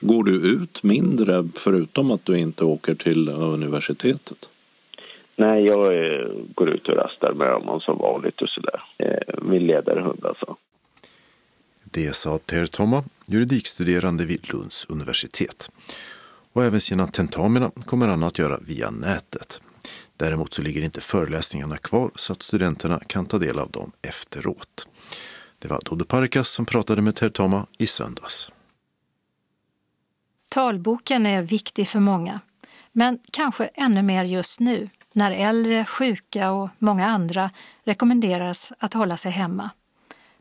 Går 0.00 0.24
du 0.24 0.54
ut 0.54 0.82
mindre 0.82 1.48
förutom 1.56 2.10
att 2.10 2.24
du 2.24 2.38
inte 2.38 2.64
åker 2.64 2.94
till 2.94 3.28
universitetet? 3.28 4.48
Nej, 5.36 5.64
jag 5.64 5.94
är, 5.94 6.32
går 6.54 6.70
ut 6.70 6.88
och 6.88 6.96
rastar 6.96 7.32
med 7.32 7.48
dem 7.48 7.80
som 7.80 7.98
vanligt 7.98 8.42
och 8.42 8.48
sådär. 8.48 8.82
Eh, 8.98 9.42
min 9.42 9.66
ledarhund 9.66 10.26
alltså. 10.26 10.56
Det 11.84 12.14
sa 12.14 12.38
Ter 12.38 12.66
Tomma, 12.66 13.04
juridikstuderande 13.26 14.24
vid 14.24 14.52
Lunds 14.52 14.84
universitet. 14.88 15.70
Och 16.52 16.64
även 16.64 16.80
sina 16.80 17.06
tentamina 17.06 17.70
kommer 17.84 18.08
han 18.08 18.22
att 18.22 18.38
göra 18.38 18.58
via 18.58 18.90
nätet. 18.90 19.60
Däremot 20.16 20.54
så 20.54 20.62
ligger 20.62 20.82
inte 20.82 21.00
föreläsningarna 21.00 21.76
kvar 21.76 22.10
så 22.14 22.32
att 22.32 22.42
studenterna 22.42 23.00
kan 23.06 23.26
ta 23.26 23.38
del 23.38 23.58
av 23.58 23.70
dem 23.70 23.92
efteråt. 24.02 24.86
Det 25.58 25.68
var 25.68 25.80
Dodo 25.84 26.04
Parkas 26.04 26.48
som 26.48 26.66
pratade 26.66 27.02
med 27.02 27.16
Tertama 27.16 27.66
i 27.78 27.86
söndags. 27.86 28.50
Talboken 30.48 31.26
är 31.26 31.42
viktig 31.42 31.88
för 31.88 32.00
många, 32.00 32.40
men 32.92 33.18
kanske 33.32 33.64
ännu 33.64 34.02
mer 34.02 34.24
just 34.24 34.60
nu 34.60 34.88
när 35.12 35.30
äldre, 35.30 35.84
sjuka 35.84 36.50
och 36.50 36.68
många 36.78 37.06
andra 37.06 37.50
rekommenderas 37.84 38.72
att 38.78 38.94
hålla 38.94 39.16
sig 39.16 39.32
hemma. 39.32 39.70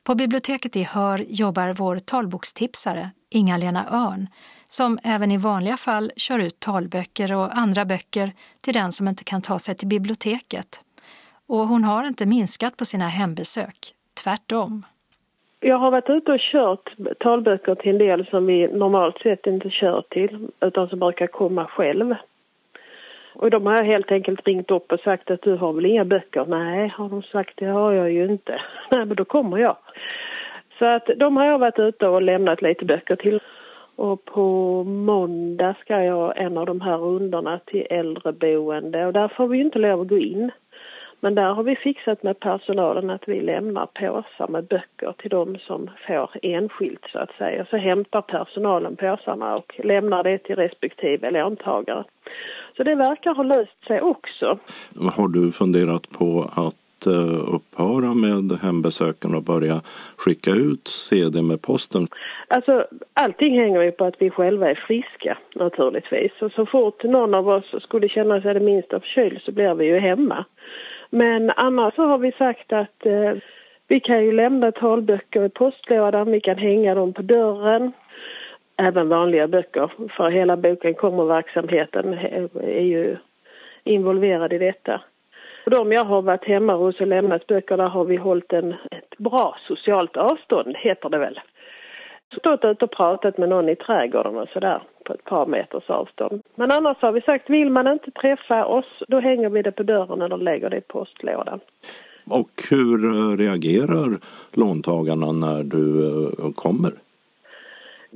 På 0.04 0.16
biblioteket 0.16 0.76
i 0.76 0.84
Hör 0.84 1.26
jobbar 1.28 1.74
vår 1.74 2.00
talbokstipsare 2.00 3.10
Inga-Lena 3.30 3.86
Örn 3.92 4.28
som 4.66 5.00
även 5.04 5.32
i 5.32 5.38
vanliga 5.38 5.78
fall 5.78 6.12
kör 6.16 6.40
ut 6.40 6.60
talböcker 6.60 7.36
och 7.36 7.58
andra 7.58 7.86
böcker 7.86 8.32
till 8.62 8.74
den 8.74 8.92
som 8.92 9.08
inte 9.08 9.24
kan 9.24 9.42
ta 9.42 9.60
sig 9.60 9.76
till 9.76 9.88
biblioteket. 9.88 10.84
Och 11.48 11.68
hon 11.68 11.84
har 11.84 12.08
inte 12.08 12.26
minskat 12.26 12.78
på 12.78 12.86
sina 12.86 13.08
hembesök, 13.08 13.94
tvärtom. 14.24 14.86
Jag 15.60 15.78
har 15.78 15.92
varit 15.92 16.10
ute 16.10 16.32
och 16.32 16.40
kört 16.40 16.94
talböcker 17.20 17.76
till 17.76 17.92
en 17.92 17.98
del 17.98 18.26
som 18.26 18.46
vi 18.46 18.68
normalt 18.68 19.18
sett 19.18 19.48
inte 19.48 19.70
kör 19.70 20.04
till 20.10 20.48
utan 20.62 20.90
som 20.90 21.00
brukar 21.00 21.28
komma 21.28 21.66
själv. 21.66 22.16
Och 23.36 23.50
de 23.50 23.66
har 23.66 23.84
helt 23.84 24.12
enkelt 24.12 24.48
ringt 24.48 24.72
upp 24.72 24.92
och 24.92 25.00
sagt 25.00 25.32
att 25.32 25.42
du 25.42 25.56
har 25.56 25.74
väl 25.74 25.86
inga 25.86 26.06
böcker? 26.06 26.46
Nej, 26.46 26.88
har 26.88 27.10
de 27.10 27.24
sagt, 27.24 27.54
det 27.58 27.66
har 27.66 27.92
jag 27.92 28.12
ju 28.12 28.26
inte. 28.26 28.52
Nej, 28.92 29.06
men 29.06 29.16
då 29.16 29.26
kommer 29.26 29.58
jag. 29.58 29.78
Så 30.80 30.86
att 30.86 31.10
de 31.18 31.38
har 31.38 31.46
jag 31.46 31.60
varit 31.60 31.80
ute 31.80 32.08
och 32.08 32.22
lämnat 32.22 32.62
lite 32.62 32.86
böcker 32.86 33.16
till. 33.16 33.40
Och 33.96 34.26
på 34.26 34.44
måndag 34.84 35.76
ska 35.80 36.04
jag 36.04 36.38
en 36.38 36.58
av 36.58 36.66
de 36.66 36.82
här 36.82 36.98
rundorna 36.98 37.60
till 37.66 37.88
äldreboende 37.90 39.06
och 39.06 39.14
där 39.14 39.28
får 39.28 39.48
vi 39.48 39.60
inte 39.60 39.80
lov 39.80 40.02
att 40.02 40.08
gå 40.08 40.18
in. 40.18 40.52
Men 41.24 41.36
där 41.36 41.54
har 41.54 41.64
vi 41.64 41.76
fixat 41.76 42.24
med 42.24 42.40
personalen 42.40 43.10
att 43.10 43.28
vi 43.28 43.42
lämnar 43.42 43.86
påsar 43.86 44.48
med 44.48 44.64
böcker 44.64 45.14
till 45.18 45.30
de 45.30 45.58
som 45.58 45.90
får 46.08 46.30
enskilt 46.42 47.06
så 47.12 47.20
att 47.20 47.32
säga. 47.32 47.66
Så 47.70 47.78
hämtar 47.78 48.22
personalen 48.22 48.96
påsarna 48.96 49.56
och 49.56 49.80
lämnar 49.84 50.24
det 50.24 50.38
till 50.38 50.56
respektive 50.56 51.32
låntagare. 51.32 52.04
Så 52.78 52.84
det 52.84 52.96
verkar 52.96 53.34
ha 53.34 53.44
löst 53.44 53.88
sig 53.88 54.02
också. 54.02 54.60
Har 55.16 55.28
du 55.28 55.52
funderat 55.52 56.10
på 56.10 56.50
att 56.56 57.08
eh, 57.08 57.56
upphöra 57.56 58.14
med 58.14 58.60
hembesöken 58.62 59.36
och 59.36 59.44
börja 59.44 59.82
skicka 60.18 60.52
ut 60.52 60.88
CD 60.88 61.42
med 61.42 61.62
posten? 61.62 62.08
Alltså, 62.48 62.86
allting 63.14 63.60
hänger 63.60 63.82
ju 63.82 63.92
på 63.92 64.06
att 64.06 64.16
vi 64.20 64.30
själva 64.30 64.70
är 64.70 64.76
friska 64.76 65.38
naturligtvis. 65.56 66.32
Och 66.42 66.52
så 66.52 66.66
fort 66.66 67.04
någon 67.04 67.34
av 67.34 67.50
oss 67.50 67.76
skulle 67.84 68.10
känna 68.10 68.42
sig 68.42 68.54
det 68.54 68.60
minsta 68.60 69.00
förkyld 69.00 69.42
så 69.42 69.52
blir 69.52 69.74
vi 69.74 69.86
ju 69.86 70.00
hemma. 70.00 70.46
Men 71.10 71.52
annars 71.56 71.96
så 71.96 72.04
har 72.04 72.18
vi 72.18 72.32
sagt 72.32 72.74
att 72.74 73.06
eh, 73.06 73.34
vi 73.88 74.00
kan 74.00 74.26
ju 74.26 74.32
lämna 74.32 74.72
talböcker 74.72 75.46
i 75.46 75.50
postlådan, 75.50 76.32
vi 76.32 76.40
kan 76.40 76.58
hänga 76.58 76.96
dem 76.96 77.14
på 77.14 77.22
dörren. 77.22 77.92
Även 78.78 79.10
vanliga 79.10 79.48
böcker, 79.48 79.92
för 80.18 80.30
hela 80.30 80.58
boken 80.58 80.94
kommer 80.94 81.26
verksamheten 81.26 82.14
är 82.64 82.82
ju 82.82 83.18
involverad 83.84 84.54
i 84.54 84.58
detta. 84.58 85.02
Och 85.66 85.72
de 85.72 85.92
jag 85.92 86.06
har 86.06 86.22
varit 86.22 86.46
hemma 86.46 86.74
hos 86.74 87.00
och 87.00 87.08
lämnat 87.08 87.48
böcker, 87.48 87.78
där 87.78 87.88
har 87.88 88.06
vi 88.06 88.16
hållit 88.16 88.54
en, 88.54 88.72
ett 88.72 89.18
bra 89.18 89.58
socialt 89.68 90.18
avstånd, 90.18 90.76
heter 90.78 91.10
det 91.10 91.18
väl. 91.18 91.40
Stått 92.40 92.66
ute 92.66 92.86
och 92.86 92.92
pratat 92.92 93.38
med 93.38 93.50
någon 93.50 93.70
i 93.70 93.76
trädgården 93.76 94.38
och 94.38 94.50
sådär 94.50 94.82
på 95.06 95.14
ett 95.14 95.24
par 95.24 95.46
meters 95.46 95.90
avstånd. 95.90 96.42
Men 96.56 96.72
annars 96.72 96.98
har 97.00 97.12
vi 97.12 97.22
sagt, 97.22 97.50
vill 97.50 97.70
man 97.70 97.88
inte 97.88 98.12
träffa 98.12 98.66
oss, 98.66 99.04
då 99.08 99.20
hänger 99.20 99.50
vi 99.50 99.62
det 99.62 99.72
på 99.72 99.84
dörren 99.84 100.22
eller 100.22 100.38
lägger 100.38 100.70
det 100.70 100.78
i 100.78 100.82
postlådan. 100.82 101.60
Och 102.26 102.50
hur 102.70 103.38
reagerar 103.38 104.18
låntagarna 104.52 105.32
när 105.32 105.64
du 105.64 106.06
eh, 106.06 106.52
kommer? 106.56 106.92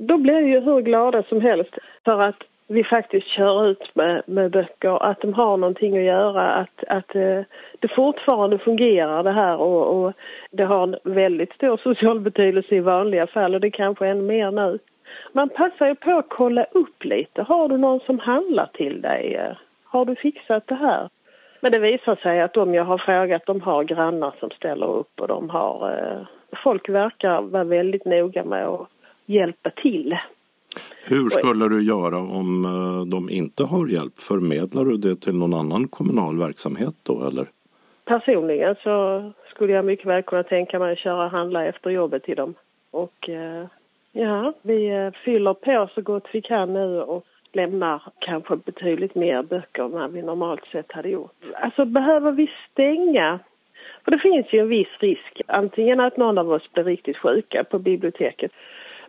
Då 0.00 0.18
blir 0.18 0.34
de 0.34 0.48
ju 0.48 0.60
hur 0.60 0.80
glada 0.80 1.22
som 1.22 1.40
helst 1.40 1.78
för 2.04 2.20
att 2.20 2.42
vi 2.66 2.84
faktiskt 2.84 3.26
kör 3.26 3.66
ut 3.66 3.94
med, 3.94 4.22
med 4.26 4.50
böcker, 4.50 5.02
att 5.02 5.20
de 5.20 5.34
har 5.34 5.56
någonting 5.56 5.98
att 5.98 6.04
göra, 6.04 6.54
att, 6.54 6.84
att 6.88 7.14
eh, 7.14 7.40
det 7.78 7.88
fortfarande 7.88 8.58
fungerar 8.58 9.22
det 9.22 9.32
här 9.32 9.56
och, 9.56 10.04
och, 10.04 10.12
det 10.50 10.64
har 10.64 10.82
en 10.82 10.96
väldigt 11.14 11.52
stor 11.52 11.76
social 11.76 12.20
betydelse 12.20 12.74
i 12.74 12.80
vanliga 12.80 13.26
fall 13.26 13.54
och 13.54 13.60
det 13.60 13.70
kanske 13.70 14.06
än 14.06 14.26
mer 14.26 14.50
nu. 14.50 14.78
Man 15.32 15.48
passar 15.48 15.86
ju 15.86 15.94
på 15.94 16.10
att 16.10 16.28
kolla 16.28 16.64
upp 16.64 17.04
lite. 17.04 17.42
Har 17.42 17.68
du 17.68 17.76
någon 17.76 18.00
som 18.00 18.18
handlar 18.18 18.66
till 18.66 19.00
dig? 19.00 19.54
Har 19.84 20.04
du 20.04 20.14
fixat 20.14 20.66
det 20.66 20.74
här? 20.74 21.08
Men 21.60 21.72
det 21.72 21.78
visar 21.78 22.16
sig 22.16 22.40
att 22.40 22.54
de 22.54 22.74
jag 22.74 22.84
har 22.84 22.98
frågat, 22.98 23.46
de 23.46 23.60
har 23.60 23.84
grannar 23.84 24.34
som 24.40 24.50
ställer 24.50 24.86
upp 24.86 25.20
och 25.20 25.28
de 25.28 25.50
har... 25.50 25.90
Eh, 25.90 26.26
folk 26.64 26.88
verkar 26.88 27.40
vara 27.40 27.64
väldigt 27.64 28.04
noga 28.04 28.44
med 28.44 28.66
att 28.66 28.88
hjälpa 29.28 29.70
till. 29.70 30.16
Hur 31.04 31.28
skulle 31.28 31.68
du 31.68 31.82
göra 31.82 32.18
om 32.18 32.64
eh, 32.64 33.10
de 33.10 33.30
inte 33.30 33.64
har 33.64 33.88
hjälp? 33.88 34.18
Förmedlar 34.18 34.84
du 34.84 34.96
det 34.96 35.20
till 35.20 35.34
någon 35.34 35.54
annan 35.54 35.88
kommunal 35.88 36.38
verksamhet 36.38 36.94
då 37.02 37.26
eller? 37.26 37.46
Personligen 38.04 38.74
så 38.82 39.32
skulle 39.50 39.72
jag 39.72 39.84
mycket 39.84 40.06
väl 40.06 40.22
kunna 40.22 40.42
tänka 40.42 40.78
mig 40.78 40.92
att 40.92 40.98
köra 40.98 41.24
och 41.24 41.30
handla 41.30 41.64
efter 41.64 41.90
jobbet 41.90 42.22
till 42.24 42.36
dem. 42.36 42.54
Och 42.90 43.28
eh, 43.28 43.66
ja, 44.12 44.52
vi 44.62 44.88
eh, 44.88 45.10
fyller 45.24 45.54
på 45.54 45.88
så 45.94 46.00
gott 46.00 46.26
vi 46.32 46.40
kan 46.40 46.72
nu 46.72 47.00
och 47.00 47.24
lämnar 47.52 48.02
kanske 48.18 48.56
betydligt 48.56 49.14
mer 49.14 49.42
böcker 49.42 49.82
än 49.82 49.90
vad 49.90 50.12
vi 50.12 50.22
normalt 50.22 50.64
sett 50.72 50.92
hade 50.92 51.08
gjort. 51.08 51.44
Alltså 51.54 51.84
behöver 51.84 52.32
vi 52.32 52.50
stänga? 52.72 53.38
För 54.04 54.10
det 54.10 54.18
finns 54.18 54.46
ju 54.52 54.58
en 54.58 54.68
viss 54.68 54.98
risk, 54.98 55.42
antingen 55.46 56.00
att 56.00 56.16
någon 56.16 56.38
av 56.38 56.50
oss 56.50 56.72
blir 56.72 56.84
riktigt 56.84 57.16
sjuka 57.16 57.64
på 57.64 57.78
biblioteket 57.78 58.52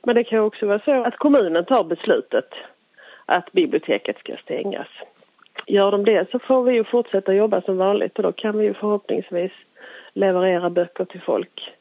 men 0.03 0.15
det 0.15 0.23
kan 0.23 0.39
också 0.39 0.65
vara 0.65 0.79
så 0.79 1.03
att 1.03 1.17
kommunen 1.17 1.65
tar 1.65 1.83
beslutet 1.83 2.49
att 3.25 3.51
biblioteket 3.51 4.19
ska 4.19 4.35
stängas. 4.37 4.87
Gör 5.67 5.91
de 5.91 6.05
det 6.05 6.31
så 6.31 6.39
får 6.39 6.63
vi 6.63 6.73
ju 6.73 6.83
fortsätta 6.83 7.33
jobba 7.33 7.61
som 7.61 7.77
vanligt 7.77 8.17
och 8.17 8.23
då 8.23 8.31
kan 8.31 8.57
vi 8.57 8.65
ju 8.65 8.73
förhoppningsvis 8.73 9.51
leverera 10.13 10.69
böcker 10.69 11.05
till 11.05 11.21
folk. 11.21 11.71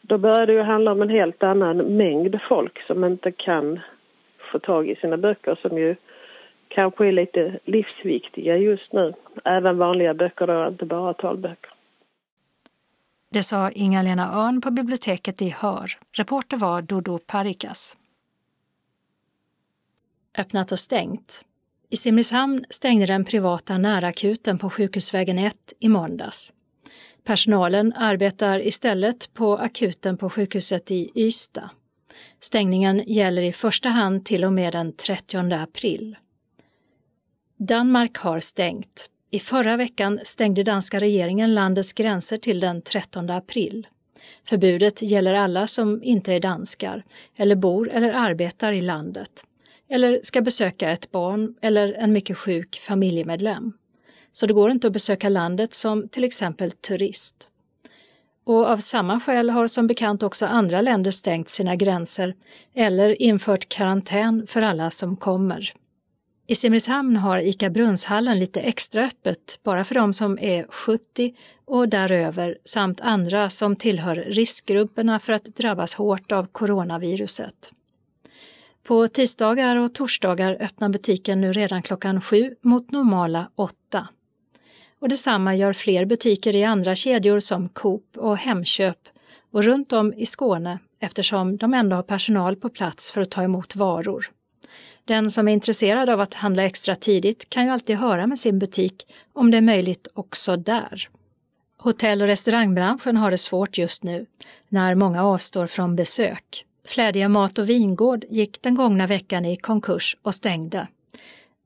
Då 0.00 0.18
börjar 0.18 0.46
det 0.46 0.52
ju 0.52 0.62
handla 0.62 0.92
om 0.92 1.02
en 1.02 1.10
helt 1.10 1.42
annan 1.42 1.76
mängd 1.76 2.40
folk 2.48 2.82
som 2.86 3.04
inte 3.04 3.32
kan 3.32 3.80
få 4.38 4.58
tag 4.58 4.88
i 4.88 4.96
sina 4.96 5.16
böcker 5.16 5.58
som 5.62 5.78
ju 5.78 5.96
kanske 6.68 7.06
är 7.06 7.12
lite 7.12 7.58
livsviktiga 7.64 8.56
just 8.56 8.92
nu. 8.92 9.14
Även 9.44 9.78
vanliga 9.78 10.14
böcker 10.14 10.46
då, 10.46 10.68
inte 10.68 10.84
bara 10.84 11.14
talböcker. 11.14 11.70
Det 13.32 13.42
sa 13.42 13.70
Inga-Lena 13.70 14.32
Örn 14.32 14.60
på 14.60 14.70
biblioteket 14.70 15.42
i 15.42 15.48
Hör. 15.48 15.98
Reporter 16.12 16.56
var 16.56 16.82
Dodo 16.82 17.18
Parikas. 17.18 17.96
Öppnat 20.38 20.72
och 20.72 20.78
stängt. 20.78 21.44
I 21.88 21.96
Simrishamn 21.96 22.64
stängde 22.70 23.06
den 23.06 23.24
privata 23.24 23.78
närakuten 23.78 24.58
på 24.58 24.70
Sjukhusvägen 24.70 25.38
1 25.38 25.72
i 25.78 25.88
måndags. 25.88 26.54
Personalen 27.24 27.92
arbetar 27.92 28.66
istället 28.66 29.34
på 29.34 29.58
akuten 29.58 30.16
på 30.16 30.30
sjukhuset 30.30 30.90
i 30.90 31.10
Ystad. 31.14 31.70
Stängningen 32.40 33.04
gäller 33.06 33.42
i 33.42 33.52
första 33.52 33.88
hand 33.88 34.24
till 34.24 34.44
och 34.44 34.52
med 34.52 34.72
den 34.72 34.92
30 34.92 35.54
april. 35.54 36.16
Danmark 37.56 38.16
har 38.16 38.40
stängt. 38.40 39.10
I 39.32 39.38
förra 39.38 39.76
veckan 39.76 40.20
stängde 40.22 40.62
danska 40.62 41.00
regeringen 41.00 41.54
landets 41.54 41.92
gränser 41.92 42.36
till 42.36 42.60
den 42.60 42.82
13 42.82 43.30
april. 43.30 43.86
Förbudet 44.44 45.02
gäller 45.02 45.34
alla 45.34 45.66
som 45.66 46.02
inte 46.02 46.32
är 46.32 46.40
danskar 46.40 47.04
eller 47.36 47.56
bor 47.56 47.90
eller 47.92 48.12
arbetar 48.12 48.72
i 48.72 48.80
landet 48.80 49.44
eller 49.88 50.20
ska 50.22 50.40
besöka 50.40 50.90
ett 50.90 51.10
barn 51.10 51.54
eller 51.60 51.92
en 51.92 52.12
mycket 52.12 52.38
sjuk 52.38 52.78
familjemedlem. 52.78 53.72
Så 54.32 54.46
det 54.46 54.54
går 54.54 54.70
inte 54.70 54.86
att 54.86 54.92
besöka 54.92 55.28
landet 55.28 55.74
som 55.74 56.08
till 56.08 56.24
exempel 56.24 56.70
turist. 56.70 57.48
Och 58.44 58.66
av 58.66 58.78
samma 58.78 59.20
skäl 59.20 59.50
har 59.50 59.66
som 59.66 59.86
bekant 59.86 60.22
också 60.22 60.46
andra 60.46 60.80
länder 60.80 61.10
stängt 61.10 61.48
sina 61.48 61.76
gränser 61.76 62.34
eller 62.74 63.22
infört 63.22 63.68
karantän 63.68 64.46
för 64.46 64.62
alla 64.62 64.90
som 64.90 65.16
kommer. 65.16 65.72
I 66.50 66.54
Simrishamn 66.54 67.16
har 67.16 67.38
ICA 67.38 67.70
Brunnshallen 67.70 68.38
lite 68.38 68.60
extra 68.60 69.04
öppet 69.04 69.60
bara 69.62 69.84
för 69.84 69.94
de 69.94 70.12
som 70.12 70.38
är 70.38 70.66
70 70.70 71.34
och 71.64 71.88
däröver 71.88 72.58
samt 72.64 73.00
andra 73.00 73.50
som 73.50 73.76
tillhör 73.76 74.16
riskgrupperna 74.16 75.18
för 75.18 75.32
att 75.32 75.44
drabbas 75.44 75.94
hårt 75.94 76.32
av 76.32 76.46
coronaviruset. 76.46 77.72
På 78.82 79.08
tisdagar 79.08 79.76
och 79.76 79.94
torsdagar 79.94 80.56
öppnar 80.60 80.88
butiken 80.88 81.40
nu 81.40 81.52
redan 81.52 81.82
klockan 81.82 82.20
sju 82.20 82.54
mot 82.62 82.90
normala 82.90 83.50
åtta. 83.54 84.08
Och 84.98 85.08
detsamma 85.08 85.56
gör 85.56 85.72
fler 85.72 86.04
butiker 86.04 86.54
i 86.54 86.64
andra 86.64 86.94
kedjor 86.94 87.40
som 87.40 87.68
Coop 87.68 88.16
och 88.16 88.36
Hemköp 88.36 89.08
och 89.50 89.64
runt 89.64 89.92
om 89.92 90.14
i 90.14 90.26
Skåne 90.26 90.78
eftersom 91.00 91.56
de 91.56 91.74
ändå 91.74 91.96
har 91.96 92.02
personal 92.02 92.56
på 92.56 92.68
plats 92.68 93.10
för 93.10 93.20
att 93.20 93.30
ta 93.30 93.42
emot 93.42 93.76
varor. 93.76 94.30
Den 95.10 95.30
som 95.30 95.48
är 95.48 95.52
intresserad 95.52 96.10
av 96.10 96.20
att 96.20 96.34
handla 96.34 96.64
extra 96.64 96.96
tidigt 96.96 97.50
kan 97.50 97.64
ju 97.64 97.70
alltid 97.70 97.96
höra 97.96 98.26
med 98.26 98.38
sin 98.38 98.58
butik 98.58 99.06
om 99.32 99.50
det 99.50 99.56
är 99.56 99.60
möjligt 99.60 100.08
också 100.14 100.56
där. 100.56 101.08
Hotell 101.78 102.22
och 102.22 102.28
restaurangbranschen 102.28 103.16
har 103.16 103.30
det 103.30 103.38
svårt 103.38 103.78
just 103.78 104.04
nu, 104.04 104.26
när 104.68 104.94
många 104.94 105.24
avstår 105.24 105.66
från 105.66 105.96
besök. 105.96 106.64
Flädiga 106.86 107.28
mat 107.28 107.58
och 107.58 107.68
vingård 107.68 108.24
gick 108.28 108.62
den 108.62 108.74
gångna 108.74 109.06
veckan 109.06 109.44
i 109.44 109.56
konkurs 109.56 110.16
och 110.22 110.34
stängde. 110.34 110.88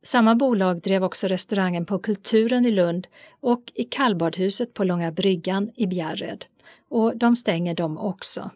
Samma 0.03 0.35
bolag 0.35 0.81
drev 0.81 1.05
också 1.05 1.27
restaurangen 1.27 1.87
på 1.87 1.99
Kulturen 1.99 2.67
i 2.67 2.71
Lund 2.71 3.07
och 3.41 3.73
i 3.75 3.85
kallbadhuset 3.85 4.75
på 4.75 4.85
Långa 4.85 5.13
bryggan 5.13 5.71
i 5.77 5.87
Bjärred. 5.87 6.45
Och 6.89 7.17
de 7.17 7.37
stänger 7.37 7.75
de 7.75 7.99
också. 7.99 8.51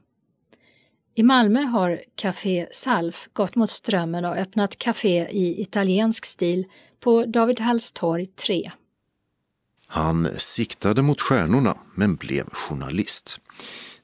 I 1.19 1.23
Malmö 1.23 1.61
har 1.61 2.01
Café 2.15 2.67
Salf 2.71 3.29
gått 3.33 3.55
mot 3.55 3.71
strömmen 3.71 4.25
och 4.25 4.37
öppnat 4.37 4.79
café 4.79 5.29
i 5.31 5.63
italiensk 5.63 6.25
stil 6.25 6.65
på 7.01 7.25
David 7.25 7.61
Halls 7.61 7.93
torg 7.93 8.27
3. 8.27 8.71
Han 9.87 10.29
siktade 10.37 11.03
mot 11.03 11.21
stjärnorna 11.21 11.79
men 11.95 12.17
blev 12.17 12.49
journalist. 12.53 13.41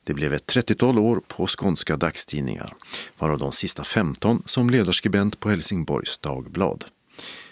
Det 0.04 0.14
blev 0.14 0.34
ett 0.34 0.46
30-tal 0.54 0.98
år 0.98 1.20
på 1.28 1.46
skånska 1.46 1.96
dagstidningar, 1.96 2.74
varav 3.18 3.38
de 3.38 3.52
sista 3.52 3.84
15 3.84 4.42
som 4.46 4.70
ledarskribent 4.70 5.40
på 5.40 5.50
Helsingborgs 5.50 6.18
Dagblad. 6.18 6.84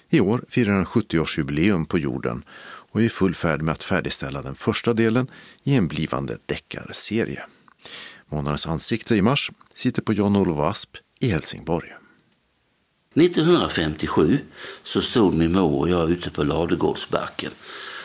I 0.08 0.20
år 0.20 0.44
firar 0.48 0.72
han 0.72 0.84
70-årsjubileum 0.84 1.86
på 1.86 1.98
jorden 1.98 2.44
och 2.64 3.00
är 3.00 3.04
i 3.04 3.08
full 3.08 3.34
färd 3.34 3.62
med 3.62 3.72
att 3.72 3.82
färdigställa 3.82 4.42
den 4.42 4.54
första 4.54 4.94
delen 4.94 5.30
i 5.62 5.74
en 5.74 5.88
blivande 5.88 6.38
deckarserie. 6.46 7.44
Månadens 8.32 8.66
ansikte 8.66 9.16
i 9.16 9.22
mars 9.22 9.50
sitter 9.74 10.02
på 10.02 10.12
Jan-Olof 10.12 10.58
Asp 10.58 10.96
i 11.20 11.28
Helsingborg. 11.28 11.88
1957 13.14 14.38
så 14.82 15.00
stod 15.00 15.34
min 15.34 15.52
mor 15.52 15.78
och 15.78 15.88
jag 15.88 16.10
ute 16.10 16.30
på 16.30 16.44
Ladugårdsbacken 16.44 17.50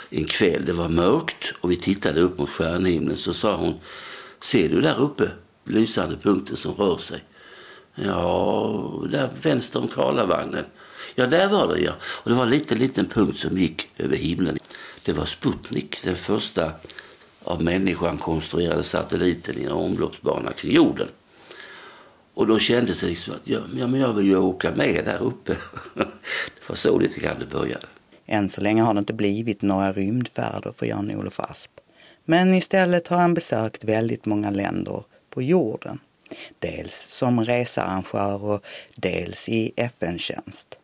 en 0.10 0.26
kväll. 0.26 0.66
Det 0.66 0.74
var 0.74 0.90
mörkt 0.90 1.54
och 1.62 1.72
vi 1.72 1.76
tittade 1.76 2.22
upp 2.22 2.38
mot 2.38 2.50
stjärnhimlen. 2.50 3.18
Så 3.18 3.34
sa 3.34 3.56
hon, 3.56 3.74
ser 4.42 4.70
du 4.70 4.82
där 4.82 5.00
uppe 5.00 5.32
lysande 5.64 6.18
punkten 6.18 6.58
som 6.58 6.74
rör 6.74 6.98
sig? 6.98 7.24
Ja, 7.96 9.04
där 9.12 9.30
vänster 9.42 9.80
om 9.80 9.88
Karlavagnen. 9.88 10.66
Ja, 11.16 11.28
där 11.28 11.50
var 11.50 11.76
det 11.76 11.82
ja. 11.82 11.92
Och 12.04 12.30
det 12.30 12.36
var 12.36 12.44
en 12.44 12.50
liten, 12.50 12.78
liten 12.78 13.06
punkt 13.06 13.38
som 13.38 13.58
gick 13.58 13.90
över 13.98 14.16
himlen. 14.16 14.58
Det 15.04 15.14
var 15.14 15.26
Sputnik, 15.26 16.04
den 16.04 16.16
första 16.16 16.72
av 17.48 17.64
människan 17.64 18.18
konstruerade 18.18 18.84
satelliten 18.84 19.58
i 19.58 19.64
en 19.64 19.72
omloppsbana 19.72 20.52
kring 20.52 20.72
jorden. 20.72 21.08
Och 22.34 22.48
då 22.48 22.60
kändes 22.60 23.00
det 23.00 23.08
liksom 23.08 23.34
att 23.34 23.48
ja, 23.48 23.60
men 23.88 24.00
jag 24.00 24.14
vill 24.14 24.26
ju 24.26 24.38
åka 24.38 24.72
med 24.72 25.06
där 25.06 25.24
uppe. 25.24 25.58
det 25.96 26.70
var 26.70 26.76
så 26.76 27.00
lite 27.00 27.20
grann 27.20 27.40
det 27.40 27.46
började. 27.46 27.86
Än 28.26 28.50
så 28.50 28.62
länge 28.62 28.82
har 28.82 28.94
det 28.94 29.00
inte 29.00 29.14
blivit 29.14 29.62
några 29.62 29.92
rymdfärder 29.92 30.72
för 30.72 30.86
Jan-Olof 30.86 31.40
Asp. 31.40 31.72
Men 32.26 32.54
istället 32.54 33.08
har 33.08 33.18
han 33.18 33.34
besökt 33.34 33.84
väldigt 33.84 34.26
många 34.26 34.50
länder 34.50 35.04
på 35.30 35.42
jorden. 35.42 36.00
Dels 36.60 36.96
som 36.96 37.46
researrangör 37.46 38.44
och 38.44 38.66
dels 38.96 39.50
i 39.50 39.74
FN-tjänst. 39.76 40.76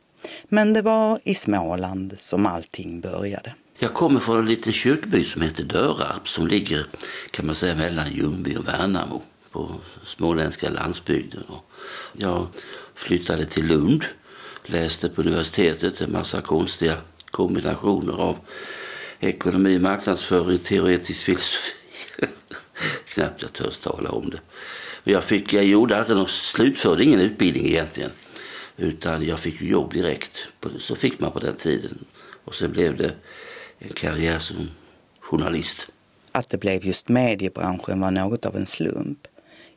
Men 0.43 0.73
det 0.73 0.81
var 0.81 1.19
i 1.23 1.35
Småland 1.35 2.13
som 2.17 2.45
allting 2.45 3.01
började. 3.01 3.53
Jag 3.83 3.93
kommer 3.93 4.19
från 4.19 4.39
en 4.39 4.45
liten 4.45 4.73
kyrkby 4.73 5.23
som 5.23 5.41
heter 5.41 5.63
Dörarp 5.63 6.27
som 6.27 6.47
ligger 6.47 6.85
kan 7.31 7.45
man 7.45 7.55
säga 7.55 7.75
mellan 7.75 8.13
Ljungby 8.13 8.55
och 8.55 8.67
Värnamo 8.67 9.23
på 9.51 9.75
småländska 10.03 10.69
landsbygden. 10.69 11.43
Jag 12.13 12.47
flyttade 12.95 13.45
till 13.45 13.65
Lund, 13.65 14.05
läste 14.65 15.09
på 15.09 15.21
universitetet 15.21 16.01
en 16.01 16.11
massa 16.11 16.41
konstiga 16.41 16.97
kombinationer 17.31 18.13
av 18.13 18.37
ekonomi, 19.19 19.79
marknadsföring, 19.79 20.57
teoretisk 20.57 21.23
filosofi. 21.23 21.73
Knappt 23.05 23.41
jag 23.41 23.53
törs 23.53 23.77
tala 23.77 24.09
om 24.09 24.29
det. 24.29 24.39
Jag, 25.11 25.23
fick, 25.23 25.53
jag 25.53 25.65
gjorde 25.65 25.97
aldrig 25.97 26.17
någon, 26.17 26.27
slutförde 26.27 27.03
ingen 27.03 27.19
utbildning 27.19 27.65
egentligen. 27.65 28.11
Utan 28.77 29.25
jag 29.25 29.39
fick 29.39 29.61
jobb 29.61 29.93
direkt. 29.93 30.45
Så 30.77 30.95
fick 30.95 31.19
man 31.19 31.31
på 31.31 31.39
den 31.39 31.55
tiden. 31.55 32.05
Och 32.45 32.55
sen 32.55 32.71
blev 32.71 32.97
det 32.97 33.13
Eh, 33.83 33.89
karriär 33.93 34.39
som 34.39 34.69
journalist. 35.19 35.87
Att 36.31 36.49
det 36.49 36.57
blev 36.57 36.85
just 36.85 37.09
mediebranschen 37.09 38.01
var 38.01 38.11
något 38.11 38.45
av 38.45 38.55
en 38.55 38.65
slump. 38.65 39.27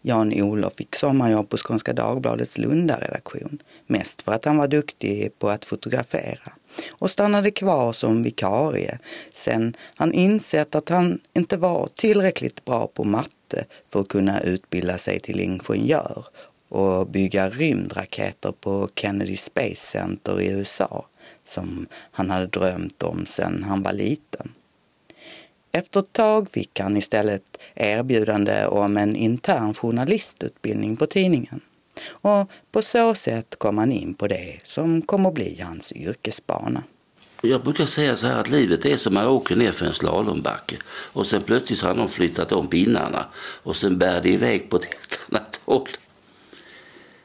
Jan-Olof 0.02 0.74
fick 0.74 0.94
sommarjobb 0.94 1.48
på 1.48 1.56
Skånska 1.56 1.92
Dagbladets 1.92 2.58
Lundaredaktion. 2.58 3.62
Mest 3.86 4.22
för 4.22 4.32
att 4.32 4.44
han 4.44 4.56
var 4.56 4.68
duktig 4.68 5.38
på 5.38 5.48
att 5.48 5.64
fotografera 5.64 6.52
och 6.90 7.10
stannade 7.10 7.50
kvar 7.50 7.92
som 7.92 8.22
vikarie 8.22 8.98
sen 9.30 9.76
han 9.96 10.12
insett 10.12 10.74
att 10.74 10.88
han 10.88 11.20
inte 11.34 11.56
var 11.56 11.88
tillräckligt 11.94 12.64
bra 12.64 12.86
på 12.86 13.04
matte 13.04 13.64
för 13.86 14.00
att 14.00 14.08
kunna 14.08 14.40
utbilda 14.40 14.98
sig 14.98 15.20
till 15.20 15.40
ingenjör 15.40 16.24
och 16.68 17.06
bygga 17.06 17.50
rymdraketer 17.50 18.52
på 18.52 18.88
Kennedy 18.94 19.36
Space 19.36 19.76
Center 19.76 20.40
i 20.40 20.46
USA 20.46 21.06
som 21.48 21.86
han 22.10 22.30
hade 22.30 22.46
drömt 22.46 23.02
om 23.02 23.26
sedan 23.26 23.62
han 23.62 23.82
var 23.82 23.92
liten. 23.92 24.52
Efter 25.72 26.00
ett 26.00 26.12
tag 26.12 26.50
fick 26.50 26.80
han 26.80 26.96
istället 26.96 27.42
erbjudande 27.74 28.66
om 28.66 28.96
en 28.96 29.16
intern 29.16 29.74
journalistutbildning 29.74 30.96
på 30.96 31.06
tidningen. 31.06 31.60
Och 32.08 32.50
på 32.72 32.82
så 32.82 33.14
sätt 33.14 33.56
kom 33.58 33.78
han 33.78 33.92
in 33.92 34.14
på 34.14 34.26
det 34.26 34.58
som 34.62 35.02
kom 35.02 35.26
att 35.26 35.34
bli 35.34 35.60
hans 35.60 35.92
yrkesbana. 35.92 36.82
Jag 37.42 37.62
brukar 37.62 37.86
säga 37.86 38.16
så 38.16 38.26
här 38.26 38.38
att 38.38 38.50
livet 38.50 38.84
är 38.84 38.96
som 38.96 39.16
att 39.16 39.26
åka 39.26 39.54
ner 39.54 39.72
för 39.72 39.86
en 39.86 39.94
slalombacke 39.94 40.76
och 40.88 41.26
sen 41.26 41.42
plötsligt 41.42 41.82
har 41.82 41.94
de 41.94 42.08
flyttat 42.08 42.52
om 42.52 42.66
pinnarna 42.66 43.26
och 43.36 43.76
sen 43.76 43.98
bär 43.98 44.20
det 44.20 44.28
iväg 44.28 44.70
på 44.70 44.76
ett 44.76 44.84
helt 44.84 45.20
annat 45.30 45.60
håll. 45.64 45.88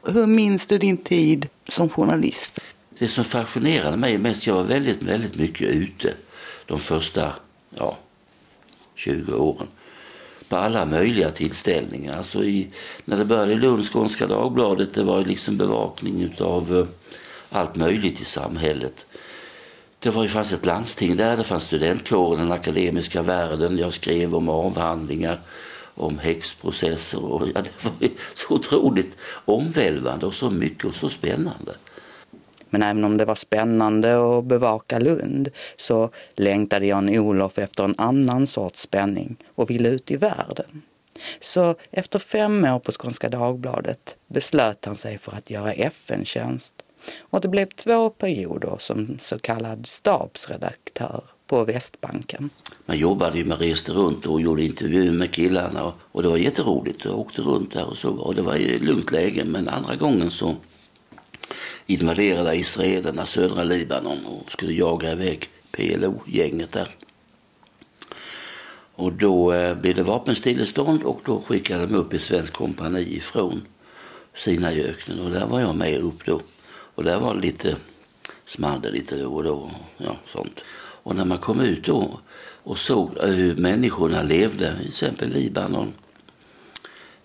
Hur 0.06 0.26
minns 0.26 0.66
du 0.66 0.78
din 0.78 0.96
tid 0.96 1.48
som 1.68 1.88
journalist? 1.88 2.60
Det 2.98 3.08
som 3.08 3.24
fascinerade 3.24 3.96
mig 3.96 4.18
mest, 4.18 4.46
jag 4.46 4.54
var 4.54 4.62
väldigt, 4.62 5.02
väldigt 5.02 5.36
mycket 5.36 5.68
ute 5.68 6.14
de 6.66 6.80
första 6.80 7.32
ja, 7.70 7.98
20 8.94 9.34
åren 9.34 9.68
på 10.48 10.56
alla 10.56 10.86
möjliga 10.86 11.30
tillställningar. 11.30 12.16
Alltså 12.18 12.44
i, 12.44 12.68
när 13.04 13.16
det 13.16 13.24
började 13.24 13.52
i 13.52 13.56
Lund, 13.56 13.86
Skånska 13.86 14.26
Dagbladet, 14.26 14.94
det 14.94 15.02
var 15.02 15.24
liksom 15.24 15.56
bevakning 15.56 16.34
av 16.40 16.78
eh, 16.78 16.86
allt 17.58 17.76
möjligt 17.76 18.20
i 18.20 18.24
samhället. 18.24 19.06
Det 19.98 20.10
var 20.10 20.22
ju 20.22 20.28
fanns 20.28 20.52
ett 20.52 20.66
landsting 20.66 21.16
där, 21.16 21.36
det 21.36 21.44
fanns 21.44 21.62
studentkåren, 21.62 22.40
den 22.40 22.52
akademiska 22.52 23.22
världen. 23.22 23.78
Jag 23.78 23.94
skrev 23.94 24.34
om 24.34 24.48
avhandlingar, 24.48 25.40
om 25.94 26.18
häxprocesser 26.18 27.24
och 27.24 27.48
ja, 27.54 27.62
det 27.62 27.84
var 27.84 28.10
så 28.34 28.54
otroligt 28.54 29.16
omvälvande 29.44 30.26
och 30.26 30.34
så 30.34 30.50
mycket 30.50 30.84
och 30.84 30.94
så 30.94 31.08
spännande. 31.08 31.74
Men 32.72 32.82
även 32.82 33.04
om 33.04 33.16
det 33.16 33.24
var 33.24 33.34
spännande 33.34 34.38
att 34.38 34.44
bevaka 34.44 34.98
Lund 34.98 35.50
så 35.76 36.10
längtade 36.34 36.86
Jan-Olof 36.86 37.58
efter 37.58 37.84
en 37.84 37.94
annan 37.98 38.46
sorts 38.46 38.80
spänning 38.80 39.36
och 39.54 39.70
ville 39.70 39.88
ut 39.88 40.10
i 40.10 40.16
världen. 40.16 40.82
Så 41.40 41.74
efter 41.90 42.18
fem 42.18 42.64
år 42.64 42.78
på 42.78 42.92
Skånska 42.92 43.28
Dagbladet 43.28 44.16
beslöt 44.26 44.84
han 44.84 44.96
sig 44.96 45.18
för 45.18 45.32
att 45.32 45.50
göra 45.50 45.72
FN-tjänst. 45.72 46.74
Och 47.20 47.40
det 47.40 47.48
blev 47.48 47.66
två 47.66 48.10
perioder 48.10 48.76
som 48.78 49.18
så 49.20 49.38
kallad 49.38 49.86
stabsredaktör 49.86 51.22
på 51.46 51.52
på 51.52 51.64
Västbanken. 51.64 52.50
Man 52.86 52.98
jobbade 52.98 53.38
ju, 53.38 53.44
man 53.44 53.58
reste 53.58 53.92
runt 53.92 54.26
och 54.26 54.40
gjorde 54.40 54.64
intervjuer 54.64 55.12
med 55.12 55.30
killarna 55.30 55.84
och, 55.84 55.94
och 56.12 56.22
det 56.22 56.28
var 56.28 56.36
jätteroligt. 56.36 57.04
Jag 57.04 57.18
åkte 57.18 57.42
runt 57.42 57.72
där 57.72 57.84
och 57.84 57.96
så 57.96 58.10
och 58.10 58.34
det 58.34 58.42
var 58.42 58.56
ju 58.56 58.78
lugnt 58.78 59.10
läge. 59.10 59.44
Men 59.44 59.68
andra 59.68 59.96
gången 59.96 60.30
så 60.30 60.56
invaderade 61.92 62.56
israelerna 62.56 63.26
södra 63.26 63.64
Libanon 63.64 64.26
och 64.26 64.52
skulle 64.52 64.72
jaga 64.72 65.12
iväg 65.12 65.48
PLO-gänget 65.70 66.70
där. 66.70 66.88
Och 68.94 69.12
då 69.12 69.52
eh, 69.52 69.74
blev 69.74 69.94
det 69.94 70.02
vapenstillestånd 70.02 71.02
och 71.02 71.20
då 71.24 71.40
skickade 71.40 71.86
de 71.86 71.94
upp 71.94 72.12
ett 72.12 72.22
svenskt 72.22 72.56
kompani 72.56 73.16
ifrån 73.16 73.62
Sinaiöknen 74.34 75.20
och 75.20 75.30
där 75.30 75.46
var 75.46 75.60
jag 75.60 75.76
med 75.76 76.00
upp 76.00 76.24
då. 76.24 76.40
Och 76.94 77.04
där 77.04 77.18
var 77.18 77.34
det 77.34 77.40
lite, 77.40 77.76
small 78.44 78.82
lite 78.92 79.16
då 79.16 79.34
och 79.34 79.44
då. 79.44 79.70
Ja, 79.96 80.16
sånt. 80.26 80.60
Och 81.02 81.16
när 81.16 81.24
man 81.24 81.38
kom 81.38 81.60
ut 81.60 81.84
då 81.84 82.20
och 82.62 82.78
såg 82.78 83.18
eh, 83.18 83.28
hur 83.28 83.56
människorna 83.56 84.22
levde, 84.22 84.76
till 84.78 84.88
exempel 84.88 85.28
Libanon, 85.28 85.92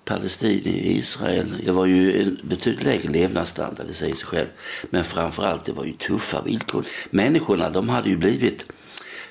Palestina, 0.07 0.69
Israel. 0.69 1.61
Det 1.65 1.71
var 1.71 1.85
ju 1.85 2.21
en 2.21 2.39
betydligt 2.43 2.83
lägre 2.83 3.09
levnadsstandard, 3.09 3.87
det 3.87 3.93
säger 3.93 4.15
sig 4.15 4.25
själv. 4.25 4.47
Men 4.89 5.03
framförallt, 5.03 5.65
det 5.65 5.71
var 5.71 5.85
ju 5.85 5.93
tuffa 5.93 6.41
villkor. 6.41 6.85
Människorna, 7.09 7.69
de 7.69 7.89
hade 7.89 8.09
ju 8.09 8.17
blivit 8.17 8.65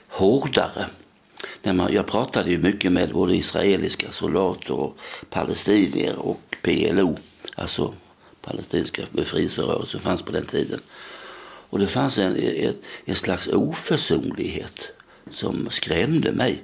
hårdare. 0.08 0.86
Jag 1.90 2.06
pratade 2.06 2.50
ju 2.50 2.58
mycket 2.58 2.92
med 2.92 3.12
både 3.12 3.36
israeliska 3.36 4.12
soldater 4.12 4.74
och 4.74 4.98
palestinier 5.30 6.16
och 6.16 6.56
PLO, 6.62 7.18
alltså 7.54 7.94
palestinska 8.42 9.02
befrielserörelsen 9.10 9.86
som 9.86 10.00
fanns 10.00 10.22
på 10.22 10.32
den 10.32 10.46
tiden. 10.46 10.80
Och 11.70 11.78
det 11.78 11.86
fanns 11.86 12.18
en, 12.18 12.36
en, 12.36 12.74
en 13.04 13.14
slags 13.14 13.48
oförsonlighet 13.48 14.92
som 15.30 15.68
skrämde 15.70 16.32
mig. 16.32 16.62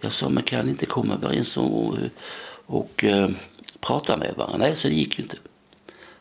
Jag 0.00 0.12
sa, 0.12 0.28
men 0.28 0.42
kan 0.42 0.68
inte 0.68 0.86
komma 0.86 1.14
överens 1.14 1.56
om 1.56 1.98
och 2.68 3.04
eh, 3.04 3.30
prata 3.80 4.16
med 4.16 4.34
varandra? 4.36 4.58
Nej, 4.58 4.76
så 4.76 4.88
det 4.88 4.94
gick 4.94 5.18
ju 5.18 5.22
inte. 5.22 5.36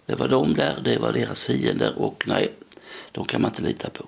Det 0.06 0.16
var 0.16 0.28
de 0.28 0.54
där, 0.54 0.82
det 0.84 0.98
var 0.98 1.14
deras 1.14 1.44
fiender 1.44 1.94
och 1.98 2.24
nej, 2.28 2.54
de 3.12 3.26
kan 3.26 3.42
man 3.42 3.52
inte 3.52 3.62
lita 3.62 3.90
på. 3.90 4.06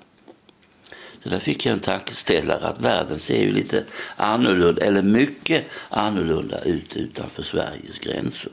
Så 1.23 1.29
där 1.29 1.39
fick 1.39 1.65
jag 1.65 1.73
en 1.73 1.79
tankeställare 1.79 2.67
att 2.67 2.81
världen 2.81 3.19
ser 3.19 3.41
ju 3.43 3.51
lite 3.51 3.83
annorlunda, 4.15 4.81
eller 4.81 5.01
mycket 5.01 5.65
annorlunda 5.89 6.59
ut 6.59 6.95
utanför 6.95 7.43
Sveriges 7.43 7.99
gränser. 7.99 8.51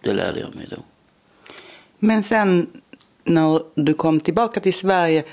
Det 0.00 0.12
lärde 0.12 0.40
jag 0.40 0.54
mig 0.54 0.66
då. 0.70 0.76
Men 1.98 2.22
sen 2.22 2.66
när 3.24 3.62
du 3.74 3.94
kom 3.94 4.20
tillbaka 4.20 4.60
till 4.60 4.74
Sverige 4.74 5.24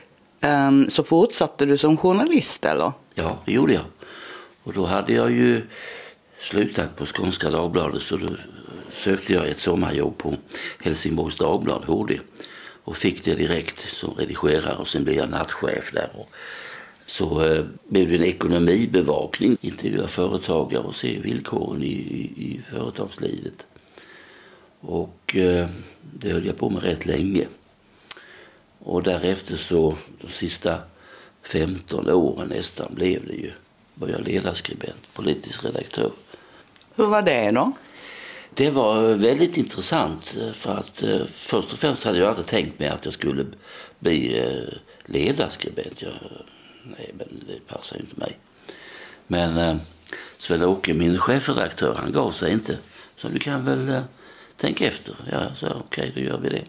um, 0.42 0.90
så 0.90 1.04
fortsatte 1.04 1.66
du 1.66 1.78
som 1.78 1.98
journalist 1.98 2.66
eller? 2.66 2.92
Ja, 3.14 3.40
det 3.46 3.52
gjorde 3.52 3.74
jag. 3.74 3.86
Och 4.64 4.74
då 4.74 4.86
hade 4.86 5.14
jag 5.14 5.32
ju 5.32 5.62
slutat 6.44 6.96
på 6.96 7.06
Skånska 7.06 7.50
Dagbladet 7.50 8.04
så 8.04 8.18
då 8.18 8.30
sökte 8.92 9.34
jag 9.34 9.48
ett 9.48 9.60
sommarjobb 9.60 10.18
på 10.18 10.36
Helsingborgs 10.80 11.36
Dagblad, 11.36 11.84
HD. 11.86 12.20
Och 12.86 12.98
fick 12.98 13.26
det 13.26 13.36
direkt 13.36 13.80
som 13.90 14.14
redigerare 14.14 14.76
och 14.76 14.88
sen 14.88 15.04
blev 15.04 15.16
jag 15.16 15.30
nattchef 15.30 15.92
där. 15.94 16.10
Och 16.14 16.30
så 17.06 17.46
eh, 17.46 17.66
blev 17.88 18.10
det 18.10 18.16
en 18.16 18.24
ekonomibevakning, 18.24 19.58
intervjua 19.62 20.08
företagare 20.08 20.84
och 20.84 20.96
se 20.96 21.20
villkoren 21.20 21.84
i, 21.84 21.88
i, 21.88 22.22
i 22.22 22.62
företagslivet. 22.72 23.66
Och 24.80 25.36
eh, 25.36 25.70
det 26.02 26.30
höll 26.30 26.46
jag 26.46 26.58
på 26.58 26.70
med 26.70 26.84
rätt 26.84 27.06
länge. 27.06 27.48
Och 28.80 29.04
därefter 29.04 29.58
så, 29.58 29.98
de 30.22 30.28
sista 30.32 30.80
15 31.44 32.10
åren 32.10 32.50
nästan, 32.50 32.96
blev 32.96 33.28
det 33.28 33.34
ju, 33.34 33.52
var 33.94 34.08
jag 34.08 34.22
ledarskribent, 34.22 35.14
politisk 35.14 35.66
redaktör. 35.66 36.12
Hur 36.96 37.06
var 37.06 37.22
det 37.22 37.52
då? 37.52 37.72
Det 38.54 38.70
var 38.70 39.02
väldigt 39.14 39.58
intressant 39.58 40.38
eh, 40.42 40.52
för 40.52 40.76
att 40.76 41.04
eh, 41.04 41.26
först 41.26 41.74
och 41.74 41.80
främst 41.80 42.04
hade 42.04 42.18
jag 42.18 42.30
aldrig 42.30 42.48
tänkt 42.48 42.80
mig 42.80 42.88
att 42.88 43.06
jag 43.06 43.14
skulle 43.14 43.46
bli 44.00 44.40
eh, 44.40 44.78
ledarskribent. 45.06 46.02
Jag, 46.02 46.12
nej, 46.84 47.12
men 47.18 47.28
det 47.48 47.74
passar 47.74 47.96
ju 47.96 48.02
inte 48.02 48.20
mig. 48.20 48.38
Men 49.28 49.58
eh, 49.58 49.76
Sven-Åke, 50.38 50.94
min 50.94 51.20
chefredaktör, 51.20 51.96
han 51.96 52.12
gav 52.12 52.32
sig 52.32 52.54
inte. 52.54 52.78
Så 53.16 53.28
du 53.28 53.40
kan 53.40 53.66
väl 53.66 53.90
eh, 53.90 54.02
tänka 54.58 54.88
efter. 54.88 55.16
Ja, 55.32 55.56
så 55.56 55.68
okej, 55.68 56.10
okay, 56.10 56.12
då 56.24 56.30
gör 56.30 56.38
vi 56.38 56.50
det. 56.50 56.64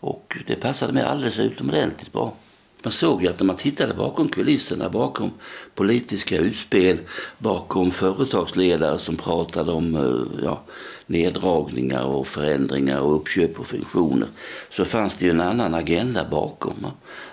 Och 0.00 0.38
det 0.46 0.56
passade 0.56 0.92
mig 0.92 1.02
alldeles 1.02 1.38
utomordentligt 1.38 2.12
bra. 2.12 2.34
Man 2.82 2.92
såg 2.92 3.22
ju 3.22 3.28
att 3.28 3.40
när 3.40 3.46
man 3.46 3.56
tittade 3.56 3.94
bakom 3.94 4.28
kulisserna, 4.28 4.88
bakom 4.88 5.30
politiska 5.74 6.36
utspel, 6.36 6.98
bakom 7.38 7.90
företagsledare 7.90 8.98
som 8.98 9.16
pratade 9.16 9.72
om 9.72 9.94
eh, 9.94 10.44
ja, 10.44 10.62
neddragningar 11.06 12.04
och 12.04 12.26
förändringar 12.26 13.00
och 13.00 13.16
uppköp 13.16 13.60
och 13.60 13.66
funktioner, 13.66 14.28
så 14.70 14.84
fanns 14.84 15.16
det 15.16 15.24
ju 15.24 15.30
en 15.30 15.40
annan 15.40 15.74
agenda 15.74 16.28
bakom. 16.30 16.86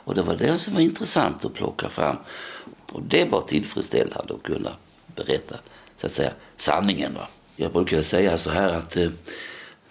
Och 0.04 0.16
det 0.16 0.22
var 0.22 0.36
den 0.36 0.60
som 0.60 0.74
var 0.74 0.82
intressant 0.82 1.46
att 1.46 1.54
plocka 1.54 1.90
fram. 1.90 2.16
Och 2.92 3.02
det 3.02 3.26
var 3.26 3.42
tillfredsställande 3.42 4.34
att 4.34 4.44
kunna 4.44 4.72
berätta 5.16 5.56
så 5.98 6.08
att 6.08 6.14
säga, 6.14 6.32
sanningen. 6.58 7.14
Va? 7.14 7.28
Jag 7.56 7.72
brukade 7.72 8.04
säga 8.04 8.38
så 8.38 8.50
här 8.50 8.70
att 8.70 8.98
eh, 8.98 9.10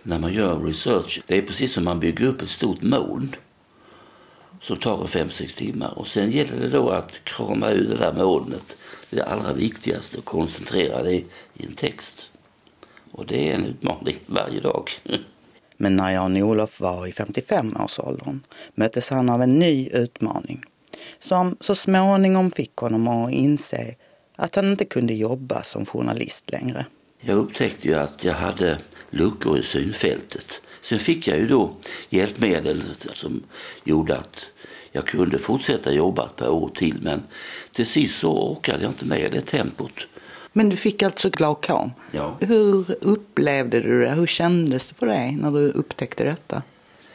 när 0.03 0.19
man 0.19 0.33
gör 0.33 0.61
research, 0.61 1.23
det 1.27 1.39
är 1.39 1.43
precis 1.43 1.73
som 1.73 1.85
man 1.85 2.01
bygger 2.01 2.27
upp 2.27 2.43
ett 2.43 2.51
stort 2.51 2.83
moln 2.83 3.37
som 4.67 4.77
tar 4.77 5.07
fem 5.07 5.31
sex 5.31 5.55
timmar. 5.55 5.99
Och 5.99 6.07
sen 6.07 6.31
gäller 6.31 6.61
det 6.61 6.69
då 6.69 6.91
att 6.91 7.25
krama 7.25 7.71
ur 7.71 7.89
det 7.89 7.97
där 7.97 8.12
molnet, 8.12 8.77
det 9.11 9.23
allra 9.23 9.53
viktigaste, 9.53 10.19
och 10.19 10.25
koncentrera 10.25 11.03
det 11.03 11.14
i 11.14 11.25
en 11.55 11.73
text. 11.73 12.31
Och 13.12 13.27
det 13.27 13.51
är 13.51 13.55
en 13.55 13.64
utmaning 13.64 14.17
varje 14.27 14.61
dag. 14.61 14.91
Men 15.77 15.97
när 15.97 16.12
Jan-Olof 16.12 16.81
var 16.81 17.07
i 17.07 17.11
55-årsåldern 17.11 18.41
möttes 18.75 19.11
han 19.11 19.29
av 19.29 19.43
en 19.43 19.59
ny 19.59 19.89
utmaning 19.89 20.62
som 21.19 21.57
så 21.61 21.75
småningom 21.75 22.51
fick 22.51 22.77
honom 22.77 23.09
att 23.09 23.33
inse 23.33 23.95
att 24.37 24.55
han 24.55 24.64
inte 24.64 24.85
kunde 24.85 25.14
jobba 25.14 25.62
som 25.62 25.87
journalist 25.87 26.53
längre. 26.53 26.87
Jag 27.21 27.39
upptäckte 27.39 27.89
ju 27.89 27.95
att 27.95 28.25
jag 28.25 28.35
hade 28.35 28.79
luckor 29.11 29.59
i 29.59 29.62
synfältet. 29.62 30.61
Sen 30.87 30.99
fick 30.99 31.28
jag 31.28 31.39
ju 31.39 31.47
då 31.47 31.70
hjälpmedel 32.09 32.82
som 33.12 33.43
gjorde 33.84 34.16
att 34.16 34.47
jag 34.93 35.07
kunde 35.07 35.39
fortsätta 35.39 35.93
jobba 35.93 36.24
ett 36.24 36.37
par 36.37 36.49
år 36.49 36.68
till 36.74 36.99
men 37.03 37.22
till 37.72 37.87
sist 37.87 38.18
så 38.18 38.32
orkade 38.32 38.82
jag 38.82 38.91
inte 38.91 39.05
med 39.05 39.32
det 39.32 39.41
tempot. 39.41 40.07
Men 40.53 40.68
du 40.68 40.76
fick 40.76 41.03
alltså 41.03 41.30
glaukom? 41.30 41.93
Ja. 42.12 42.37
Hur 42.41 42.95
upplevde 43.01 43.80
du 43.80 44.01
det? 44.01 44.11
Hur 44.11 44.26
kändes 44.26 44.89
det 44.89 44.95
för 44.95 45.07
dig 45.07 45.37
när 45.37 45.51
du 45.51 45.70
upptäckte 45.70 46.24
detta? 46.24 46.62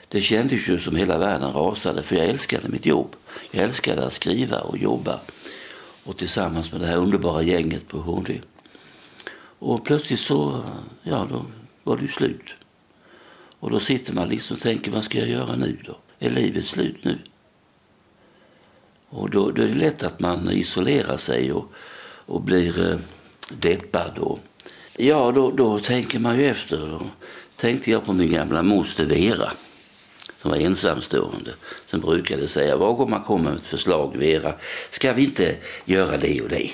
Det 0.07 0.21
kändes 0.21 0.69
ju 0.69 0.79
som 0.79 0.95
hela 0.95 1.17
världen 1.17 1.53
rasade 1.53 2.03
för 2.03 2.15
jag 2.15 2.25
älskade 2.25 2.69
mitt 2.69 2.85
jobb. 2.85 3.15
Jag 3.51 3.63
älskade 3.63 4.05
att 4.05 4.13
skriva 4.13 4.59
och 4.59 4.77
jobba 4.77 5.19
och 6.03 6.17
tillsammans 6.17 6.71
med 6.71 6.81
det 6.81 6.87
här 6.87 6.97
underbara 6.97 7.41
gänget 7.41 7.87
på 7.87 7.97
HD. 7.97 8.41
Och 9.59 9.85
plötsligt 9.85 10.19
så, 10.19 10.63
ja 11.03 11.27
då 11.29 11.45
var 11.83 11.95
det 11.95 12.01
ju 12.01 12.07
slut. 12.07 12.55
Och 13.61 13.69
då 13.69 13.79
sitter 13.79 14.13
man 14.13 14.29
liksom 14.29 14.55
och 14.55 14.61
tänker, 14.61 14.91
vad 14.91 15.03
ska 15.03 15.19
jag 15.19 15.29
göra 15.29 15.55
nu 15.55 15.77
då? 15.85 15.97
Är 16.19 16.29
livet 16.29 16.65
slut 16.65 17.03
nu? 17.03 17.19
Och 19.09 19.29
då, 19.29 19.51
då 19.51 19.61
är 19.61 19.67
det 19.67 19.73
lätt 19.75 20.03
att 20.03 20.19
man 20.19 20.51
isolerar 20.51 21.17
sig 21.17 21.51
och, 21.51 21.71
och 22.25 22.41
blir 22.41 22.91
eh, 22.91 22.99
deppad. 23.49 24.17
Och, 24.17 24.39
ja, 24.97 25.31
då, 25.31 25.51
då 25.51 25.79
tänker 25.79 26.19
man 26.19 26.39
ju 26.39 26.45
efter. 26.45 26.77
Då 26.77 27.01
tänkte 27.55 27.91
jag 27.91 28.05
på 28.05 28.13
min 28.13 28.31
gamla 28.31 28.63
moster 28.63 29.05
Vera 29.05 29.51
som 30.41 30.51
var 30.51 30.57
ensamstående. 30.57 31.51
Som 31.85 31.99
brukade 31.99 32.47
säga, 32.47 32.77
var 32.77 32.93
gång 32.93 33.09
man 33.09 33.23
kommer 33.23 33.49
med 33.49 33.59
ett 33.59 33.65
förslag, 33.65 34.15
Vera, 34.17 34.53
ska 34.89 35.13
vi 35.13 35.23
inte 35.23 35.55
göra 35.85 36.17
det 36.17 36.41
och 36.41 36.49
det? 36.49 36.71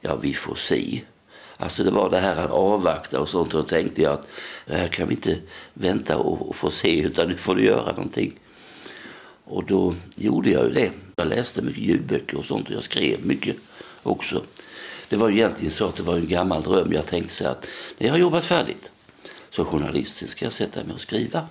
Ja, 0.00 0.16
vi 0.16 0.34
får 0.34 0.54
se. 0.54 1.00
Alltså 1.58 1.84
det 1.84 1.90
var 1.90 2.10
det 2.10 2.18
här 2.18 2.36
att 2.36 2.50
avvakta 2.50 3.20
och 3.20 3.28
sånt. 3.28 3.54
Och 3.54 3.62
då 3.62 3.68
tänkte 3.68 4.02
jag 4.02 4.12
att 4.12 4.28
här 4.66 4.88
kan 4.88 5.08
vi 5.08 5.14
inte 5.14 5.38
vänta 5.74 6.16
och, 6.16 6.48
och 6.48 6.56
få 6.56 6.70
se 6.70 7.00
utan 7.00 7.28
nu 7.28 7.36
får 7.36 7.54
du 7.54 7.64
göra 7.64 7.92
någonting. 7.92 8.38
Och 9.44 9.64
då 9.64 9.94
gjorde 10.16 10.50
jag 10.50 10.64
ju 10.64 10.70
det. 10.70 10.90
Jag 11.16 11.28
läste 11.28 11.62
mycket 11.62 11.82
ljudböcker 11.82 12.36
och 12.36 12.44
sånt 12.44 12.68
och 12.68 12.74
jag 12.74 12.84
skrev 12.84 13.26
mycket 13.26 13.56
också. 14.02 14.42
Det 15.08 15.16
var 15.16 15.28
ju 15.28 15.36
egentligen 15.36 15.72
så 15.72 15.86
att 15.86 15.96
det 15.96 16.02
var 16.02 16.16
en 16.16 16.28
gammal 16.28 16.62
dröm. 16.62 16.92
Jag 16.92 17.06
tänkte 17.06 17.34
så 17.34 17.48
att 17.48 17.66
när 17.98 18.06
jag 18.06 18.14
har 18.14 18.18
jobbat 18.18 18.44
färdigt 18.44 18.90
som 19.50 19.64
journalist 19.64 20.16
så 20.16 20.26
ska 20.26 20.44
jag 20.44 20.52
sätta 20.52 20.84
mig 20.84 20.94
och 20.94 21.00
skriva 21.00 21.48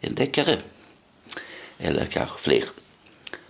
en 0.00 0.14
deckare. 0.14 0.58
Eller 1.78 2.04
kanske 2.04 2.38
fler. 2.38 2.64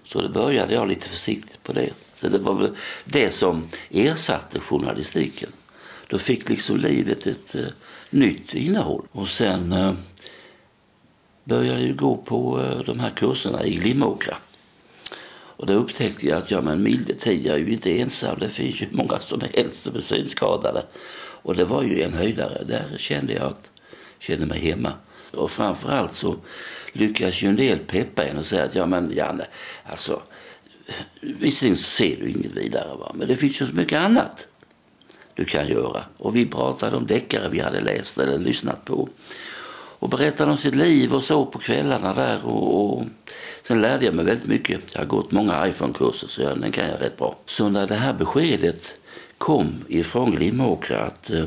Så 0.05 0.23
då 0.23 0.29
började 0.29 0.75
jag 0.75 0.89
lite 0.89 1.09
försiktigt 1.09 1.63
på 1.63 1.73
det. 1.73 1.91
Så 2.17 2.29
det 2.29 2.39
var 2.39 2.55
väl 2.55 2.77
det 3.05 3.31
som 3.31 3.69
ersatte 3.91 4.61
journalistiken. 4.61 5.51
Då 6.09 6.19
fick 6.19 6.49
liksom 6.49 6.77
livet 6.77 7.27
ett 7.27 7.55
eh, 7.55 7.65
nytt 8.11 8.55
innehåll. 8.55 9.07
Och 9.13 9.29
sen 9.29 9.73
eh, 9.73 9.93
började 11.45 11.87
jag 11.87 11.97
gå 11.97 12.17
på 12.17 12.61
eh, 12.61 12.79
de 12.79 13.01
här 13.01 13.11
kurserna 13.11 13.65
i 13.65 13.75
Glimåkra. 13.75 14.37
Och 15.31 15.67
då 15.67 15.73
upptäckte 15.73 16.27
jag 16.27 16.39
att 16.39 16.51
ja, 16.51 16.61
men 16.61 17.07
jag 17.25 17.55
är 17.55 17.59
ju 17.59 17.73
inte 17.73 18.01
ensam. 18.01 18.39
Det 18.39 18.49
finns 18.49 18.83
ju 18.83 18.87
många 18.93 19.19
som 19.21 19.41
helst 19.55 19.83
som 19.83 19.97
är 19.97 20.01
synskadade. 20.01 20.83
Och 21.43 21.57
det 21.57 21.65
var 21.65 21.83
ju 21.83 22.03
en 22.03 22.15
höjdare. 22.15 22.65
Där 22.65 22.97
kände 22.97 23.33
jag 23.33 23.43
att 23.43 23.71
kände 24.19 24.47
mig 24.47 24.59
hemma. 24.59 24.93
Och 25.35 25.51
framförallt 25.51 26.15
så 26.15 26.37
lyckas 26.93 27.43
ju 27.43 27.49
en 27.49 27.57
del 27.57 27.79
peppa 27.79 28.25
en 28.25 28.39
och 28.39 28.47
säga 28.47 28.65
att 28.65 28.75
ja 28.75 28.87
men 28.87 29.13
Janne, 29.13 29.47
alltså 29.85 30.23
visserligen 31.21 31.77
så 31.77 31.91
ser 31.91 32.17
du 32.17 32.31
inget 32.31 32.53
vidare 32.53 32.97
va? 32.99 33.13
men 33.15 33.29
det 33.29 33.37
finns 33.37 33.63
ju 33.63 33.67
så 33.67 33.75
mycket 33.75 33.99
annat 33.99 34.47
du 35.39 35.45
kan 35.45 35.69
göra. 35.69 36.03
Och 36.17 36.37
vi 36.37 36.47
pratade 36.47 36.97
om 36.97 37.07
deckare 37.07 37.49
vi 37.49 37.61
hade 37.61 37.81
läst 37.81 38.19
eller 38.19 38.39
lyssnat 38.39 38.85
på. 38.85 39.09
Och 39.99 40.09
berättade 40.09 40.51
om 40.51 40.59
sitt 40.59 40.75
liv 40.75 41.15
och 41.15 41.25
så 41.25 41.47
på 41.47 41.59
kvällarna 41.59 42.15
där. 42.15 42.47
Och, 42.47 42.93
och 42.93 43.05
sen 43.63 43.81
lärde 43.81 44.05
jag 44.05 44.15
mig 44.15 44.25
väldigt 44.25 44.47
mycket. 44.47 44.81
Jag 44.93 45.01
har 45.01 45.07
gått 45.07 45.31
många 45.31 45.69
iPhone-kurser 45.69 46.29
så 46.29 46.43
jag, 46.43 46.61
den 46.61 46.73
kan 46.73 46.89
jag 46.89 47.01
rätt 47.01 47.17
bra. 47.17 47.37
Så 47.47 47.69
när 47.69 47.87
det 47.87 47.95
här 47.95 48.13
beskedet 48.13 48.95
kom 49.39 49.85
ifrån 49.89 50.31
Glimåkra 50.31 51.01
att 51.01 51.31
eh, 51.31 51.45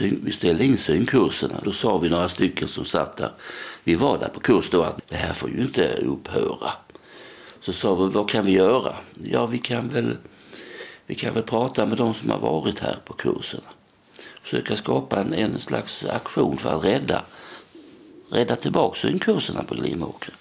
vi 0.00 0.32
ställde 0.32 0.64
in 0.64 0.78
synkurserna. 0.78 1.60
Då 1.64 1.72
sa 1.72 1.98
vi 1.98 2.08
några 2.08 2.28
stycken 2.28 2.68
som 2.68 2.84
satt 2.84 3.16
där. 3.16 3.30
Vi 3.84 3.94
var 3.94 4.18
där 4.18 4.28
på 4.28 4.40
kurs 4.40 4.70
då 4.70 4.82
att 4.82 5.00
det 5.08 5.16
här 5.16 5.32
får 5.32 5.50
ju 5.50 5.60
inte 5.60 5.96
upphöra. 5.96 6.70
Så 7.60 7.72
sa 7.72 7.94
vi, 7.94 8.12
vad 8.12 8.30
kan 8.30 8.44
vi 8.44 8.52
göra? 8.52 8.94
Ja, 9.22 9.46
vi 9.46 9.58
kan 9.58 9.88
väl, 9.88 10.16
vi 11.10 11.16
kan 11.16 11.34
väl 11.34 11.42
prata 11.42 11.86
med 11.86 11.98
de 11.98 12.14
som 12.14 12.30
har 12.30 12.38
varit 12.38 12.80
här 12.80 12.98
på 13.04 13.12
kurserna. 13.12 13.68
Försöka 14.42 14.76
skapa 14.76 15.20
en, 15.20 15.34
en 15.34 15.60
slags 15.60 16.04
aktion 16.04 16.58
för 16.58 16.76
att 16.76 16.84
rädda, 16.84 17.22
rädda 18.30 18.56
tillbaka 18.56 18.98
synkurserna 18.98 19.62
på 19.62 19.74
Glimåkra. 19.74 20.34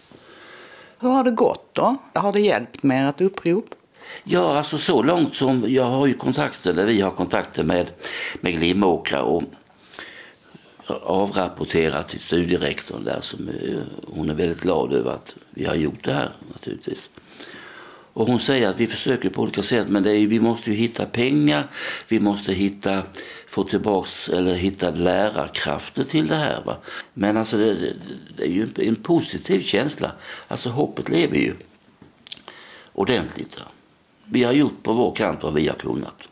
Hur 0.99 1.09
har 1.09 1.23
det 1.23 1.31
gått 1.31 1.69
då? 1.73 1.95
Har 2.13 2.33
det 2.33 2.39
hjälpt 2.39 2.83
med 2.83 3.09
ett 3.09 3.21
upprop? 3.21 3.65
Ja, 4.23 4.57
alltså 4.57 4.77
så 4.77 5.03
långt 5.03 5.35
som 5.35 5.65
jag 5.67 5.85
har 5.85 6.07
ju 6.07 6.13
kontakter, 6.13 6.71
eller 6.71 6.85
vi 6.85 7.01
har 7.01 7.11
kontakter 7.11 7.63
med, 7.63 7.87
med 8.41 8.53
Glimåkra 8.53 9.21
och 9.21 9.43
avrapporterat 11.03 12.07
till 12.07 12.19
studierektorn 12.19 13.03
där 13.03 13.21
som 13.21 13.49
hon 14.07 14.29
är 14.29 14.33
väldigt 14.33 14.61
glad 14.61 14.93
över 14.93 15.11
att 15.11 15.35
vi 15.49 15.65
har 15.65 15.75
gjort 15.75 16.03
det 16.03 16.13
här 16.13 16.31
naturligtvis. 16.53 17.09
Och 18.19 18.27
hon 18.27 18.39
säger 18.39 18.69
att 18.69 18.79
vi 18.79 18.87
försöker 18.87 19.29
på 19.29 19.41
olika 19.41 19.63
sätt 19.63 19.87
men 19.89 20.03
det 20.03 20.11
är, 20.11 20.27
vi 20.27 20.39
måste 20.39 20.71
ju 20.71 20.75
hitta 20.75 21.05
pengar, 21.05 21.67
vi 22.07 22.19
måste 22.19 22.53
hitta, 22.53 23.03
få 23.47 23.63
tillbaks 23.63 24.29
eller 24.29 24.53
hitta 24.55 24.89
lärarkrafter 24.89 26.03
till 26.03 26.27
det 26.27 26.35
här. 26.35 26.61
Va? 26.65 26.77
Men 27.13 27.37
alltså 27.37 27.57
det, 27.57 27.73
det, 27.73 27.93
det 28.37 28.43
är 28.43 28.47
ju 28.47 28.63
en, 28.63 28.73
en, 28.75 28.95
positiv 28.95 29.61
känsla, 29.61 30.11
alltså 30.47 30.69
hoppet 30.69 31.09
lever 31.09 31.37
ju 31.37 31.53
ordentligt. 32.93 33.59
Va? 33.59 33.65
Vi 34.25 34.43
har 34.43 34.53
gjort 34.53 34.83
på 34.83 34.93
vår 34.93 35.15
kant 35.15 35.43
vad 35.43 35.53
vi 35.53 35.67
har 35.67 35.75
kunnat. 35.75 36.23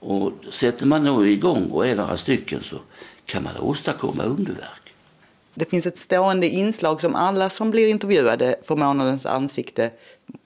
Och 0.00 0.32
sätter 0.50 0.86
man 0.86 1.04
då 1.04 1.26
igång 1.26 1.70
och 1.70 1.86
är 1.86 1.96
några 1.96 2.16
stycken 2.16 2.62
så 2.62 2.76
kan 3.26 3.42
man 3.42 3.56
åstadkomma 3.56 4.22
underverk. 4.22 4.84
Det 5.54 5.70
finns 5.70 5.86
ett 5.86 5.98
stående 5.98 6.48
inslag 6.48 7.00
som 7.00 7.14
alla 7.14 7.50
som 7.50 7.70
blir 7.70 7.88
intervjuade 7.88 8.56
för 8.62 8.76
månadens 8.76 9.26
ansikte 9.26 9.90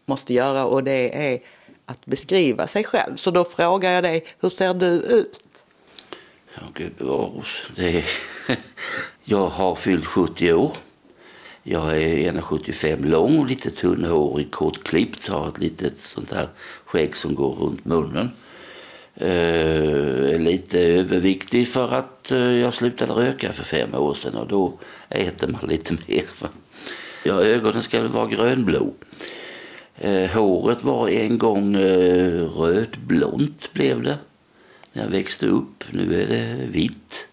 måste 0.08 0.34
göra 0.34 0.64
och 0.64 0.84
det 0.84 1.32
är 1.32 1.40
att 1.86 2.06
beskriva 2.06 2.66
sig 2.66 2.84
själv. 2.84 3.16
Så 3.16 3.30
då 3.30 3.44
frågar 3.44 3.92
jag 3.92 4.02
dig, 4.02 4.24
hur 4.40 4.48
ser 4.48 4.74
du 4.74 4.86
ut? 4.86 5.42
Ja, 6.54 6.62
gud 6.74 6.92
bevare 6.98 7.38
oss. 7.38 7.62
Det 7.76 7.98
är... 7.98 8.04
Jag 9.24 9.48
har 9.48 9.74
fyllt 9.74 10.06
70 10.06 10.52
år. 10.52 10.72
Jag 11.62 12.02
är 12.02 12.32
1,75 12.32 13.06
lång, 13.06 13.46
lite 13.46 13.70
tunnhårig, 13.70 14.50
kortklippt, 14.50 15.28
har 15.28 15.48
ett 15.48 15.58
litet 15.58 15.98
sånt 15.98 16.32
här 16.32 16.48
skägg 16.84 17.16
som 17.16 17.34
går 17.34 17.52
runt 17.52 17.84
munnen. 17.84 18.30
Eh, 19.14 20.38
lite 20.38 20.80
överviktig 20.80 21.68
för 21.68 21.94
att 21.94 22.32
uh, 22.32 22.60
jag 22.60 22.74
slutade 22.74 23.12
röka 23.12 23.52
för 23.52 23.64
fem 23.64 23.94
år 23.94 24.14
sedan 24.14 24.34
och 24.34 24.48
då 24.48 24.78
äter 25.08 25.48
man 25.48 25.68
lite 25.68 25.92
mer. 26.06 26.24
Ja, 27.24 27.42
ögonen 27.42 27.82
ska 27.82 28.08
vara 28.08 28.26
grönblå. 28.26 28.92
Eh, 30.00 30.30
håret 30.30 30.84
var 30.84 31.08
en 31.08 31.38
gång 31.38 31.74
eh, 31.74 32.44
rödblont 32.44 33.72
blev 33.72 34.02
det 34.02 34.18
när 34.92 35.02
jag 35.02 35.10
växte 35.10 35.46
upp. 35.46 35.84
Nu 35.90 36.22
är 36.22 36.26
det 36.26 36.66
vitt. 36.70 37.28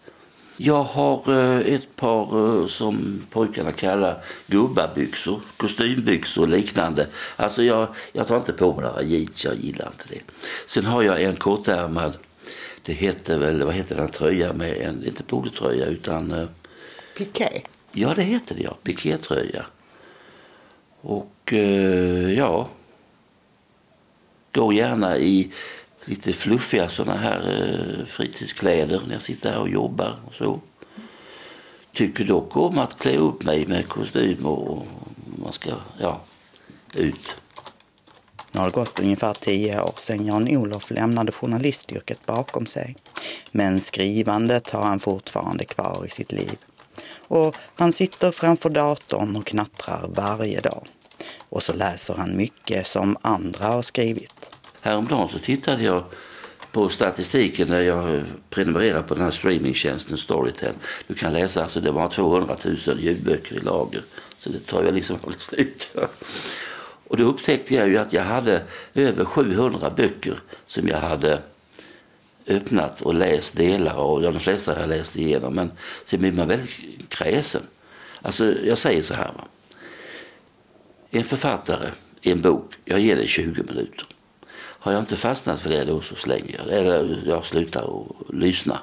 Jag 0.56 0.82
har 0.82 1.22
eh, 1.28 1.74
ett 1.74 1.96
par 1.96 2.60
eh, 2.60 2.66
som 2.66 3.22
pojkarna 3.30 3.72
kallar 3.72 4.24
gubbabyxor, 4.46 5.40
kostymbyxor 5.56 6.42
och 6.42 6.48
liknande. 6.48 7.06
Alltså 7.36 7.62
jag, 7.62 7.88
jag 8.12 8.26
tar 8.26 8.36
inte 8.36 8.52
på 8.52 8.72
mig 8.72 8.84
några 8.84 9.02
jeans, 9.02 9.44
jag 9.44 9.54
gillar 9.54 9.86
inte 9.86 10.04
det. 10.08 10.20
Sen 10.66 10.84
har 10.84 11.02
jag 11.02 11.22
en 11.22 11.36
kortärmad, 11.36 12.16
det 12.82 12.92
heter 12.92 13.38
väl, 13.38 13.62
vad 13.62 13.74
heter 13.74 13.96
den 13.96 14.08
tröja 14.08 14.52
med 14.52 14.76
en, 14.76 15.04
inte 15.04 15.22
polotröja 15.22 15.86
utan... 15.86 16.30
Eh, 16.30 16.48
Piké? 17.16 17.62
Ja 17.92 18.14
det 18.14 18.22
heter 18.22 18.54
det 18.54 18.62
ja, 18.62 18.76
pikétröja. 18.82 19.66
Och 21.08 21.52
eh, 21.52 22.32
ja, 22.32 22.68
går 24.52 24.74
gärna 24.74 25.16
i 25.16 25.52
lite 26.04 26.32
fluffiga 26.32 26.88
sådana 26.88 27.20
här 27.20 27.40
eh, 27.40 28.06
fritidskläder 28.06 29.02
när 29.06 29.14
jag 29.14 29.22
sitter 29.22 29.50
här 29.50 29.60
och 29.60 29.68
jobbar 29.68 30.18
och 30.26 30.34
så. 30.34 30.60
Tycker 31.92 32.24
dock 32.24 32.56
om 32.56 32.78
att 32.78 32.98
klä 32.98 33.16
upp 33.16 33.44
mig 33.44 33.66
med 33.66 33.88
kostym 33.88 34.46
och 34.46 34.86
man 35.42 35.52
ska, 35.52 35.72
ja, 35.98 36.20
ut. 36.94 37.36
Nu 38.52 38.60
har 38.60 38.66
det 38.66 38.74
gått 38.74 39.00
ungefär 39.00 39.34
tio 39.34 39.82
år 39.82 39.94
sedan 39.96 40.26
Jan-Olof 40.26 40.90
lämnade 40.90 41.32
journalistyrket 41.32 42.26
bakom 42.26 42.66
sig. 42.66 42.96
Men 43.52 43.80
skrivandet 43.80 44.70
har 44.70 44.82
han 44.82 45.00
fortfarande 45.00 45.64
kvar 45.64 46.04
i 46.06 46.10
sitt 46.10 46.32
liv. 46.32 46.58
Och 47.28 47.56
han 47.76 47.92
sitter 47.92 48.30
framför 48.30 48.70
datorn 48.70 49.36
och 49.36 49.46
knattrar 49.46 50.10
varje 50.14 50.60
dag. 50.60 50.86
Och 51.48 51.62
så 51.62 51.72
läser 51.72 52.14
han 52.14 52.36
mycket 52.36 52.86
som 52.86 53.16
andra 53.22 53.66
har 53.66 53.82
skrivit. 53.82 54.50
Häromdagen 54.80 55.28
så 55.28 55.38
tittade 55.38 55.82
jag 55.82 56.04
på 56.72 56.88
statistiken 56.88 57.68
när 57.68 57.80
jag 57.80 58.24
prenumererar 58.50 59.02
på 59.02 59.14
den 59.14 59.24
här 59.24 59.30
streamingtjänsten 59.30 60.16
Storytel. 60.16 60.72
Du 61.06 61.14
kan 61.14 61.32
läsa, 61.32 61.62
alltså 61.62 61.80
det 61.80 61.90
var 61.90 62.08
200 62.08 62.56
000 62.64 63.00
ljudböcker 63.00 63.56
i 63.56 63.60
lager. 63.60 64.02
Så 64.38 64.50
det 64.50 64.66
tar 64.66 64.82
jag 64.84 64.94
liksom 64.94 65.16
aldrig 65.22 65.40
slut. 65.40 65.96
Och 67.08 67.16
då 67.16 67.24
upptäckte 67.24 67.74
jag 67.74 67.88
ju 67.88 67.98
att 67.98 68.12
jag 68.12 68.22
hade 68.22 68.62
över 68.94 69.24
700 69.24 69.90
böcker 69.96 70.38
som 70.66 70.88
jag 70.88 70.98
hade 70.98 71.42
öppnat 72.46 73.00
och 73.00 73.14
läst 73.14 73.56
delar 73.56 73.94
av. 73.94 74.22
De 74.22 74.40
flesta 74.40 74.74
har 74.74 74.80
jag 74.80 74.88
läst 74.88 75.16
igenom. 75.16 75.54
Men 75.54 75.70
sen 76.04 76.20
blir 76.20 76.32
man 76.32 76.48
väldigt 76.48 77.08
kräsen. 77.08 77.62
Alltså 78.22 78.54
jag 78.64 78.78
säger 78.78 79.02
så 79.02 79.14
här. 79.14 79.32
Va? 79.36 79.44
En 81.10 81.24
författare, 81.24 81.90
en 82.22 82.40
bok, 82.40 82.74
jag 82.84 83.00
ger 83.00 83.16
dig 83.16 83.28
20 83.28 83.62
minuter. 83.62 84.06
Har 84.56 84.92
jag 84.92 85.02
inte 85.02 85.16
fastnat 85.16 85.60
för 85.60 85.70
det 85.70 85.84
då 85.84 86.00
så 86.00 86.14
slänger 86.14 86.56
jag 86.58 86.66
det. 86.66 86.76
Eller 86.76 87.22
jag 87.26 87.44
slutar 87.44 87.82
och 87.82 88.34
lyssna. 88.34 88.80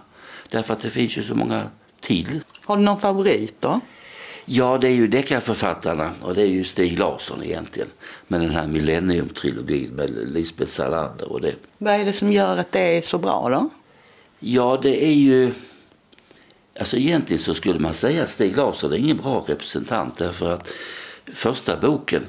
Därför 0.49 0.73
att 0.73 0.79
det 0.79 0.89
finns 0.89 1.17
ju 1.17 1.23
så 1.23 1.35
många 1.35 1.69
titlar. 1.99 2.41
Har 2.61 2.77
du 2.77 2.83
någon 2.83 2.99
favorit 2.99 3.61
då? 3.61 3.79
Ja, 4.45 4.77
det 4.77 4.87
är 4.87 4.93
ju 4.93 5.07
deckarförfattarna 5.07 6.11
och 6.21 6.35
det 6.35 6.41
är 6.41 6.47
ju 6.47 6.63
Stig 6.63 6.99
Larsson 6.99 7.43
egentligen. 7.43 7.89
Med 8.27 8.41
den 8.41 8.49
här 8.49 8.67
Millennium-trilogin 8.67 9.91
med 9.91 10.33
Lisbeth 10.33 10.71
Salander 10.71 11.31
och 11.31 11.41
det. 11.41 11.55
Vad 11.77 11.93
är 11.93 12.05
det 12.05 12.13
som 12.13 12.31
gör 12.31 12.57
att 12.57 12.71
det 12.71 12.97
är 12.97 13.01
så 13.01 13.17
bra 13.17 13.49
då? 13.49 13.69
Ja, 14.39 14.79
det 14.81 15.05
är 15.05 15.13
ju... 15.13 15.53
Alltså 16.79 16.97
egentligen 16.97 17.39
så 17.39 17.53
skulle 17.53 17.79
man 17.79 17.93
säga 17.93 18.23
att 18.23 18.29
Stig 18.29 18.57
Larsson 18.57 18.93
är 18.93 18.97
ingen 18.97 19.17
bra 19.17 19.45
representant 19.47 20.17
därför 20.17 20.53
att 20.53 20.73
första 21.33 21.77
boken 21.77 22.23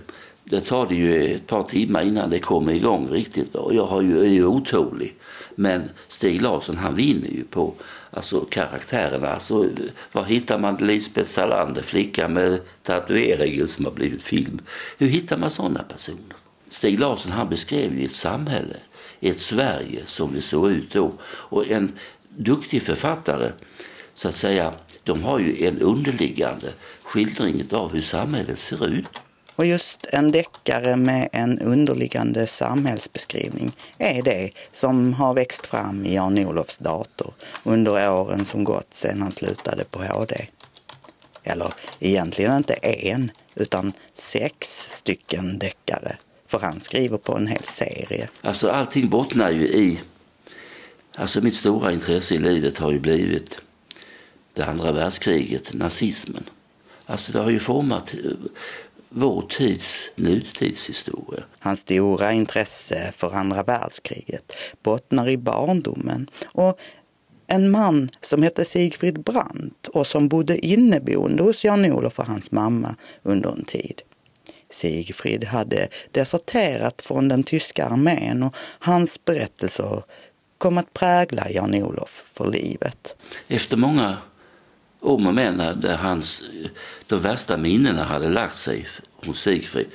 det 0.45 0.61
tar 0.61 0.87
det 0.87 0.95
ju 0.95 1.35
ett 1.35 1.47
par 1.47 1.63
timmar 1.63 2.03
innan 2.03 2.31
det 2.31 2.39
kommer 2.39 2.73
igång 2.73 3.09
riktigt. 3.09 3.55
Och 3.55 3.75
jag 3.75 3.87
har 3.87 4.03
ju, 4.03 4.21
är 4.21 4.31
ju 4.31 4.47
otålig. 4.47 5.15
Men 5.55 5.91
Stig 6.09 6.43
Larsson 6.43 6.77
han 6.77 6.95
vinner 6.95 7.29
ju 7.29 7.45
på 7.45 7.75
alltså, 8.11 8.41
karaktärerna. 8.41 9.29
Alltså, 9.29 9.69
var 10.13 10.25
hittar 10.25 10.59
man 10.59 10.77
Lisbeth 10.77 11.29
Salander, 11.29 11.83
flickan 11.83 12.33
med 12.33 12.61
tatueringen 12.83 13.69
som 13.69 13.85
har 13.85 13.93
blivit 13.93 14.23
film? 14.23 14.61
Hur 14.99 15.07
hittar 15.07 15.37
man 15.37 15.51
sådana 15.51 15.83
personer? 15.83 16.37
Stig 16.71 17.01
Larsson 17.01 17.33
han 17.33 17.49
beskrev 17.49 17.99
ju 17.99 18.05
ett 18.05 18.15
samhälle, 18.15 18.77
ett 19.21 19.41
Sverige 19.41 20.03
som 20.07 20.35
det 20.35 20.43
såg 20.43 20.71
ut 20.71 20.93
då. 20.93 21.13
Och 21.25 21.71
en 21.71 21.93
duktig 22.29 22.83
författare, 22.83 23.53
så 24.15 24.29
att 24.29 24.35
säga, 24.35 24.73
de 25.03 25.23
har 25.23 25.39
ju 25.39 25.67
en 25.67 25.79
underliggande 25.79 26.73
skildring 27.05 27.65
av 27.73 27.93
hur 27.93 28.03
samhället 28.03 28.59
ser 28.59 28.87
ut. 28.87 29.21
Och 29.57 29.67
just 29.67 30.07
en 30.07 30.33
deckare 30.33 30.97
med 30.97 31.29
en 31.33 31.59
underliggande 31.59 32.47
samhällsbeskrivning 32.47 33.73
är 33.99 34.23
det 34.23 34.51
som 34.73 35.13
har 35.15 35.35
växt 35.35 35.67
fram 35.67 36.05
i 36.05 36.15
Jan-Olofs 36.15 36.79
dator 36.79 37.35
under 37.63 38.11
åren 38.11 38.45
som 38.45 38.65
gått 38.65 38.95
sedan 38.95 39.23
han 39.23 39.33
slutade 39.33 39.85
på 39.85 40.03
HD. 40.03 40.47
Eller 41.43 41.75
egentligen 41.99 42.57
inte 42.57 42.75
en, 42.75 43.31
utan 43.55 43.93
sex 44.15 44.69
stycken 44.91 45.59
deckare 45.59 46.17
för 46.47 46.59
han 46.59 46.81
skriver 46.81 47.19
på 47.19 47.37
en 47.37 47.47
hel 47.47 47.65
serie. 47.65 48.29
Alltså 48.41 48.71
allting 48.71 49.09
bottnar 49.09 49.51
ju 49.51 49.67
i, 49.67 50.01
alltså 51.17 51.41
mitt 51.41 51.55
stora 51.55 51.93
intresse 51.93 52.35
i 52.35 52.39
livet 52.39 52.79
har 52.79 52.93
ju 52.93 52.99
blivit 52.99 53.61
det 54.53 54.65
andra 54.65 54.93
världskriget, 54.93 55.73
nazismen. 55.73 56.45
Alltså 57.07 57.33
det 57.33 57.39
har 57.39 57.51
ju 57.51 57.59
format 57.59 58.15
eh, 58.15 58.31
vår 59.09 59.43
tids 59.43 60.11
nutidshistoria. 60.17 61.43
Hans 61.59 61.81
stora 61.81 62.33
intresse 62.33 63.13
för 63.17 63.35
andra 63.35 63.63
världskriget 63.63 64.53
bottnar 64.83 65.29
i 65.29 65.37
barndomen 65.37 66.31
och 66.45 66.79
en 67.47 67.71
man 67.71 68.11
som 68.21 68.43
hette 68.43 68.65
Sigfrid 68.65 69.21
Brandt 69.23 69.89
och 69.89 70.07
som 70.07 70.29
bodde 70.29 70.67
inneboende 70.67 71.43
hos 71.43 71.65
Jan-Olof 71.65 72.19
och 72.19 72.27
hans 72.27 72.51
mamma 72.51 72.97
under 73.23 73.51
en 73.51 73.65
tid. 73.65 74.03
Sigfrid 74.71 75.45
hade 75.45 75.89
deserterat 76.11 77.03
från 77.03 77.29
den 77.29 77.43
tyska 77.43 77.87
armén 77.87 78.43
och 78.43 78.57
hans 78.79 79.25
berättelser 79.25 80.03
kom 80.59 80.79
att 80.79 80.93
prägla 80.93 81.51
Jan-Olof 81.51 82.23
för 82.27 82.51
livet. 82.51 83.17
Efter 83.49 83.77
många 83.77 84.19
om 85.05 85.27
och 85.27 85.35
men 85.35 85.57
när 85.57 85.97
hans, 85.97 86.43
de 87.07 87.19
värsta 87.19 87.57
minnena 87.57 88.05
hade 88.05 88.29
lagt 88.29 88.57
sig 88.57 88.87
hos 89.27 89.41
Sigfrid 89.41 89.87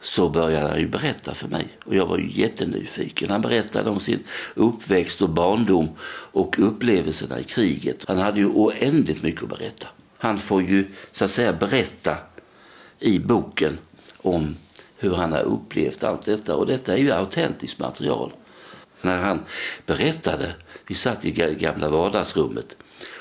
så 0.00 0.28
började 0.28 0.68
han 0.68 0.78
ju 0.78 0.88
berätta 0.88 1.34
för 1.34 1.48
mig. 1.48 1.68
Och 1.84 1.94
jag 1.94 2.06
var 2.06 2.18
ju 2.18 2.30
jättenyfiken. 2.30 3.30
Han 3.30 3.40
berättade 3.40 3.90
om 3.90 4.00
sin 4.00 4.24
uppväxt 4.54 5.22
och 5.22 5.28
barndom 5.28 5.88
och 6.32 6.56
upplevelserna 6.58 7.40
i 7.40 7.44
kriget. 7.44 8.04
Han 8.08 8.18
hade 8.18 8.40
ju 8.40 8.46
oändligt 8.46 9.22
mycket 9.22 9.42
att 9.42 9.48
berätta. 9.48 9.86
Han 10.18 10.38
får 10.38 10.62
ju 10.62 10.86
så 11.12 11.24
att 11.24 11.30
säga 11.30 11.52
berätta 11.52 12.16
i 12.98 13.18
boken 13.18 13.78
om 14.18 14.56
hur 14.96 15.14
han 15.14 15.32
har 15.32 15.42
upplevt 15.42 16.04
allt 16.04 16.24
detta. 16.24 16.56
Och 16.56 16.66
detta 16.66 16.92
är 16.92 16.98
ju 16.98 17.12
autentiskt 17.12 17.78
material. 17.78 18.32
När 19.02 19.18
han 19.18 19.40
berättade, 19.86 20.54
vi 20.86 20.94
satt 20.94 21.24
i 21.24 21.30
gamla 21.58 21.88
vardagsrummet 21.88 22.76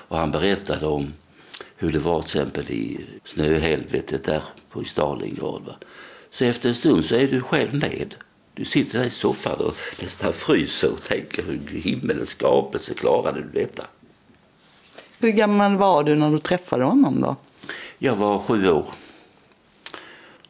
och 0.07 0.17
han 0.17 0.31
berättade 0.31 0.85
om 0.85 1.13
hur 1.75 1.91
det 1.91 1.99
var 1.99 2.21
till 2.21 2.25
exempel 2.25 2.71
i 2.71 3.05
snöhelvetet 3.23 4.23
där 4.23 4.43
på 4.69 4.81
i 4.81 4.85
Stalingrad. 4.85 5.61
Va? 5.65 5.75
Så 6.29 6.45
efter 6.45 6.69
en 6.69 6.75
stund 6.75 7.05
så 7.05 7.15
är 7.15 7.27
du 7.27 7.41
själv 7.41 7.75
med. 7.75 8.15
Du 8.53 8.65
sitter 8.65 8.99
där 8.99 9.05
i 9.05 9.09
soffan 9.09 9.59
och 9.59 9.75
nästan 10.01 10.33
fryser 10.33 10.91
och 10.91 11.01
tänker 11.01 11.43
hur 11.43 11.81
himmelens 11.81 12.29
skapelse 12.29 12.93
klarade 12.93 13.41
du 13.41 13.49
detta? 13.49 13.83
Hur 15.19 15.31
gammal 15.31 15.75
var 15.75 16.03
du 16.03 16.15
när 16.15 16.31
du 16.31 16.39
träffade 16.39 16.83
honom 16.83 17.21
då? 17.21 17.35
Jag 17.97 18.15
var 18.15 18.39
sju 18.39 18.69
år. 18.69 18.85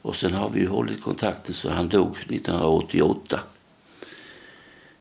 Och 0.01 0.15
sen 0.15 0.33
har 0.33 0.49
vi 0.49 0.65
hållit 0.65 1.01
kontakten 1.01 1.53
så 1.53 1.69
han 1.69 1.89
dog 1.89 2.17
1988. 2.17 3.39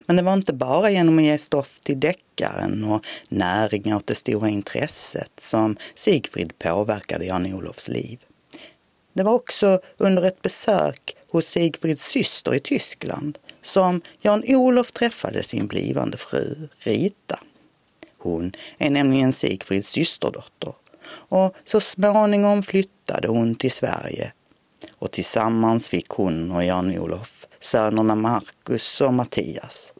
Men 0.06 0.16
det 0.16 0.22
var 0.22 0.34
inte 0.34 0.52
bara 0.52 0.90
genom 0.90 1.18
att 1.18 1.24
ge 1.24 1.38
stoff 1.38 1.80
till 1.80 2.00
deckaren 2.00 2.84
och 2.84 3.06
näring 3.28 3.94
åt 3.94 4.06
det 4.06 4.14
stora 4.14 4.48
intresset 4.48 5.32
som 5.36 5.76
Sigfrid 5.94 6.58
påverkade 6.58 7.24
Jan-Olofs 7.24 7.88
liv. 7.88 8.20
Det 9.12 9.22
var 9.22 9.32
också 9.32 9.80
under 9.96 10.22
ett 10.22 10.42
besök 10.42 11.16
hos 11.30 11.46
Sigfrids 11.46 12.04
syster 12.04 12.54
i 12.54 12.60
Tyskland 12.60 13.38
som 13.62 14.00
Jan-Olof 14.20 14.92
träffade 14.92 15.42
sin 15.42 15.66
blivande 15.66 16.16
fru 16.16 16.68
Rita. 16.78 17.40
Hon 18.18 18.52
är 18.78 18.90
nämligen 18.90 19.32
Sigfrids 19.32 19.88
systerdotter 19.88 20.74
och 21.06 21.54
så 21.64 21.80
småningom 21.80 22.62
flyttade 22.62 23.28
hon 23.28 23.54
till 23.54 23.72
Sverige 23.72 24.32
och 24.98 25.10
tillsammans 25.10 25.88
fick 25.88 26.08
hon 26.08 26.52
och 26.52 26.64
Jan-Olof 26.64 27.46
sönerna 27.60 28.14
Marcus 28.14 29.00
och 29.00 29.14
Mattias. 29.14 29.93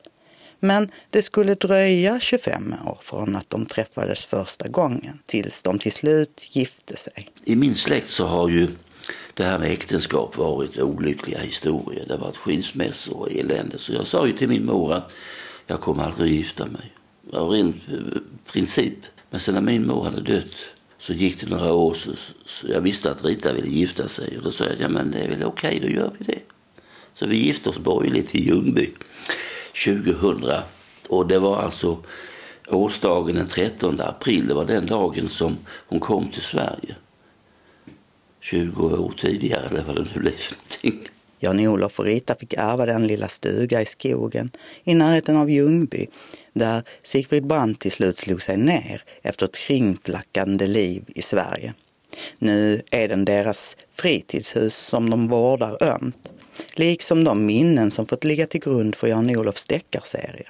Men 0.65 0.91
det 1.11 1.23
skulle 1.23 1.55
dröja 1.55 2.21
25 2.21 2.75
år 2.87 2.99
från 3.01 3.37
att 3.37 3.51
de 3.51 3.67
träffades 3.67 4.27
första 4.27 4.69
gången 4.69 5.19
tills 5.27 5.63
de 5.63 5.79
till 5.79 5.93
slut 5.93 6.49
gifte 6.51 6.97
sig. 6.97 7.29
I 7.45 7.57
min 7.57 7.75
släkt 7.75 8.11
så 8.11 8.27
har 8.27 8.49
ju 8.49 8.69
det 9.35 9.45
här 9.45 9.59
med 9.59 9.71
äktenskap 9.71 10.37
varit 10.37 10.79
olyckliga 10.79 11.39
historier. 11.39 12.05
Det 12.07 12.15
har 12.15 12.21
varit 12.21 12.37
skilsmässor 12.37 13.17
och 13.17 13.33
elände. 13.33 13.79
Så 13.79 13.93
jag 13.93 14.07
sa 14.07 14.27
ju 14.27 14.33
till 14.33 14.49
min 14.49 14.65
mor 14.67 14.93
att 14.93 15.13
jag 15.67 15.81
kommer 15.81 16.03
aldrig 16.03 16.31
att 16.31 16.37
gifta 16.37 16.67
mig. 16.67 16.93
Av 17.33 17.49
ren 17.51 17.81
eh, 17.89 18.21
princip. 18.53 18.99
Men 19.31 19.41
sen 19.41 19.55
när 19.55 19.63
min 19.63 19.87
mor 19.87 20.05
hade 20.05 20.21
dött 20.21 20.57
så 20.99 21.13
gick 21.13 21.41
det 21.41 21.47
några 21.47 21.73
år 21.73 21.95
så, 21.95 22.13
så 22.45 22.67
jag 22.69 22.81
visste 22.81 23.11
att 23.11 23.25
Rita 23.25 23.53
ville 23.53 23.69
gifta 23.69 24.09
sig. 24.09 24.37
Och 24.37 24.45
då 24.45 24.53
sa 24.53 24.65
jag, 24.65 24.75
ja 24.81 24.89
men 24.89 25.11
det 25.11 25.19
är 25.19 25.29
väl 25.29 25.45
okej, 25.45 25.81
då 25.83 25.89
gör 25.89 26.13
vi 26.19 26.25
det. 26.25 26.41
Så 27.15 27.27
vi 27.27 27.37
gifte 27.37 27.69
oss 27.69 27.79
borgerligt 27.79 28.35
i 28.35 28.47
Ljungby 28.47 28.91
2000. 29.85 30.53
Och 31.09 31.27
det 31.27 31.39
var 31.39 31.57
alltså 31.57 31.99
årsdagen 32.69 33.37
den 33.37 33.47
13 33.47 34.01
april. 34.01 34.47
Det 34.47 34.55
var 34.55 34.65
den 34.65 34.87
dagen 34.87 35.29
som 35.29 35.57
hon 35.67 36.01
kom 36.01 36.29
till 36.29 36.43
Sverige. 36.43 36.95
20 38.41 38.85
år 38.85 39.13
tidigare 39.17 39.69
eller 39.69 39.83
vad 39.83 39.97
det 39.97 40.07
nu 40.15 40.21
blev 40.21 40.33
för 40.33 40.55
någonting. 40.55 41.11
Jan-Olof 41.39 41.99
och 41.99 42.05
Rita 42.05 42.35
fick 42.35 42.53
ärva 42.53 42.87
den 42.87 43.07
lilla 43.07 43.29
stuga 43.29 43.83
i 43.83 43.87
skogen 43.87 44.51
i 44.85 44.95
närheten 44.95 45.37
av 45.37 45.51
Ljungby 45.51 46.07
där 46.53 46.83
Sigfrid 47.03 47.47
Brandt 47.47 47.81
till 47.81 47.93
slut 47.93 48.17
slog 48.17 48.43
sig 48.43 48.57
ner 48.57 49.03
efter 49.23 49.47
ett 49.47 49.57
kringflackande 49.57 50.67
liv 50.67 51.05
i 51.07 51.23
Sverige. 51.23 51.75
Nu 52.39 52.83
är 52.91 53.09
den 53.09 53.25
deras 53.25 53.77
fritidshus 53.91 54.77
som 54.77 55.11
de 55.11 55.29
vårdar 55.29 55.83
ömt, 55.83 56.29
liksom 56.79 57.25
de 57.25 57.47
minnen 57.47 57.91
som 57.91 58.07
fått 58.07 58.25
ligga 58.25 58.47
till 58.47 58.61
grund 58.61 58.95
för 58.95 59.07
Jan-Olofs 59.07 59.67
deckarserie. 59.67 60.47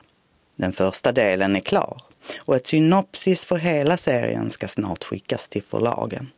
Den 0.57 0.72
första 0.72 1.12
delen 1.12 1.57
är 1.57 1.61
klar 1.61 2.01
och 2.39 2.57
ett 2.57 2.66
synopsis 2.66 3.45
för 3.45 3.57
hela 3.57 3.97
serien 3.97 4.51
ska 4.51 4.68
snart 4.68 5.05
skickas 5.05 5.49
till 5.49 5.62
förlagen. 5.62 6.31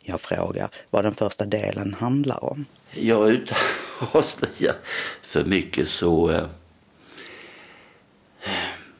Jag 0.00 0.20
frågar 0.20 0.68
vad 0.90 1.04
den 1.04 1.14
första 1.14 1.44
delen 1.44 1.96
handlar 2.00 2.44
om. 2.44 2.64
Ja, 2.92 3.28
utan 3.28 3.58
att 4.00 4.14
avslöja 4.14 4.74
för 5.22 5.44
mycket 5.44 5.88
så... 5.88 6.30
Eh, 6.30 6.44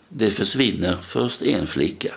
det 0.09 0.31
försvinner 0.31 0.97
först 1.03 1.43
en 1.43 1.67
flicka, 1.67 2.15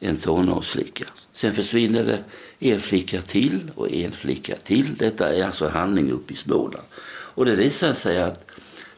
en 0.00 0.16
tonårsflicka. 0.16 1.04
Sen 1.32 1.54
försvinner 1.54 2.04
det 2.04 2.24
en 2.58 2.80
flicka 2.80 3.22
till 3.22 3.70
och 3.74 3.92
en 3.92 4.12
flicka 4.12 4.56
till. 4.56 4.96
Detta 4.96 5.34
är 5.34 5.44
alltså 5.44 5.68
handling 5.68 6.12
uppe 6.12 6.32
i 6.32 6.36
Småland. 6.36 6.86
Och 7.08 7.44
det 7.44 7.54
visar 7.54 7.92
sig 7.94 8.22
att 8.22 8.50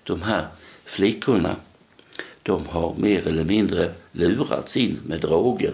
de 0.02 0.22
här 0.22 0.46
flickorna 0.84 1.56
de 2.42 2.66
har 2.66 2.94
mer 2.98 3.26
eller 3.26 3.44
mindre 3.44 3.92
lurats 4.12 4.76
in 4.76 4.98
med 5.06 5.20
droger 5.20 5.72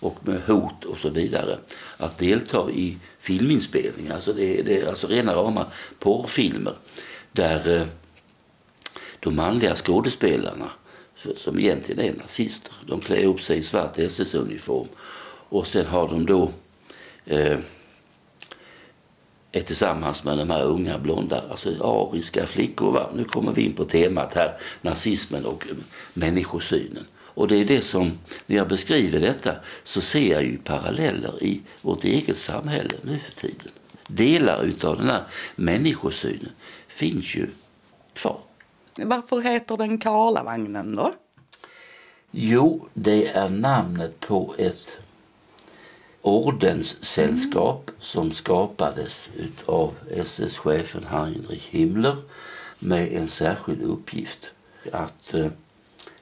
och 0.00 0.18
med 0.22 0.40
hot 0.46 0.84
och 0.84 0.98
så 0.98 1.08
vidare 1.08 1.58
att 1.96 2.18
delta 2.18 2.70
i 2.70 2.96
filminspelningar. 3.18 4.14
Alltså 4.14 4.32
det, 4.32 4.62
det 4.62 4.78
är 4.78 4.88
alltså 4.88 5.06
rena 5.06 5.34
rama 5.34 5.66
porrfilmer 5.98 6.74
där 7.32 7.76
eh, 7.76 7.86
de 9.20 9.36
manliga 9.36 9.76
skådespelarna 9.76 10.70
som 11.36 11.58
egentligen 11.58 12.04
är 12.04 12.18
nazister, 12.18 12.72
de 12.86 13.00
klär 13.00 13.24
upp 13.24 13.42
sig 13.42 13.58
i 13.58 13.62
svart 13.62 13.98
SS-uniform 13.98 14.88
och 15.48 15.66
sen 15.66 15.86
har 15.86 16.08
de 16.08 16.26
då 16.26 16.50
eh, 17.26 17.58
är 19.52 19.60
tillsammans 19.60 20.24
med 20.24 20.38
de 20.38 20.50
här 20.50 20.64
unga 20.64 20.98
blonda, 20.98 21.44
alltså 21.50 21.70
ariska 21.80 22.46
flickor. 22.46 22.92
Va? 22.92 23.10
Nu 23.14 23.24
kommer 23.24 23.52
vi 23.52 23.64
in 23.64 23.72
på 23.72 23.84
temat 23.84 24.34
här, 24.34 24.58
nazismen 24.82 25.44
och 25.44 25.66
människosynen. 26.14 27.04
Och 27.16 27.48
det 27.48 27.56
är 27.56 27.64
det 27.64 27.80
som, 27.80 28.18
när 28.46 28.56
jag 28.56 28.68
beskriver 28.68 29.20
detta 29.20 29.54
så 29.84 30.00
ser 30.00 30.32
jag 30.32 30.42
ju 30.42 30.58
paralleller 30.58 31.42
i 31.42 31.60
vårt 31.80 32.04
eget 32.04 32.38
samhälle 32.38 32.94
nu 33.02 33.18
för 33.18 33.32
tiden. 33.32 33.72
Delar 34.06 34.62
utav 34.64 34.98
den 34.98 35.08
här 35.10 35.24
människosynen 35.56 36.52
finns 36.88 37.34
ju 37.34 37.46
kvar. 38.14 38.40
Varför 39.04 39.40
heter 39.40 39.76
den 39.76 39.98
Karlavagnen 39.98 40.96
då? 40.96 41.12
Jo, 42.30 42.88
det 42.94 43.28
är 43.28 43.48
namnet 43.48 44.20
på 44.20 44.54
ett 44.58 44.98
ordenssällskap 46.22 47.90
mm. 47.90 48.00
som 48.00 48.32
skapades 48.32 49.30
av 49.66 49.94
SS-chefen 50.10 51.06
Heinrich 51.10 51.68
Himmler 51.70 52.16
med 52.78 53.12
en 53.12 53.28
särskild 53.28 53.82
uppgift 53.82 54.50
att 54.92 55.34
eh, 55.34 55.46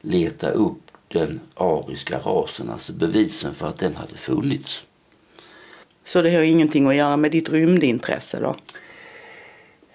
leta 0.01 0.51
upp 0.51 0.91
den 1.09 1.41
ariska 1.55 2.18
rasen, 2.18 2.70
alltså 2.70 2.93
bevisen 2.93 3.55
för 3.55 3.68
att 3.68 3.79
den 3.79 3.97
hade 3.97 4.16
funnits. 4.16 4.85
Så 6.05 6.22
det 6.22 6.35
har 6.35 6.43
ingenting 6.43 6.87
att 6.87 6.97
göra 6.97 7.16
med 7.16 7.31
ditt 7.31 7.51
rymdintresse 7.51 8.41
då? 8.41 8.57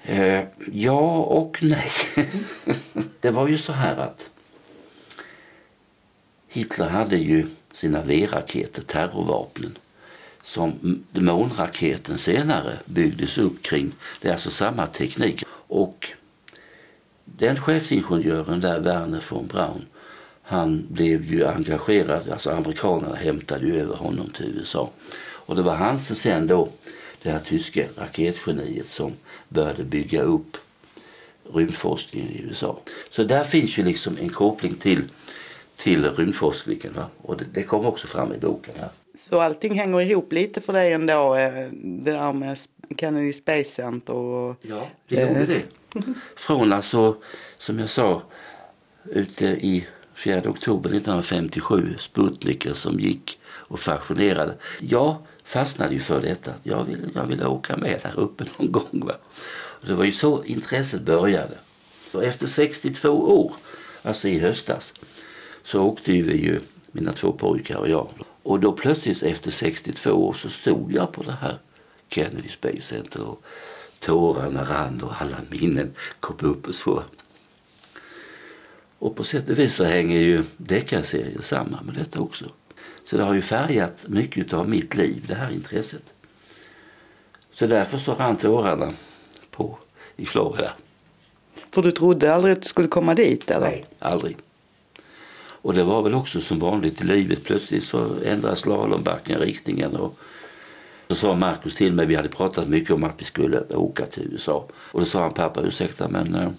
Eh, 0.04 0.44
ja 0.72 1.18
och 1.18 1.58
nej. 1.62 1.90
det 3.20 3.32
var 3.32 3.48
ju 3.48 3.58
så 3.58 3.72
här 3.72 3.98
att 3.98 4.30
Hitler 6.48 6.90
hade 6.90 7.18
ju 7.18 7.48
sina 7.72 8.02
V-raketer, 8.02 8.82
terrorvapnen, 8.82 9.78
som 10.44 10.74
månraketen 11.12 12.18
senare 12.18 12.78
byggdes 12.86 13.38
upp 13.38 13.62
kring. 13.64 13.92
Det 14.22 14.28
är 14.28 14.32
alltså 14.32 14.50
samma 14.50 14.88
teknik. 14.88 15.44
Och 15.68 16.08
den 17.26 17.60
chefsingenjören 17.60 18.60
där, 18.60 18.80
Werner 18.80 19.24
von 19.30 19.48
Braun, 19.48 19.86
han 20.42 20.86
blev 20.90 21.34
ju 21.34 21.48
engagerad, 21.48 22.30
alltså 22.30 22.52
amerikanerna 22.52 23.16
hämtade 23.16 23.66
ju 23.66 23.80
över 23.80 23.96
honom 23.96 24.30
till 24.30 24.58
USA. 24.58 24.90
Och 25.22 25.56
det 25.56 25.62
var 25.62 25.76
han 25.76 26.00
som 26.00 26.16
sen 26.16 26.48
då, 26.48 26.70
det 27.24 27.32
här 27.32 27.40
tyska 27.40 27.86
raketgeniet 27.98 28.88
som 28.88 29.14
började 29.50 29.84
bygga 29.84 30.22
upp 30.22 30.58
rymdforskningen 31.54 32.30
i 32.30 32.42
USA. 32.42 32.80
Så 33.10 33.24
där 33.24 33.44
finns 33.44 33.78
ju 33.78 33.84
liksom 33.84 34.18
en 34.22 34.30
koppling 34.30 34.76
till 34.76 35.04
till 35.82 36.12
rymdforskningen. 36.12 36.94
Va? 36.94 37.06
Och 37.22 37.38
det, 37.38 37.46
det 37.54 37.64
kom 37.64 37.86
också 37.86 38.08
fram 38.08 38.34
i 38.34 38.38
boken. 38.38 38.74
Här. 38.80 38.90
Så 39.16 39.40
allting 39.40 39.80
hänger 39.80 40.02
ihop 40.02 40.34
lite 40.34 40.62
för 40.62 40.74
dig 40.74 40.94
ändå, 40.94 41.36
eh, 41.36 41.68
det 41.74 42.12
där 42.12 42.34
med 42.34 42.58
Kennedy 42.98 43.34
Space 43.34 43.72
Center 43.72 44.14
och... 44.14 44.56
Ja, 44.62 44.88
det 45.08 45.22
gjorde 45.22 45.40
eh. 45.40 45.48
det. 45.48 45.64
Från 46.36 46.74
alltså, 46.74 47.16
som 47.58 47.80
jag 47.80 47.90
sa, 47.90 48.22
ute 49.06 49.46
i 49.46 49.88
4 50.16 50.50
oktober 50.50 50.90
1957, 50.90 51.96
Sputniken 51.98 52.76
som 52.76 53.00
gick 53.00 53.40
och 53.44 53.80
fascinerade. 53.80 54.56
Jag 54.80 55.16
fastnade 55.52 55.94
ju 55.94 56.00
för 56.00 56.22
detta. 56.22 56.54
Jag 56.64 56.84
ville, 56.84 57.10
jag 57.16 57.26
vill 57.26 57.44
åka 57.44 57.78
med 57.78 58.00
där 58.04 58.20
uppe 58.20 58.46
någon 58.58 58.72
gång. 58.72 59.06
Va? 59.06 59.14
Och 59.54 59.88
det 59.88 59.94
var 59.94 60.06
ju 60.06 60.12
så 60.12 60.44
intresset 60.44 61.02
började. 61.02 61.58
Och 62.12 62.24
efter 62.24 62.48
62 62.48 63.10
år, 63.10 63.54
alltså 64.04 64.28
i 64.28 64.40
höstas, 64.40 64.94
så 65.64 65.82
åkte 65.82 66.12
vi 66.12 66.38
ju, 66.38 66.60
mina 66.92 67.12
två 67.12 67.32
pojkar 67.32 67.76
och 67.76 67.90
jag. 67.90 68.10
Och 68.44 68.60
då 68.60 68.72
plötsligt 68.72 69.24
efter 69.24 69.52
62 69.52 70.12
år 70.12 70.34
så 70.34 70.50
stod 70.50 70.94
jag 70.94 71.12
på 71.12 71.24
det 71.24 71.38
här 71.42 71.58
Kennedy 72.10 72.50
Space 72.50 72.82
Center 72.82 73.24
och 73.24 73.44
tårarna 74.00 74.64
rann 74.64 75.02
och 75.04 75.22
alla 75.22 75.38
minnen 75.50 75.94
kom 76.20 76.38
upp 76.40 76.68
och 76.68 76.76
så. 76.76 77.04
Och 79.00 79.16
på 79.16 79.24
sätt 79.24 79.50
och 79.50 79.60
vis 79.60 79.76
så 79.76 79.84
hänger 79.84 80.20
ju 80.20 80.44
deckarserien 80.58 81.42
samman 81.42 81.86
med 81.86 81.96
detta 81.96 82.20
också. 82.20 82.46
Så 83.04 83.18
det 83.18 83.24
har 83.24 83.34
ju 83.34 83.42
färgat 83.42 84.06
mycket 84.08 84.54
av 84.54 84.70
mitt 84.70 84.96
liv, 84.96 85.26
det 85.28 85.36
här 85.36 85.52
intresset. 85.52 86.14
Så 87.52 87.68
därför 87.68 87.98
så 87.98 88.14
rann 88.14 88.38
tårarna 88.38 88.94
på 89.52 89.78
i 90.16 90.26
Florida. 90.26 90.74
För 91.72 91.82
du 91.82 91.92
trodde 91.92 92.34
aldrig 92.36 92.54
att 92.54 92.62
du 92.62 92.68
skulle 92.68 92.88
komma 92.88 93.16
dit 93.16 93.52
eller? 93.52 93.68
Nej, 93.68 93.86
aldrig. 94.00 94.38
Och 95.64 95.74
det 95.74 95.84
var 95.84 96.02
väl 96.02 96.14
också 96.14 96.42
som 96.42 96.60
vanligt 96.60 97.02
i 97.02 97.04
livet. 97.04 97.44
Plötsligt 97.44 97.84
så 97.84 98.10
ändrade 98.26 98.56
slalombacken 98.56 99.40
riktningen. 99.40 99.96
Och 99.96 100.18
så 101.08 101.16
sa 101.16 101.36
Markus 101.36 101.76
till 101.76 101.94
mig, 101.94 102.06
vi 102.06 102.16
hade 102.16 102.30
pratat 102.30 102.68
mycket 102.68 102.92
om 102.92 103.04
att 103.04 103.22
vi 103.22 103.26
skulle 103.26 103.62
åka 103.62 104.06
till 104.06 104.30
USA. 104.32 104.66
Och 104.74 105.00
då 105.00 105.06
sa 105.06 105.22
han, 105.22 105.34
pappa 105.34 105.62
ursäkta 105.62 106.08
men 106.08 106.36
eh, 106.36 106.50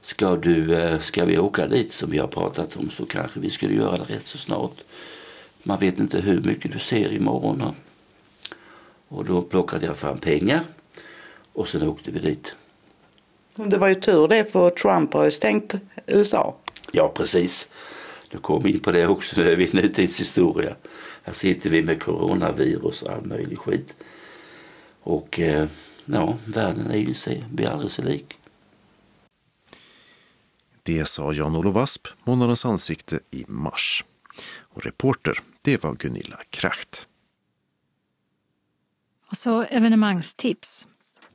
ska, 0.00 0.36
du, 0.36 0.74
eh, 0.74 0.98
ska 0.98 1.24
vi 1.24 1.38
åka 1.38 1.66
dit 1.66 1.92
som 1.92 2.10
vi 2.10 2.18
har 2.18 2.26
pratat 2.26 2.76
om 2.76 2.90
så 2.90 3.06
kanske 3.06 3.40
vi 3.40 3.50
skulle 3.50 3.74
göra 3.74 3.98
det 3.98 4.14
rätt 4.14 4.26
så 4.26 4.38
snart. 4.38 4.80
Man 5.62 5.78
vet 5.78 5.98
inte 5.98 6.20
hur 6.20 6.40
mycket 6.40 6.72
du 6.72 6.78
ser 6.78 7.12
imorgon. 7.12 7.74
Och 9.08 9.24
då 9.24 9.42
plockade 9.42 9.86
jag 9.86 9.96
fram 9.96 10.18
pengar 10.18 10.62
och 11.52 11.68
sen 11.68 11.88
åkte 11.88 12.10
vi 12.10 12.18
dit. 12.18 12.56
Det 13.54 13.78
var 13.78 13.88
ju 13.88 13.94
tur 13.94 14.28
det 14.28 14.52
för 14.52 14.70
Trump 14.70 15.12
har 15.12 15.24
ju 15.24 15.30
stängt 15.30 15.74
USA. 16.06 16.56
Ja, 16.92 17.12
precis. 17.14 17.70
Nu 18.30 18.38
kom 18.38 18.66
in 18.66 18.80
på 18.80 18.90
det 18.90 19.06
också, 19.06 19.40
nu 19.40 19.52
är 19.52 19.56
vi 19.56 19.70
nutidshistoria. 19.72 20.74
Här 21.22 21.32
sitter 21.32 21.70
vi 21.70 21.82
med 21.82 22.02
coronavirus 22.02 23.02
och 23.02 23.12
all 23.12 23.26
möjlig 23.26 23.58
skit. 23.58 23.94
Och 25.02 25.40
eh, 25.40 25.66
ja, 26.04 26.38
världen 26.44 26.90
är 26.90 26.98
ju 26.98 27.14
sig, 27.14 27.44
blir 27.50 27.68
aldrig 27.68 27.90
så 27.90 28.02
lik. 28.02 28.39
Det 30.82 31.08
sa 31.08 31.32
Jan-Olof 31.32 31.76
Asp, 31.76 32.06
Månadens 32.24 32.64
ansikte 32.64 33.20
i 33.30 33.44
mars. 33.48 34.04
Och 34.60 34.84
reporter, 34.84 35.38
det 35.62 35.82
var 35.82 35.94
Gunilla 35.94 36.40
Kracht. 36.50 37.08
Och 39.30 39.36
så 39.36 39.62
evenemangstips. 39.62 40.86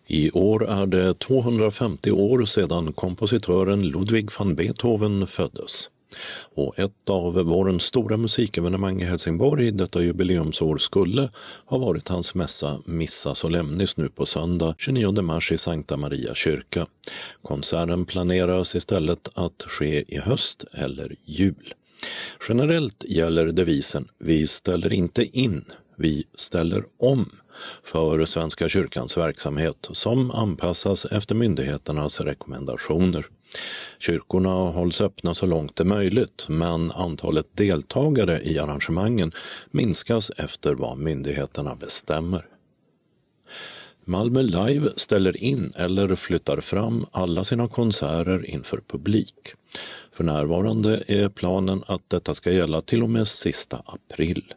I 0.07 0.31
år 0.31 0.69
är 0.69 0.85
det 0.85 1.19
250 1.19 2.11
år 2.11 2.45
sedan 2.45 2.93
kompositören 2.93 3.87
Ludwig 3.87 4.29
van 4.39 4.55
Beethoven 4.55 5.27
föddes. 5.27 5.89
Och 6.55 6.79
ett 6.79 7.09
av 7.09 7.33
vårens 7.33 7.83
stora 7.83 8.17
musikevenemang 8.17 9.01
i 9.01 9.05
Helsingborg 9.05 9.71
detta 9.71 10.01
jubileumsår 10.01 10.77
skulle 10.77 11.29
ha 11.65 11.77
varit 11.77 12.07
hans 12.07 12.35
mässa 12.35 12.79
Missa 12.85 13.35
Solemnis 13.35 13.97
nu 13.97 14.09
på 14.09 14.25
söndag 14.25 14.75
29 14.77 15.21
mars 15.21 15.51
i 15.51 15.57
Sankta 15.57 15.97
Maria 15.97 16.35
kyrka. 16.35 16.85
Konserten 17.41 18.05
planeras 18.05 18.75
istället 18.75 19.29
att 19.35 19.63
ske 19.67 20.15
i 20.15 20.17
höst 20.19 20.65
eller 20.73 21.15
jul. 21.25 21.73
Generellt 22.49 23.03
gäller 23.07 23.45
devisen 23.45 24.07
Vi 24.17 24.47
ställer 24.47 24.93
inte 24.93 25.25
in, 25.25 25.65
vi 25.97 26.23
ställer 26.35 26.83
om 26.97 27.31
för 27.83 28.25
Svenska 28.25 28.69
kyrkans 28.69 29.17
verksamhet 29.17 29.89
som 29.91 30.31
anpassas 30.31 31.05
efter 31.05 31.35
myndigheternas 31.35 32.21
rekommendationer. 32.21 33.25
Kyrkorna 33.99 34.49
hålls 34.49 35.01
öppna 35.01 35.33
så 35.33 35.45
långt 35.45 35.75
det 35.75 35.83
är 35.83 35.85
möjligt 35.85 36.45
men 36.49 36.91
antalet 36.91 37.45
deltagare 37.53 38.41
i 38.43 38.59
arrangemangen 38.59 39.31
minskas 39.71 40.31
efter 40.37 40.73
vad 40.73 40.97
myndigheterna 40.97 41.75
bestämmer. 41.75 42.45
Malmö 44.07 44.41
Live 44.41 44.89
ställer 44.95 45.43
in 45.43 45.73
eller 45.75 46.15
flyttar 46.15 46.61
fram 46.61 47.05
alla 47.11 47.43
sina 47.43 47.67
konserter 47.67 48.45
inför 48.45 48.81
publik. 48.87 49.53
För 50.11 50.23
närvarande 50.23 51.03
är 51.07 51.29
planen 51.29 51.83
att 51.87 52.09
detta 52.09 52.33
ska 52.33 52.51
gälla 52.51 52.81
till 52.81 53.03
och 53.03 53.09
med 53.09 53.27
sista 53.27 53.81
april. 53.85 54.53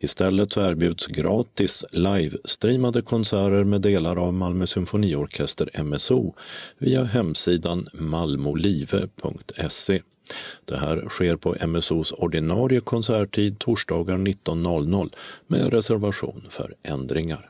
Istället 0.00 0.52
så 0.52 0.60
erbjuds 0.60 1.06
gratis 1.06 1.84
livestreamade 1.90 3.02
konserter 3.02 3.64
med 3.64 3.80
delar 3.80 4.16
av 4.16 4.34
Malmö 4.34 4.66
symfoniorkester 4.66 5.82
MSO 5.82 6.34
via 6.78 7.04
hemsidan 7.04 7.88
malmolive.se. 7.92 10.02
Det 10.64 10.76
här 10.76 11.08
sker 11.08 11.36
på 11.36 11.56
MSOs 11.66 12.12
ordinarie 12.12 12.80
konserttid 12.80 13.58
torsdagar 13.58 14.16
19.00 14.16 15.10
med 15.46 15.72
reservation 15.72 16.46
för 16.50 16.74
ändringar. 16.82 17.48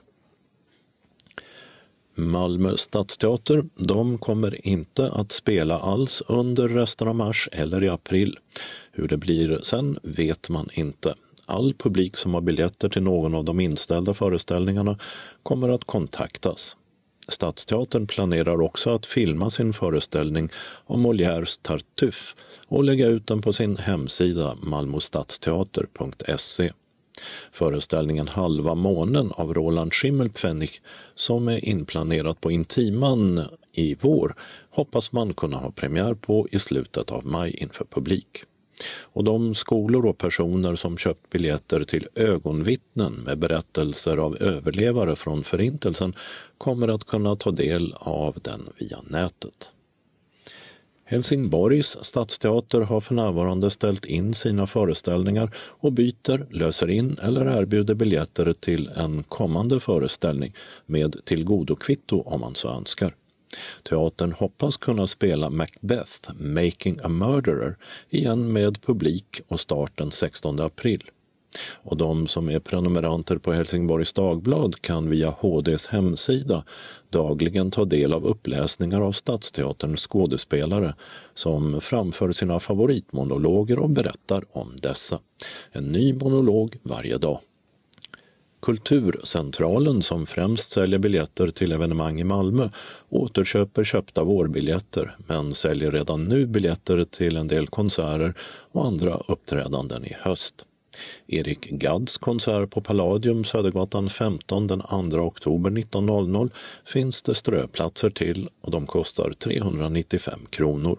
Malmö 2.14 2.76
stadsteater 2.76 3.64
de 3.76 4.18
kommer 4.18 4.66
inte 4.66 5.12
att 5.12 5.32
spela 5.32 5.78
alls 5.78 6.22
under 6.28 6.68
resten 6.68 7.08
av 7.08 7.14
mars 7.14 7.48
eller 7.52 7.84
i 7.84 7.88
april. 7.88 8.38
Hur 8.92 9.08
det 9.08 9.16
blir 9.16 9.58
sen 9.62 9.98
vet 10.02 10.48
man 10.48 10.68
inte 10.72 11.14
all 11.52 11.74
publik 11.74 12.16
som 12.16 12.34
har 12.34 12.40
biljetter 12.40 12.88
till 12.88 13.02
någon 13.02 13.34
av 13.34 13.44
de 13.44 13.60
inställda 13.60 14.14
föreställningarna 14.14 14.98
kommer 15.42 15.68
att 15.68 15.84
kontaktas. 15.84 16.76
Stadsteatern 17.28 18.06
planerar 18.06 18.60
också 18.60 18.90
att 18.90 19.06
filma 19.06 19.50
sin 19.50 19.72
föreställning 19.72 20.48
om 20.84 21.06
Molières 21.06 21.60
Tartuffe 21.62 22.36
och 22.68 22.84
lägga 22.84 23.06
ut 23.06 23.26
den 23.26 23.42
på 23.42 23.52
sin 23.52 23.76
hemsida 23.76 24.56
malmostadsteater.se. 24.62 26.72
Föreställningen 27.52 28.28
Halva 28.28 28.74
månen 28.74 29.32
av 29.32 29.54
Roland 29.54 29.94
Schimmelpfennig 29.94 30.70
som 31.14 31.48
är 31.48 31.64
inplanerat 31.64 32.40
på 32.40 32.50
Intiman 32.50 33.44
i 33.72 33.96
vår 34.00 34.34
hoppas 34.70 35.12
man 35.12 35.34
kunna 35.34 35.56
ha 35.56 35.70
premiär 35.70 36.14
på 36.14 36.48
i 36.50 36.58
slutet 36.58 37.10
av 37.10 37.26
maj 37.26 37.50
inför 37.50 37.84
publik. 37.84 38.44
Och 39.02 39.24
de 39.24 39.54
skolor 39.54 40.06
och 40.06 40.18
personer 40.18 40.74
som 40.74 40.98
köpt 40.98 41.30
biljetter 41.30 41.84
till 41.84 42.08
ögonvittnen 42.14 43.12
med 43.12 43.38
berättelser 43.38 44.16
av 44.16 44.42
överlevare 44.42 45.16
från 45.16 45.44
Förintelsen 45.44 46.14
kommer 46.58 46.88
att 46.88 47.04
kunna 47.04 47.36
ta 47.36 47.50
del 47.50 47.94
av 47.98 48.38
den 48.42 48.68
via 48.78 48.98
nätet. 49.06 49.72
Helsingborgs 51.04 51.98
stadsteater 52.04 52.80
har 52.80 53.00
för 53.00 53.14
närvarande 53.14 53.70
ställt 53.70 54.04
in 54.04 54.34
sina 54.34 54.66
föreställningar 54.66 55.50
och 55.56 55.92
byter, 55.92 56.54
löser 56.54 56.90
in 56.90 57.18
eller 57.22 57.60
erbjuder 57.60 57.94
biljetter 57.94 58.52
till 58.52 58.90
en 58.96 59.22
kommande 59.22 59.80
föreställning 59.80 60.54
med 60.86 61.16
tillgodokvitto 61.24 62.20
om 62.20 62.40
man 62.40 62.54
så 62.54 62.68
önskar. 62.68 63.14
Teatern 63.82 64.32
hoppas 64.32 64.76
kunna 64.76 65.06
spela 65.06 65.50
Macbeth, 65.50 66.34
Making 66.38 66.98
a 67.02 67.08
Murderer, 67.08 67.76
igen 68.10 68.52
med 68.52 68.82
publik 68.82 69.40
och 69.48 69.60
start 69.60 69.92
den 69.98 70.10
16 70.10 70.60
april. 70.60 71.02
Och 71.74 71.96
de 71.96 72.26
som 72.26 72.50
är 72.50 72.60
prenumeranter 72.60 73.36
på 73.38 73.52
Helsingborgs 73.52 74.12
Dagblad 74.12 74.82
kan 74.82 75.10
via 75.10 75.30
HDs 75.30 75.86
hemsida 75.86 76.64
dagligen 77.10 77.70
ta 77.70 77.84
del 77.84 78.12
av 78.12 78.26
uppläsningar 78.26 79.00
av 79.00 79.12
Stadsteaterns 79.12 80.06
skådespelare 80.06 80.94
som 81.34 81.80
framför 81.80 82.32
sina 82.32 82.60
favoritmonologer 82.60 83.78
och 83.78 83.90
berättar 83.90 84.44
om 84.52 84.76
dessa. 84.82 85.18
En 85.72 85.84
ny 85.84 86.14
monolog 86.14 86.76
varje 86.82 87.18
dag. 87.18 87.40
Kulturcentralen, 88.62 90.02
som 90.02 90.26
främst 90.26 90.70
säljer 90.70 90.98
biljetter 90.98 91.50
till 91.50 91.72
evenemang 91.72 92.20
i 92.20 92.24
Malmö, 92.24 92.68
återköper 93.08 93.84
köpta 93.84 94.24
vårbiljetter 94.24 95.16
men 95.26 95.54
säljer 95.54 95.90
redan 95.90 96.24
nu 96.24 96.46
biljetter 96.46 97.04
till 97.04 97.36
en 97.36 97.48
del 97.48 97.66
konserter 97.66 98.34
och 98.72 98.86
andra 98.86 99.14
uppträdanden 99.28 100.04
i 100.04 100.16
höst. 100.20 100.66
Erik 101.26 101.70
Gadds 101.70 102.18
konsert 102.18 102.70
på 102.70 102.80
Palladium 102.80 103.44
Södergatan 103.44 104.10
15 104.10 104.66
den 104.66 104.80
2 105.10 105.18
oktober 105.18 105.70
19.00 105.70 106.50
finns 106.84 107.22
det 107.22 107.34
ströplatser 107.34 108.10
till 108.10 108.48
och 108.60 108.70
de 108.70 108.86
kostar 108.86 109.32
395 109.38 110.40
kronor. 110.50 110.98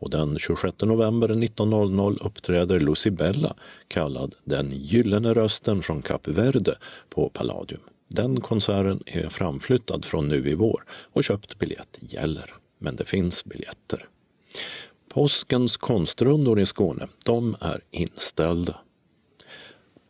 Och 0.00 0.10
den 0.10 0.38
26 0.38 0.74
november 0.82 1.28
19.00 1.28 2.26
uppträder 2.26 2.80
Lucibella, 2.80 3.54
kallad 3.88 4.34
Den 4.44 4.70
gyllene 4.72 5.34
rösten 5.34 5.82
från 5.82 6.02
Kap 6.02 6.28
Verde, 6.28 6.74
på 7.10 7.28
Palladium. 7.28 7.80
Den 8.08 8.40
konserten 8.40 9.02
är 9.06 9.28
framflyttad 9.28 10.04
från 10.04 10.28
nu 10.28 10.48
i 10.48 10.54
vår 10.54 10.84
och 11.12 11.24
köpt 11.24 11.58
biljett 11.58 11.98
gäller. 12.00 12.54
Men 12.78 12.96
det 12.96 13.04
finns 13.04 13.44
biljetter. 13.44 14.08
Påskens 15.14 15.76
konstrundor 15.76 16.60
i 16.60 16.66
Skåne, 16.66 17.08
de 17.24 17.56
är 17.60 17.80
inställda. 17.90 18.78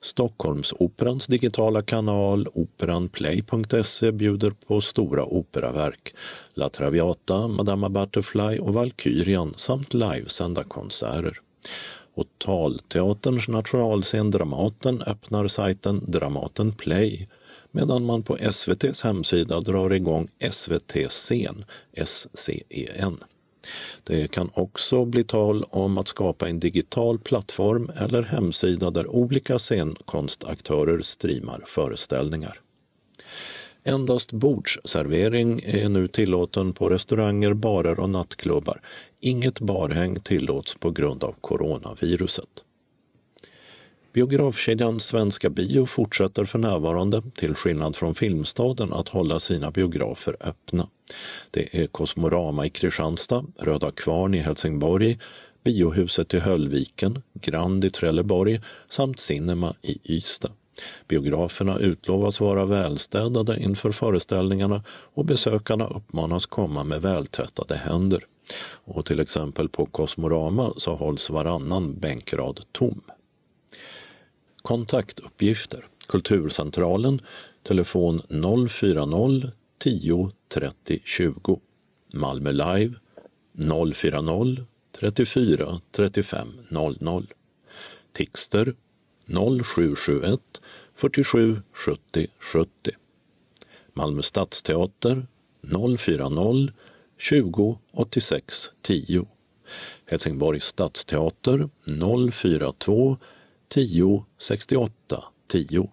Stockholmsoperans 0.02 1.26
digitala 1.26 1.82
kanal 1.82 2.48
operanplay.se 2.52 4.12
bjuder 4.12 4.50
på 4.50 4.80
stora 4.80 5.24
operaverk, 5.24 6.14
La 6.54 6.68
Traviata, 6.68 7.48
Madama 7.48 7.88
Butterfly 7.88 8.58
och 8.58 8.74
Valkyrian 8.74 9.52
samt 9.56 9.94
livesända 9.94 10.64
konserter. 10.64 11.40
Och 12.14 12.26
Talteaterns 12.38 13.48
nationalscen 13.48 14.30
Dramaten 14.30 15.02
öppnar 15.02 15.48
sajten 15.48 16.04
Dramaten 16.06 16.72
Play 16.72 17.28
medan 17.70 18.04
man 18.04 18.22
på 18.22 18.36
SVTs 18.36 19.02
hemsida 19.02 19.60
drar 19.60 19.90
igång 19.90 20.28
SVT 20.50 20.92
Scen, 21.08 21.64
SCEN. 22.04 23.18
Det 24.04 24.30
kan 24.30 24.50
också 24.54 25.04
bli 25.04 25.24
tal 25.24 25.64
om 25.70 25.98
att 25.98 26.08
skapa 26.08 26.48
en 26.48 26.60
digital 26.60 27.18
plattform 27.18 27.90
eller 28.00 28.22
hemsida 28.22 28.90
där 28.90 29.06
olika 29.06 29.58
scenkonstaktörer 29.58 31.00
streamar 31.00 31.62
föreställningar. 31.66 32.60
Endast 33.84 34.32
bordsservering 34.32 35.60
är 35.64 35.88
nu 35.88 36.08
tillåten 36.08 36.72
på 36.72 36.88
restauranger, 36.88 37.54
barer 37.54 38.00
och 38.00 38.10
nattklubbar. 38.10 38.80
Inget 39.20 39.60
barhäng 39.60 40.20
tillåts 40.20 40.74
på 40.74 40.90
grund 40.90 41.24
av 41.24 41.34
coronaviruset. 41.40 42.64
Biografkedjan 44.12 45.00
Svenska 45.00 45.50
Bio 45.50 45.86
fortsätter 45.86 46.44
för 46.44 46.58
närvarande, 46.58 47.22
till 47.34 47.54
skillnad 47.54 47.96
från 47.96 48.14
Filmstaden, 48.14 48.92
att 48.92 49.08
hålla 49.08 49.40
sina 49.40 49.70
biografer 49.70 50.36
öppna. 50.40 50.88
Det 51.50 51.82
är 51.82 51.86
Kosmorama 51.86 52.66
i 52.66 52.70
Kristianstad, 52.70 53.44
Röda 53.58 53.90
Kvarn 53.90 54.34
i 54.34 54.38
Helsingborg, 54.38 55.18
Biohuset 55.64 56.34
i 56.34 56.38
Höllviken, 56.38 57.22
Grand 57.34 57.84
i 57.84 57.90
Trelleborg 57.90 58.60
samt 58.88 59.18
Cinema 59.18 59.74
i 59.82 59.98
Ystad. 60.16 60.52
Biograferna 61.08 61.78
utlovas 61.78 62.40
vara 62.40 62.66
välstädade 62.66 63.60
inför 63.60 63.92
föreställningarna 63.92 64.82
och 64.88 65.24
besökarna 65.24 65.86
uppmanas 65.86 66.46
komma 66.46 66.84
med 66.84 67.02
vältvättade 67.02 67.76
händer. 67.76 68.24
Och 68.84 69.04
till 69.04 69.20
exempel 69.20 69.68
på 69.68 69.86
Kosmorama 69.86 70.72
så 70.76 70.94
hålls 70.94 71.30
varannan 71.30 71.98
bänkrad 71.98 72.60
tom. 72.72 73.00
Kontaktuppgifter 74.62 75.86
Kulturcentralen 76.06 77.20
telefon 77.62 78.22
040 78.68 79.50
10 79.84 80.30
30 80.48 80.98
20 81.04 81.60
Malmö 82.12 82.52
Live 82.52 82.94
040 83.52 84.66
34 84.92 85.80
35 85.90 86.48
00 86.70 87.26
Tixter 88.12 88.74
0771 89.26 90.60
47 90.94 91.62
70 91.86 92.26
70 92.40 92.96
Malmö 93.94 94.22
Stadsteater 94.22 95.26
040 95.62 96.72
20 97.18 97.78
86 97.92 98.70
10 98.82 99.26
Helsingborgs 100.06 100.64
stadsteater 100.64 101.68
042 102.30 103.16
10 103.68 104.24
68 104.38 105.22
10. 105.46 105.88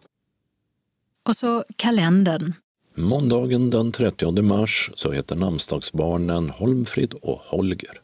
Och 1.24 1.36
så 1.36 1.64
kalendern. 1.76 2.54
Måndagen 3.00 3.70
den 3.70 3.92
30 3.92 4.42
mars 4.42 4.92
så 4.96 5.12
heter 5.12 5.36
namnsdagsbarnen 5.36 6.50
Holmfrid 6.50 7.14
och 7.22 7.40
Holger. 7.46 8.02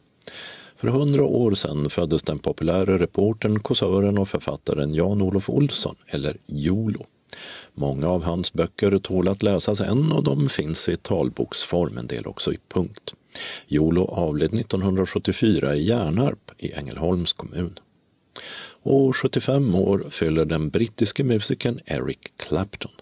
För 0.76 0.88
hundra 0.88 1.24
år 1.24 1.54
sedan 1.54 1.90
föddes 1.90 2.22
den 2.22 2.38
populära 2.38 2.98
reportern, 2.98 3.60
kåsören 3.60 4.18
och 4.18 4.28
författaren 4.28 4.94
Jan-Olof 4.94 5.50
Olsson, 5.50 5.96
eller 6.06 6.36
Jolo. 6.46 7.06
Många 7.74 8.08
av 8.08 8.24
hans 8.24 8.52
böcker 8.52 8.98
tål 8.98 9.28
att 9.28 9.42
läsas 9.42 9.80
än 9.80 10.12
och 10.12 10.24
de 10.24 10.48
finns 10.48 10.88
i 10.88 10.96
talboksform, 10.96 11.98
en 11.98 12.06
del 12.06 12.26
också 12.26 12.52
i 12.52 12.58
punkt. 12.74 13.14
Jolo 13.66 14.04
avled 14.04 14.54
1974 14.54 15.74
i 15.74 15.82
Hjärnarp 15.82 16.50
i 16.58 16.72
Ängelholms 16.72 17.32
kommun. 17.32 17.78
Och 18.82 19.16
75 19.16 19.74
år 19.74 20.06
fyller 20.10 20.44
den 20.44 20.70
brittiske 20.70 21.24
musikern 21.24 21.80
Eric 21.86 22.18
Clapton. 22.36 22.92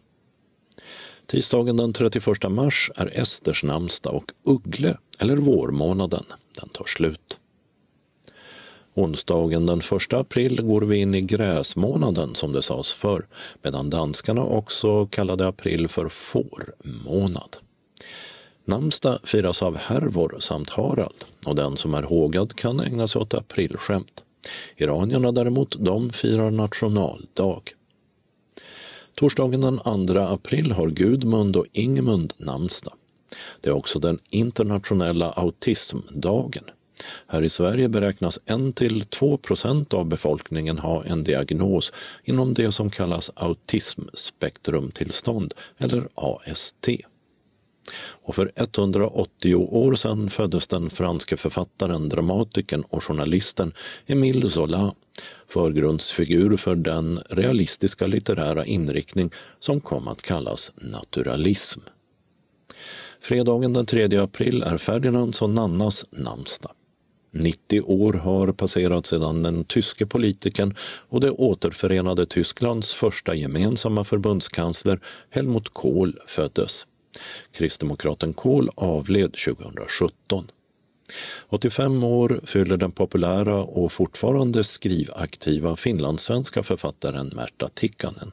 Tisdagen 1.32 1.76
den 1.76 1.92
31 1.92 2.50
mars 2.50 2.90
är 2.96 3.20
Esters 3.20 3.64
namnsdag 3.64 4.14
och 4.14 4.32
Uggle, 4.44 4.96
eller 5.18 5.36
vårmånaden, 5.36 6.24
den 6.60 6.68
tar 6.68 6.84
slut. 6.84 7.40
Onsdagen 8.94 9.66
den 9.66 9.78
1 9.78 10.12
april 10.12 10.62
går 10.62 10.80
vi 10.82 10.96
in 10.96 11.14
i 11.14 11.20
gräsmånaden 11.20 12.34
som 12.34 12.52
det 12.52 12.62
sades 12.62 12.92
förr, 12.92 13.26
medan 13.62 13.90
danskarna 13.90 14.44
också 14.44 15.06
kallade 15.06 15.46
april 15.46 15.88
för 15.88 16.08
fårmånad. 16.08 17.56
Namnsdag 18.64 19.18
firas 19.24 19.62
av 19.62 19.76
Hervor 19.76 20.36
samt 20.40 20.70
Harald 20.70 21.24
och 21.44 21.56
den 21.56 21.76
som 21.76 21.94
är 21.94 22.02
hågad 22.02 22.56
kan 22.56 22.80
ägna 22.80 23.08
sig 23.08 23.20
åt 23.20 23.34
aprilskämt. 23.34 24.24
Iranierna 24.76 25.32
däremot, 25.32 25.76
de 25.78 26.10
firar 26.10 26.50
nationaldag. 26.50 27.62
Torsdagen 29.14 29.60
den 29.60 29.78
2 29.78 30.18
april 30.18 30.72
har 30.72 30.88
Gudmund 30.88 31.56
och 31.56 31.66
Ingemund 31.72 32.32
namnsdag. 32.36 32.94
Det 33.60 33.70
är 33.70 33.74
också 33.74 33.98
den 33.98 34.18
internationella 34.30 35.30
autismdagen. 35.30 36.64
Här 37.26 37.42
i 37.42 37.48
Sverige 37.48 37.88
beräknas 37.88 38.40
1-2 38.46 39.36
procent 39.36 39.94
av 39.94 40.06
befolkningen 40.06 40.78
ha 40.78 41.04
en 41.04 41.24
diagnos 41.24 41.92
inom 42.24 42.54
det 42.54 42.72
som 42.72 42.90
kallas 42.90 43.30
autismspektrumtillstånd, 43.34 45.54
eller 45.78 46.08
AST. 46.14 46.88
Och 48.22 48.34
för 48.34 48.52
180 48.56 49.54
år 49.54 49.94
sedan 49.94 50.30
föddes 50.30 50.68
den 50.68 50.90
franske 50.90 51.36
författaren, 51.36 52.08
dramatikern 52.08 52.84
och 52.88 53.04
journalisten 53.04 53.72
Émile 54.06 54.48
Zola, 54.48 54.94
förgrundsfigur 55.48 56.56
för 56.56 56.76
den 56.76 57.20
realistiska 57.30 58.06
litterära 58.06 58.64
inriktning 58.64 59.30
som 59.58 59.80
kom 59.80 60.08
att 60.08 60.22
kallas 60.22 60.72
naturalism. 60.74 61.80
Fredagen 63.20 63.72
den 63.72 63.86
3 63.86 64.16
april 64.16 64.62
är 64.62 64.78
Ferdinands 64.78 65.42
och 65.42 65.50
Nannas 65.50 66.06
namnsdag. 66.10 66.72
90 67.34 67.80
år 67.80 68.12
har 68.12 68.52
passerat 68.52 69.06
sedan 69.06 69.42
den 69.42 69.64
tyske 69.64 70.06
politikern 70.06 70.74
och 71.08 71.20
det 71.20 71.30
återförenade 71.30 72.26
Tysklands 72.26 72.94
första 72.94 73.34
gemensamma 73.34 74.04
förbundskansler 74.04 75.00
Helmut 75.30 75.68
Kohl 75.68 76.18
föddes. 76.26 76.86
Kristdemokraten 77.52 78.32
Kohl 78.32 78.70
avled 78.74 79.32
2017. 79.32 80.46
85 81.48 82.04
år 82.04 82.40
fyller 82.44 82.76
den 82.76 82.92
populära 82.92 83.62
och 83.62 83.92
fortfarande 83.92 84.64
skrivaktiva 84.64 85.76
finlandssvenska 85.76 86.62
författaren 86.62 87.28
Märta 87.28 87.68
Tikkanen. 87.68 88.32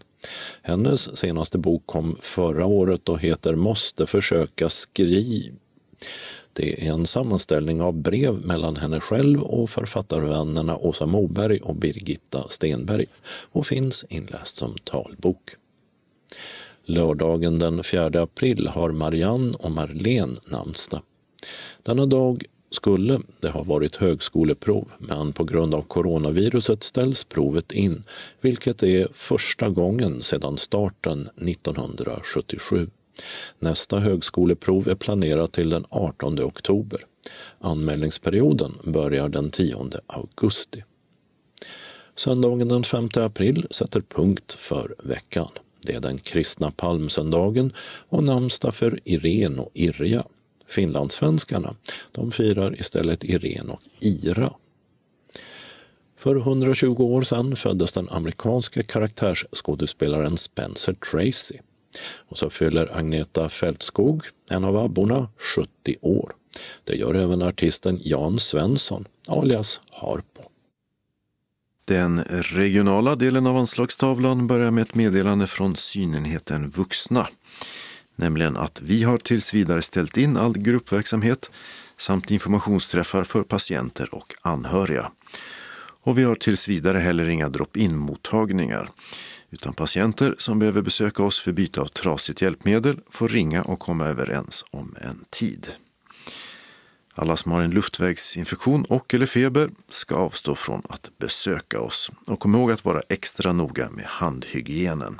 Hennes 0.61 1.17
senaste 1.17 1.57
bok 1.57 1.83
kom 1.85 2.17
förra 2.21 2.65
året 2.65 3.09
och 3.09 3.19
heter 3.19 3.55
Måste 3.55 4.05
försöka 4.05 4.69
skriva. 4.69 5.55
Det 6.53 6.87
är 6.87 6.93
en 6.93 7.05
sammanställning 7.05 7.81
av 7.81 7.93
brev 7.93 8.33
mellan 8.33 8.75
henne 8.75 8.99
själv 8.99 9.41
och 9.41 9.69
författarvännerna 9.69 10.77
Åsa 10.77 11.05
Moberg 11.05 11.59
och 11.59 11.75
Birgitta 11.75 12.45
Stenberg 12.49 13.05
och 13.51 13.67
finns 13.67 14.05
inläst 14.09 14.55
som 14.55 14.75
talbok. 14.83 15.41
Lördagen 16.85 17.59
den 17.59 17.83
4 17.83 18.21
april 18.21 18.67
har 18.67 18.91
Marianne 18.91 19.53
och 19.59 19.71
Marlene 19.71 20.35
namnsdag. 20.45 21.01
Denna 21.83 22.05
dag 22.05 22.43
skulle 22.71 23.19
det 23.39 23.49
ha 23.49 23.63
varit 23.63 23.95
högskoleprov, 23.95 24.91
men 24.97 25.33
på 25.33 25.43
grund 25.43 25.73
av 25.73 25.81
coronaviruset 25.81 26.83
ställs 26.83 27.23
provet 27.23 27.71
in, 27.71 28.03
vilket 28.41 28.83
är 28.83 29.07
första 29.13 29.69
gången 29.69 30.21
sedan 30.21 30.57
starten 30.57 31.29
1977. 31.37 32.89
Nästa 33.59 33.99
högskoleprov 33.99 34.87
är 34.87 34.95
planerat 34.95 35.51
till 35.51 35.69
den 35.69 35.85
18 35.89 36.39
oktober. 36.39 36.99
Anmälningsperioden 37.59 38.77
börjar 38.83 39.29
den 39.29 39.49
10 39.49 39.89
augusti. 40.07 40.83
Söndagen 42.15 42.67
den 42.67 42.83
5 42.83 43.09
april 43.15 43.67
sätter 43.71 44.01
punkt 44.01 44.53
för 44.53 44.95
veckan. 45.03 45.47
Det 45.81 45.93
är 45.93 45.99
den 45.99 46.17
kristna 46.17 46.71
palmsöndagen 46.71 47.73
och 48.09 48.23
namnsdag 48.23 48.75
för 48.75 48.99
Irene 49.05 49.61
och 49.61 49.71
Irja. 49.73 50.23
Finlandssvenskarna 50.69 51.75
de 52.11 52.31
firar 52.31 52.79
istället 52.79 53.23
Irene 53.23 53.73
och 53.73 53.81
Ira. 53.99 54.53
För 56.17 56.35
120 56.35 57.03
år 57.03 57.21
sedan 57.21 57.55
föddes 57.55 57.93
den 57.93 58.09
amerikanske 58.09 58.83
karaktärsskådespelaren 58.83 60.37
Spencer 60.37 60.93
Tracy. 60.93 61.57
Och 62.29 62.37
så 62.37 62.49
fyller 62.49 62.97
Agneta 62.97 63.49
Fältskog, 63.49 64.23
en 64.51 64.63
av 64.63 64.77
abborna, 64.77 65.29
70 65.55 65.95
år. 66.01 66.31
Det 66.83 66.95
gör 66.95 67.15
även 67.15 67.41
artisten 67.41 67.99
Jan 68.01 68.39
Svensson, 68.39 69.05
alias 69.27 69.81
Harpo. 69.91 70.41
Den 71.85 72.23
regionala 72.29 73.15
delen 73.15 73.47
av 73.47 73.57
anslagstavlan 73.57 74.47
börjar 74.47 74.71
med 74.71 74.81
ett 74.81 74.95
meddelande 74.95 75.47
från 75.47 75.75
synenheten 75.75 76.69
Vuxna. 76.69 77.27
Nämligen 78.19 78.57
att 78.57 78.81
vi 78.81 79.03
har 79.03 79.17
tills 79.17 79.53
vidare 79.53 79.81
ställt 79.81 80.17
in 80.17 80.37
all 80.37 80.57
gruppverksamhet 80.57 81.51
samt 81.97 82.31
informationsträffar 82.31 83.23
för 83.23 83.43
patienter 83.43 84.15
och 84.15 84.33
anhöriga. 84.41 85.11
Och 86.01 86.17
vi 86.17 86.23
har 86.23 86.35
tills 86.35 86.67
vidare 86.67 86.97
heller 86.97 87.29
inga 87.29 87.49
drop-in-mottagningar. 87.49 88.89
Utan 89.49 89.73
patienter 89.73 90.35
som 90.37 90.59
behöver 90.59 90.81
besöka 90.81 91.23
oss 91.23 91.39
för 91.39 91.51
byte 91.51 91.81
av 91.81 91.85
trasigt 91.85 92.41
hjälpmedel 92.41 92.99
får 93.09 93.27
ringa 93.27 93.63
och 93.63 93.79
komma 93.79 94.05
överens 94.05 94.65
om 94.71 94.95
en 95.01 95.25
tid. 95.29 95.71
Alla 97.15 97.37
som 97.37 97.51
har 97.51 97.61
en 97.61 97.71
luftvägsinfektion 97.71 98.85
och 98.85 99.13
eller 99.13 99.25
feber 99.25 99.69
ska 99.89 100.15
avstå 100.15 100.55
från 100.55 100.81
att 100.89 101.09
besöka 101.17 101.79
oss. 101.79 102.11
Och 102.27 102.39
kom 102.39 102.55
ihåg 102.55 102.71
att 102.71 102.85
vara 102.85 103.01
extra 103.09 103.53
noga 103.53 103.89
med 103.89 104.05
handhygienen. 104.05 105.19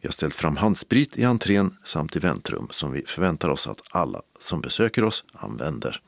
Vi 0.00 0.08
har 0.08 0.12
ställt 0.12 0.34
fram 0.34 0.56
handsprit 0.56 1.18
i 1.18 1.24
entrén 1.24 1.76
samt 1.84 2.16
i 2.16 2.18
väntrum 2.18 2.68
som 2.70 2.92
vi 2.92 3.02
förväntar 3.06 3.48
oss 3.48 3.66
att 3.66 3.80
alla 3.90 4.22
som 4.38 4.60
besöker 4.60 5.04
oss 5.04 5.24
använder. 5.32 6.00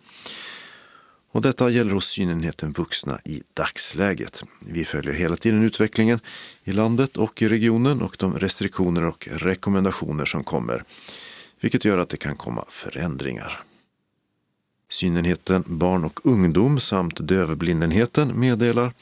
Och 1.31 1.43
detta 1.43 1.70
gäller 1.70 1.93
hos 1.93 2.06
synenheten 2.09 2.73
vuxna 2.73 3.20
i 3.24 3.43
dagsläget. 3.55 4.44
Vi 4.60 4.85
följer 4.85 5.12
hela 5.12 5.36
tiden 5.36 5.62
utvecklingen 5.62 6.20
i 6.65 6.73
landet 6.73 7.16
och 7.16 7.43
i 7.43 7.48
regionen 7.48 8.02
och 8.02 8.16
de 8.19 8.39
restriktioner 8.39 9.06
och 9.06 9.28
rekommendationer 9.31 10.24
som 10.24 10.44
kommer, 10.44 10.82
vilket 11.60 11.85
gör 11.85 11.98
att 11.98 12.09
det 12.09 12.16
kan 12.16 12.36
komma 12.36 12.65
förändringar. 12.69 13.62
Synenheten 14.90 15.65
barn 15.66 16.05
och 16.05 16.27
ungdom 16.27 16.81
samt 16.81 17.28
dövblindenheten 17.28 18.40
meddelar 18.40 18.93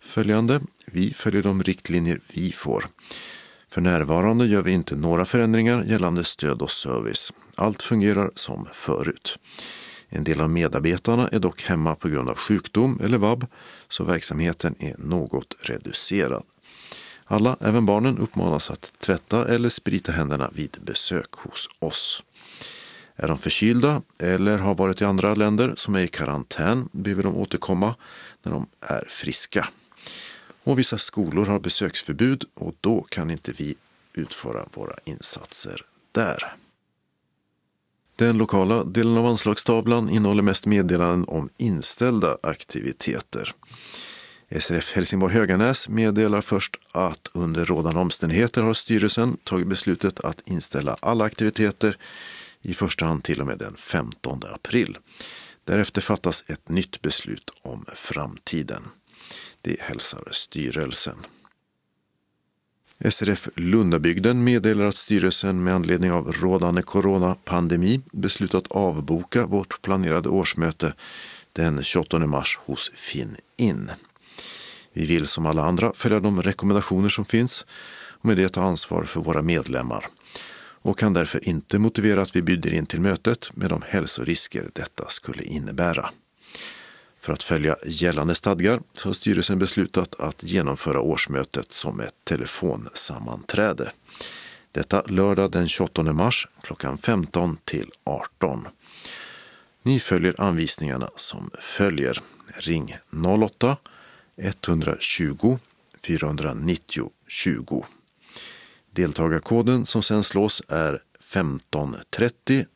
följande. 0.00 0.60
Vi 0.84 1.14
följer 1.14 1.42
de 1.42 1.62
riktlinjer 1.62 2.20
vi 2.32 2.52
får. 2.52 2.88
För 3.70 3.80
närvarande 3.80 4.46
gör 4.46 4.62
vi 4.62 4.72
inte 4.72 4.96
några 4.96 5.24
förändringar 5.24 5.82
gällande 5.82 6.24
stöd 6.24 6.62
och 6.62 6.70
service. 6.70 7.32
Allt 7.54 7.82
fungerar 7.82 8.30
som 8.34 8.68
förut. 8.72 9.38
En 10.08 10.24
del 10.24 10.40
av 10.40 10.50
medarbetarna 10.50 11.28
är 11.28 11.38
dock 11.38 11.62
hemma 11.62 11.94
på 11.94 12.08
grund 12.08 12.28
av 12.28 12.36
sjukdom 12.36 13.00
eller 13.04 13.18
vab, 13.18 13.46
så 13.88 14.04
verksamheten 14.04 14.74
är 14.78 14.94
något 14.98 15.56
reducerad. 15.60 16.42
Alla, 17.24 17.56
även 17.60 17.86
barnen, 17.86 18.18
uppmanas 18.18 18.70
att 18.70 18.92
tvätta 18.98 19.48
eller 19.48 19.68
sprita 19.68 20.12
händerna 20.12 20.50
vid 20.52 20.76
besök 20.82 21.32
hos 21.32 21.68
oss. 21.78 22.22
Är 23.16 23.28
de 23.28 23.38
förkylda 23.38 24.02
eller 24.18 24.58
har 24.58 24.74
varit 24.74 25.00
i 25.00 25.04
andra 25.04 25.34
länder 25.34 25.72
som 25.76 25.94
är 25.94 26.00
i 26.00 26.08
karantän 26.08 26.88
behöver 26.92 27.22
de 27.22 27.36
återkomma 27.36 27.94
när 28.42 28.52
de 28.52 28.66
är 28.80 29.04
friska. 29.08 29.68
Och 30.64 30.78
vissa 30.78 30.98
skolor 30.98 31.46
har 31.46 31.58
besöksförbud 31.58 32.44
och 32.54 32.74
då 32.80 33.02
kan 33.02 33.30
inte 33.30 33.52
vi 33.52 33.74
utföra 34.12 34.64
våra 34.74 34.94
insatser 35.04 35.84
där. 36.12 36.54
Den 38.16 38.38
lokala 38.38 38.84
delen 38.84 39.16
av 39.16 39.26
anslagstavlan 39.26 40.10
innehåller 40.10 40.42
mest 40.42 40.66
meddelanden 40.66 41.24
om 41.28 41.48
inställda 41.56 42.38
aktiviteter. 42.42 43.54
SRF 44.60 44.92
Helsingborg 44.92 45.34
Höganäs 45.34 45.88
meddelar 45.88 46.40
först 46.40 46.76
att 46.92 47.28
under 47.32 47.64
rådande 47.64 48.00
omständigheter 48.00 48.62
har 48.62 48.74
styrelsen 48.74 49.36
tagit 49.36 49.66
beslutet 49.66 50.20
att 50.20 50.42
inställa 50.44 50.96
alla 51.02 51.24
aktiviteter 51.24 51.96
i 52.62 52.74
första 52.74 53.04
hand 53.04 53.24
till 53.24 53.40
och 53.40 53.46
med 53.46 53.58
den 53.58 53.76
15 53.76 54.40
april. 54.54 54.98
Därefter 55.64 56.00
fattas 56.00 56.44
ett 56.46 56.68
nytt 56.68 57.02
beslut 57.02 57.50
om 57.62 57.84
framtiden. 57.94 58.82
Det 59.62 59.80
hälsar 59.80 60.28
styrelsen. 60.30 61.16
SRF 63.10 63.48
Lundabygden 63.56 64.44
meddelar 64.44 64.84
att 64.84 64.96
styrelsen 64.96 65.64
med 65.64 65.74
anledning 65.74 66.12
av 66.12 66.32
rådande 66.32 66.82
coronapandemi 66.82 68.00
beslutat 68.12 68.66
avboka 68.70 69.46
vårt 69.46 69.82
planerade 69.82 70.28
årsmöte 70.28 70.94
den 71.52 71.82
28 71.82 72.18
mars 72.18 72.58
hos 72.62 72.90
Finn 72.94 73.36
In. 73.56 73.90
Vi 74.92 75.06
vill 75.06 75.26
som 75.26 75.46
alla 75.46 75.64
andra 75.64 75.92
följa 75.94 76.20
de 76.20 76.42
rekommendationer 76.42 77.08
som 77.08 77.24
finns 77.24 77.66
och 78.10 78.24
med 78.24 78.36
det 78.36 78.48
ta 78.48 78.62
ansvar 78.62 79.04
för 79.04 79.20
våra 79.20 79.42
medlemmar 79.42 80.06
och 80.82 80.98
kan 80.98 81.12
därför 81.12 81.48
inte 81.48 81.78
motivera 81.78 82.22
att 82.22 82.36
vi 82.36 82.42
bjuder 82.42 82.74
in 82.74 82.86
till 82.86 83.00
mötet 83.00 83.50
med 83.54 83.70
de 83.70 83.82
hälsorisker 83.88 84.70
detta 84.72 85.08
skulle 85.08 85.42
innebära. 85.42 86.10
För 87.20 87.32
att 87.32 87.42
följa 87.42 87.76
gällande 87.86 88.34
stadgar 88.34 88.80
så 88.92 89.08
har 89.08 89.14
styrelsen 89.14 89.58
beslutat 89.58 90.20
att 90.20 90.42
genomföra 90.42 91.00
årsmötet 91.00 91.72
som 91.72 92.00
ett 92.00 92.14
telefonsammanträde. 92.24 93.92
Detta 94.72 95.02
lördag 95.06 95.50
den 95.50 95.68
28 95.68 96.02
mars 96.02 96.48
klockan 96.62 96.98
15 96.98 97.58
till 97.64 97.90
18. 98.04 98.68
Ni 99.82 100.00
följer 100.00 100.40
anvisningarna 100.40 101.10
som 101.16 101.50
följer. 101.60 102.22
Ring 102.56 102.96
08-120 103.10 105.58
490 106.02 107.10
20. 107.28 107.86
Deltagarkoden 108.90 109.86
som 109.86 110.02
sen 110.02 110.24
slås 110.24 110.62
är 110.68 110.94
1530 110.94 112.66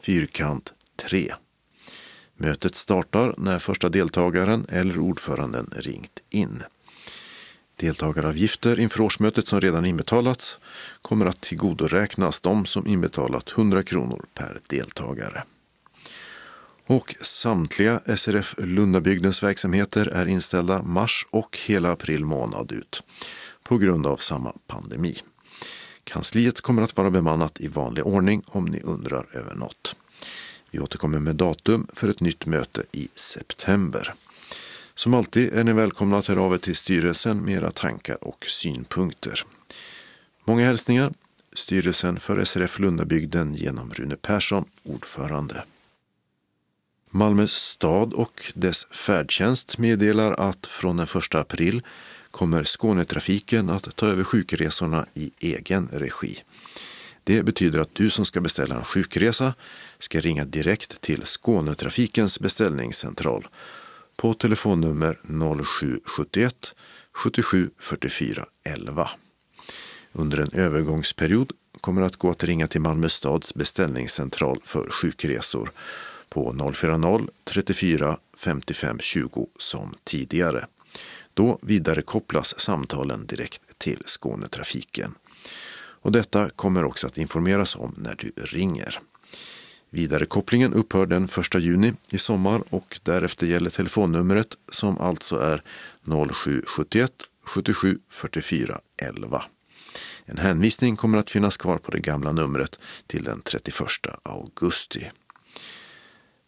fyrkant 0.00 0.72
3. 0.96 1.34
Mötet 2.40 2.74
startar 2.74 3.34
när 3.38 3.58
första 3.58 3.88
deltagaren 3.88 4.66
eller 4.68 4.98
ordföranden 4.98 5.70
ringt 5.76 6.20
in. 6.30 6.62
Deltagaravgifter 7.76 8.80
inför 8.80 9.00
årsmötet 9.00 9.46
som 9.48 9.60
redan 9.60 9.86
inbetalats 9.86 10.58
kommer 11.02 11.26
att 11.26 11.40
tillgodoräknas 11.40 12.40
de 12.40 12.66
som 12.66 12.86
inbetalat 12.86 13.52
100 13.56 13.82
kronor 13.82 14.24
per 14.34 14.60
deltagare. 14.66 15.44
Och 16.86 17.14
samtliga 17.20 18.00
SRF 18.16 18.54
Lundabygdens 18.58 19.42
verksamheter 19.42 20.06
är 20.06 20.26
inställda 20.26 20.82
mars 20.82 21.26
och 21.30 21.58
hela 21.66 21.92
april 21.92 22.24
månad 22.24 22.72
ut 22.72 23.02
på 23.62 23.78
grund 23.78 24.06
av 24.06 24.16
samma 24.16 24.52
pandemi. 24.66 25.18
Kansliet 26.04 26.60
kommer 26.60 26.82
att 26.82 26.96
vara 26.96 27.10
bemannat 27.10 27.60
i 27.60 27.68
vanlig 27.68 28.06
ordning 28.06 28.42
om 28.46 28.64
ni 28.64 28.80
undrar 28.80 29.26
över 29.32 29.54
något. 29.54 29.96
Vi 30.70 30.78
återkommer 30.78 31.20
med 31.20 31.36
datum 31.36 31.86
för 31.92 32.08
ett 32.08 32.20
nytt 32.20 32.46
möte 32.46 32.82
i 32.92 33.08
september. 33.14 34.14
Som 34.94 35.14
alltid 35.14 35.52
är 35.52 35.64
ni 35.64 35.72
välkomna 35.72 36.18
att 36.18 36.26
höra 36.26 36.42
av 36.42 36.54
er 36.54 36.58
till 36.58 36.76
styrelsen 36.76 37.44
med 37.44 37.54
era 37.54 37.70
tankar 37.70 38.24
och 38.24 38.44
synpunkter. 38.44 39.44
Många 40.44 40.66
hälsningar. 40.66 41.12
Styrelsen 41.52 42.20
för 42.20 42.44
SRF 42.44 42.78
Lundabygden 42.78 43.54
genom 43.54 43.92
Rune 43.92 44.16
Persson, 44.16 44.64
ordförande. 44.82 45.64
Malmö 47.10 47.46
stad 47.46 48.12
och 48.12 48.52
dess 48.54 48.84
färdtjänst 48.84 49.78
meddelar 49.78 50.32
att 50.32 50.66
från 50.66 50.96
den 50.96 51.06
1 51.06 51.34
april 51.34 51.82
kommer 52.30 52.64
Skånetrafiken 52.64 53.70
att 53.70 53.96
ta 53.96 54.06
över 54.06 54.24
sjukresorna 54.24 55.06
i 55.14 55.30
egen 55.38 55.88
regi. 55.92 56.42
Det 57.24 57.42
betyder 57.42 57.78
att 57.78 57.94
du 57.94 58.10
som 58.10 58.24
ska 58.24 58.40
beställa 58.40 58.76
en 58.76 58.84
sjukresa 58.84 59.54
ska 59.98 60.20
ringa 60.20 60.44
direkt 60.44 61.00
till 61.00 61.24
Skånetrafikens 61.24 62.40
beställningscentral 62.40 63.48
på 64.16 64.34
telefonnummer 64.34 65.18
0771 65.64 66.74
77 67.12 67.70
44 67.78 68.46
11. 68.64 69.10
Under 70.12 70.38
en 70.38 70.50
övergångsperiod 70.52 71.52
kommer 71.80 72.00
det 72.00 72.06
att 72.06 72.16
gå 72.16 72.30
att 72.30 72.44
ringa 72.44 72.68
till 72.68 72.80
Malmö 72.80 73.08
stads 73.08 73.54
beställningscentral 73.54 74.60
för 74.64 74.90
sjukresor 74.90 75.70
på 76.28 76.52
040-34 76.52 78.16
55 78.36 78.98
20 78.98 79.48
som 79.58 79.94
tidigare. 80.04 80.66
Då 81.34 81.58
vidarekopplas 81.62 82.60
samtalen 82.60 83.26
direkt 83.26 83.78
till 83.78 84.02
Skånetrafiken. 84.06 85.14
Och 86.00 86.12
detta 86.12 86.50
kommer 86.50 86.84
också 86.84 87.06
att 87.06 87.18
informeras 87.18 87.76
om 87.76 87.94
när 87.96 88.14
du 88.14 88.32
ringer. 88.36 89.00
Vidarekopplingen 89.90 90.74
upphör 90.74 91.06
den 91.06 91.24
1 91.24 91.54
juni 91.54 91.92
i 92.10 92.18
sommar 92.18 92.62
och 92.70 93.00
därefter 93.02 93.46
gäller 93.46 93.70
telefonnumret 93.70 94.54
som 94.72 94.98
alltså 94.98 95.38
är 95.38 95.62
0771 96.34 97.12
77 97.44 97.98
44 98.08 98.80
11. 98.96 99.42
En 100.24 100.38
hänvisning 100.38 100.96
kommer 100.96 101.18
att 101.18 101.30
finnas 101.30 101.56
kvar 101.56 101.78
på 101.78 101.90
det 101.90 102.00
gamla 102.00 102.32
numret 102.32 102.78
till 103.06 103.24
den 103.24 103.40
31 103.40 103.86
augusti. 104.22 105.10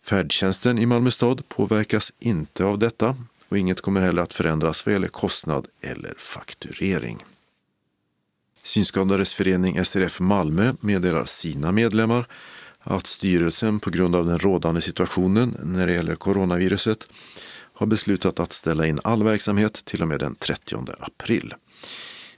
Färdtjänsten 0.04 0.78
i 0.78 0.86
Malmö 0.86 1.10
stad 1.10 1.48
påverkas 1.48 2.12
inte 2.18 2.64
av 2.64 2.78
detta 2.78 3.16
och 3.48 3.58
inget 3.58 3.80
kommer 3.80 4.00
heller 4.00 4.22
att 4.22 4.34
förändras 4.34 4.86
vad 4.86 4.92
gäller 4.92 5.08
kostnad 5.08 5.66
eller 5.80 6.14
fakturering. 6.18 7.24
Synskadades 8.62 9.34
förening 9.34 9.84
SRF 9.84 10.20
Malmö 10.20 10.72
meddelar 10.80 11.24
sina 11.24 11.72
medlemmar 11.72 12.26
att 12.82 13.07
styrelsen 13.07 13.81
på 13.81 13.90
grund 13.90 14.16
av 14.16 14.27
den 14.27 14.39
rådande 14.39 14.81
situationen 14.81 15.57
när 15.62 15.86
det 15.86 15.93
gäller 15.93 16.16
coronaviruset 16.16 17.09
har 17.73 17.86
beslutat 17.86 18.40
att 18.40 18.52
ställa 18.52 18.86
in 18.86 19.01
all 19.05 19.23
verksamhet 19.23 19.85
till 19.85 20.02
och 20.02 20.09
med 20.09 20.20
den 20.20 20.35
30 20.35 20.85
april. 20.98 21.55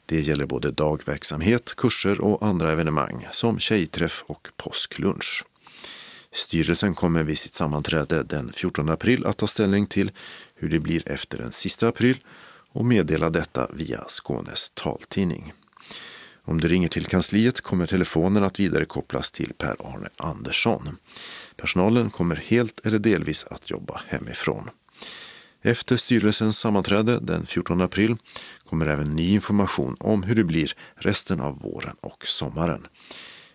Det 0.06 0.20
gäller 0.20 0.46
både 0.46 0.70
dagverksamhet, 0.70 1.74
kurser 1.76 2.20
och 2.20 2.46
andra 2.46 2.72
evenemang 2.72 3.26
som 3.32 3.58
tjejträff 3.58 4.24
och 4.26 4.48
påsklunch. 4.56 5.44
Styrelsen 6.32 6.94
kommer 6.94 7.22
vid 7.22 7.38
sitt 7.38 7.54
sammanträde 7.54 8.22
den 8.22 8.52
14 8.52 8.88
april 8.88 9.26
att 9.26 9.36
ta 9.36 9.46
ställning 9.46 9.86
till 9.86 10.10
hur 10.54 10.68
det 10.68 10.80
blir 10.80 11.08
efter 11.08 11.38
den 11.38 11.52
sista 11.52 11.88
april 11.88 12.18
och 12.72 12.84
meddela 12.84 13.30
detta 13.30 13.68
via 13.72 14.04
Skånes 14.08 14.70
taltidning. 14.74 15.52
Om 16.44 16.60
du 16.60 16.68
ringer 16.68 16.88
till 16.88 17.06
kansliet 17.06 17.60
kommer 17.60 17.86
telefonen 17.86 18.44
att 18.44 18.60
vidarekopplas 18.60 19.30
till 19.30 19.52
Per-Arne 19.58 20.08
Andersson. 20.16 20.96
Personalen 21.56 22.10
kommer 22.10 22.36
helt 22.36 22.86
eller 22.86 22.98
delvis 22.98 23.46
att 23.50 23.70
jobba 23.70 24.00
hemifrån. 24.08 24.70
Efter 25.62 25.96
styrelsens 25.96 26.58
sammanträde 26.58 27.18
den 27.20 27.46
14 27.46 27.80
april 27.80 28.16
kommer 28.64 28.86
även 28.86 29.16
ny 29.16 29.32
information 29.32 29.96
om 30.00 30.22
hur 30.22 30.34
det 30.34 30.44
blir 30.44 30.72
resten 30.94 31.40
av 31.40 31.60
våren 31.60 31.96
och 32.00 32.26
sommaren. 32.26 32.86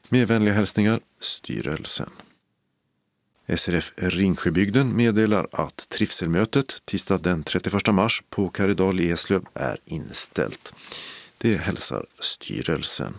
Med 0.09 0.27
vänliga 0.27 0.53
hälsningar, 0.53 0.99
styrelsen. 1.19 2.09
SRF 3.55 3.93
Ringsjöbygden 3.95 4.95
meddelar 4.95 5.47
att 5.51 5.89
trivselmötet 5.89 6.81
tisdag 6.85 7.17
den 7.17 7.43
31 7.43 7.93
mars 7.93 8.23
på 8.29 8.49
Karidal 8.49 8.99
i 8.99 9.09
Eslöv 9.11 9.45
är 9.53 9.79
inställt. 9.85 10.73
Det 11.37 11.55
hälsar 11.57 12.05
styrelsen. 12.19 13.13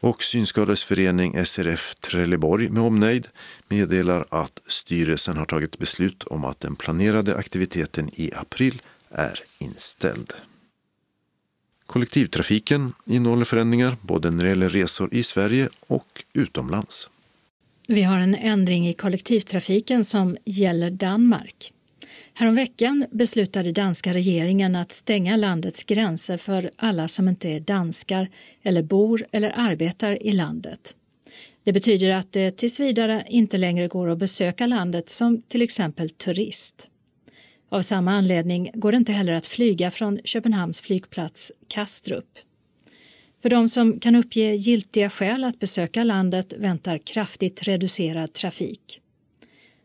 Och 0.00 0.22
Synskadades 0.22 0.84
förening 0.84 1.46
SRF 1.46 1.94
Trelleborg 1.94 2.68
med 2.68 2.82
omnejd 2.82 3.28
meddelar 3.68 4.24
att 4.30 4.60
styrelsen 4.66 5.36
har 5.36 5.44
tagit 5.44 5.78
beslut 5.78 6.22
om 6.22 6.44
att 6.44 6.60
den 6.60 6.76
planerade 6.76 7.36
aktiviteten 7.36 8.10
i 8.14 8.32
april 8.34 8.82
är 9.10 9.40
inställd. 9.58 10.32
Kollektivtrafiken 11.86 12.92
innehåller 13.06 13.44
förändringar 13.44 13.96
både 14.02 14.30
när 14.30 14.44
det 14.44 14.48
gäller 14.48 14.68
resor 14.68 15.14
i 15.14 15.22
Sverige 15.22 15.68
och 15.86 16.24
utomlands. 16.32 17.10
Vi 17.86 18.02
har 18.02 18.18
en 18.18 18.34
ändring 18.34 18.88
i 18.88 18.94
kollektivtrafiken 18.94 20.04
som 20.04 20.36
gäller 20.44 20.90
Danmark. 20.90 21.72
Häromveckan 22.38 23.06
beslutade 23.10 23.72
danska 23.72 24.12
regeringen 24.12 24.76
att 24.76 24.92
stänga 24.92 25.36
landets 25.36 25.84
gränser 25.84 26.36
för 26.36 26.70
alla 26.76 27.08
som 27.08 27.28
inte 27.28 27.48
är 27.48 27.60
danskar 27.60 28.28
eller 28.62 28.82
bor 28.82 29.26
eller 29.32 29.52
arbetar 29.56 30.22
i 30.22 30.32
landet. 30.32 30.96
Det 31.64 31.72
betyder 31.72 32.10
att 32.10 32.32
det 32.32 32.56
tills 32.56 32.80
vidare 32.80 33.24
inte 33.28 33.56
längre 33.56 33.88
går 33.88 34.10
att 34.10 34.18
besöka 34.18 34.66
landet 34.66 35.08
som 35.08 35.42
till 35.42 35.62
exempel 35.62 36.10
turist. 36.10 36.88
Av 37.68 37.82
samma 37.82 38.12
anledning 38.12 38.70
går 38.74 38.92
det 38.92 38.98
inte 38.98 39.12
heller 39.12 39.32
att 39.32 39.46
flyga 39.46 39.90
från 39.90 40.18
Köpenhamns 40.24 40.80
flygplats 40.80 41.52
Kastrup. 41.68 42.38
För 43.42 43.48
de 43.48 43.68
som 43.68 44.00
kan 44.00 44.14
uppge 44.14 44.54
giltiga 44.54 45.10
skäl 45.10 45.44
att 45.44 45.58
besöka 45.58 46.04
landet 46.04 46.52
väntar 46.58 46.98
kraftigt 46.98 47.62
reducerad 47.62 48.32
trafik. 48.32 49.00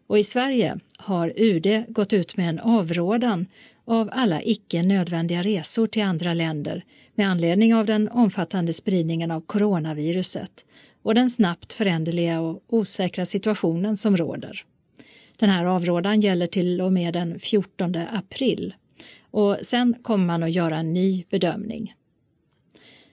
Och 0.07 0.19
i 0.19 0.23
Sverige 0.23 0.79
har 0.97 1.33
UD 1.35 1.83
gått 1.87 2.13
ut 2.13 2.37
med 2.37 2.49
en 2.49 2.59
avrådan 2.59 3.45
av 3.85 4.09
alla 4.11 4.43
icke 4.43 4.83
nödvändiga 4.83 5.41
resor 5.41 5.87
till 5.87 6.03
andra 6.03 6.33
länder 6.33 6.85
med 7.15 7.29
anledning 7.29 7.75
av 7.75 7.85
den 7.85 8.09
omfattande 8.09 8.73
spridningen 8.73 9.31
av 9.31 9.41
coronaviruset 9.41 10.65
och 11.01 11.15
den 11.15 11.29
snabbt 11.29 11.73
föränderliga 11.73 12.41
och 12.41 12.63
osäkra 12.67 13.25
situationen 13.25 13.97
som 13.97 14.17
råder. 14.17 14.65
Den 15.37 15.49
här 15.49 15.65
avrådan 15.65 16.21
gäller 16.21 16.47
till 16.47 16.81
och 16.81 16.93
med 16.93 17.13
den 17.13 17.39
14 17.39 17.95
april 17.95 18.73
och 19.31 19.57
sen 19.61 19.95
kommer 20.01 20.25
man 20.25 20.43
att 20.43 20.51
göra 20.51 20.77
en 20.77 20.93
ny 20.93 21.23
bedömning. 21.29 21.93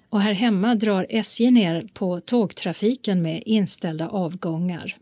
Och 0.08 0.20
här 0.20 0.32
hemma 0.32 0.74
drar 0.74 1.06
SJ 1.08 1.50
ner 1.50 1.88
på 1.92 2.20
tågtrafiken 2.20 3.22
med 3.22 3.42
inställda 3.46 4.08
avgångar. 4.08 4.96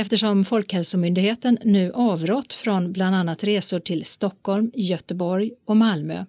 Eftersom 0.00 0.44
Folkhälsomyndigheten 0.44 1.58
nu 1.64 1.92
avrått 1.94 2.52
från 2.54 2.92
bland 2.92 3.16
annat 3.16 3.44
resor 3.44 3.78
till 3.78 4.04
Stockholm, 4.04 4.70
Göteborg 4.74 5.50
och 5.64 5.76
Malmö 5.76 6.24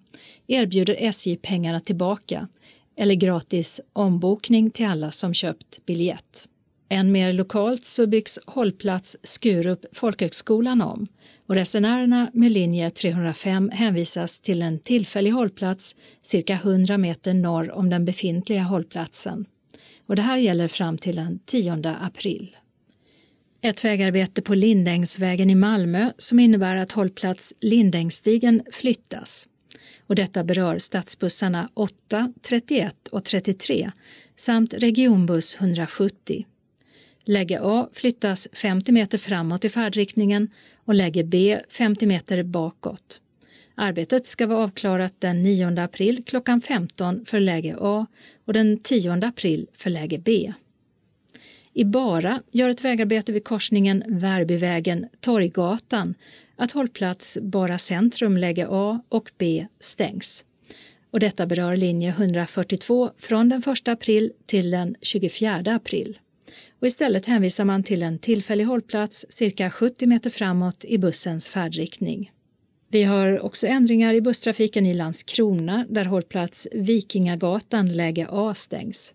erbjuder 0.46 0.96
SJ 0.98 1.36
pengarna 1.36 1.80
tillbaka 1.80 2.48
eller 2.96 3.14
gratis 3.14 3.80
ombokning 3.92 4.70
till 4.70 4.86
alla 4.86 5.10
som 5.10 5.34
köpt 5.34 5.86
biljett. 5.86 6.48
Än 6.88 7.12
mer 7.12 7.32
lokalt 7.32 7.84
så 7.84 8.06
byggs 8.06 8.38
hållplats 8.46 9.16
Skurup 9.22 9.84
folkhögskolan 9.92 10.80
om 10.80 11.06
och 11.46 11.54
resenärerna 11.54 12.30
med 12.32 12.52
linje 12.52 12.90
305 12.90 13.70
hänvisas 13.72 14.40
till 14.40 14.62
en 14.62 14.78
tillfällig 14.78 15.30
hållplats 15.30 15.96
cirka 16.22 16.54
100 16.54 16.98
meter 16.98 17.34
norr 17.34 17.70
om 17.70 17.90
den 17.90 18.04
befintliga 18.04 18.62
hållplatsen. 18.62 19.44
Och 20.06 20.16
det 20.16 20.22
här 20.22 20.36
gäller 20.38 20.68
fram 20.68 20.98
till 20.98 21.16
den 21.16 21.38
10 21.46 21.96
april. 22.00 22.56
Ett 23.62 23.84
vägarbete 23.84 24.42
på 24.42 24.54
Lindängsvägen 24.54 25.50
i 25.50 25.54
Malmö 25.54 26.12
som 26.18 26.40
innebär 26.40 26.76
att 26.76 26.92
hållplats 26.92 27.54
Lindängsstigen 27.60 28.62
flyttas. 28.72 29.48
Och 30.06 30.14
detta 30.14 30.44
berör 30.44 30.78
stadsbussarna 30.78 31.70
8, 31.74 32.32
31 32.42 33.08
och 33.08 33.24
33 33.24 33.90
samt 34.36 34.74
regionbuss 34.74 35.56
170. 35.60 36.46
Läge 37.24 37.60
A 37.62 37.88
flyttas 37.92 38.48
50 38.52 38.92
meter 38.92 39.18
framåt 39.18 39.64
i 39.64 39.68
färdriktningen 39.68 40.48
och 40.84 40.94
läge 40.94 41.24
B 41.24 41.58
50 41.68 42.06
meter 42.06 42.42
bakåt. 42.42 43.20
Arbetet 43.74 44.26
ska 44.26 44.46
vara 44.46 44.64
avklarat 44.64 45.14
den 45.18 45.42
9 45.42 45.80
april 45.80 46.22
klockan 46.26 46.60
15 46.60 47.24
för 47.24 47.40
läge 47.40 47.76
A 47.80 48.06
och 48.44 48.52
den 48.52 48.78
10 48.78 49.12
april 49.12 49.66
för 49.72 49.90
läge 49.90 50.18
B. 50.18 50.52
I 51.74 51.84
Bara 51.84 52.42
gör 52.50 52.68
ett 52.68 52.84
vägarbete 52.84 53.32
vid 53.32 53.44
korsningen 53.44 54.02
Värbyvägen-Torggatan 54.06 56.14
att 56.56 56.72
hållplats 56.72 57.38
Bara 57.42 57.78
centrum 57.78 58.36
läge 58.36 58.66
A 58.70 59.02
och 59.08 59.30
B 59.38 59.66
stängs. 59.80 60.44
Och 61.10 61.20
detta 61.20 61.46
berör 61.46 61.76
linje 61.76 62.08
142 62.08 63.10
från 63.18 63.48
den 63.48 63.62
1 63.62 63.88
april 63.88 64.32
till 64.46 64.70
den 64.70 64.96
24 65.02 65.62
april. 65.66 66.18
Och 66.80 66.86
istället 66.86 67.26
hänvisar 67.26 67.64
man 67.64 67.82
till 67.82 68.02
en 68.02 68.18
tillfällig 68.18 68.64
hållplats 68.64 69.26
cirka 69.28 69.70
70 69.70 70.06
meter 70.06 70.30
framåt 70.30 70.84
i 70.84 70.98
bussens 70.98 71.48
färdriktning. 71.48 72.32
Vi 72.88 73.02
har 73.02 73.40
också 73.40 73.66
ändringar 73.66 74.14
i 74.14 74.20
busstrafiken 74.20 74.86
i 74.86 74.94
Landskrona 74.94 75.86
där 75.88 76.04
hållplats 76.04 76.68
Vikingagatan 76.72 77.96
läge 77.96 78.26
A 78.30 78.54
stängs 78.54 79.14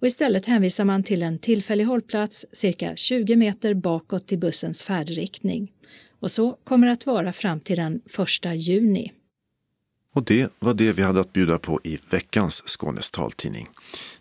och 0.00 0.06
istället 0.06 0.46
hänvisar 0.46 0.84
man 0.84 1.02
till 1.02 1.22
en 1.22 1.38
tillfällig 1.38 1.84
hållplats 1.84 2.46
cirka 2.52 2.96
20 2.96 3.36
meter 3.36 3.74
bakåt 3.74 4.32
i 4.32 4.36
bussens 4.36 4.82
färdriktning. 4.82 5.72
Och 6.20 6.30
så 6.30 6.58
kommer 6.64 6.86
det 6.86 6.92
att 6.92 7.06
vara 7.06 7.32
fram 7.32 7.60
till 7.60 7.76
den 7.76 8.00
1 8.44 8.54
juni. 8.54 9.12
Och 10.14 10.24
det 10.24 10.52
var 10.58 10.74
det 10.74 10.92
vi 10.92 11.02
hade 11.02 11.20
att 11.20 11.32
bjuda 11.32 11.58
på 11.58 11.80
i 11.84 11.98
veckans 12.10 12.62
Skånes 12.66 13.10
taltidning. 13.10 13.68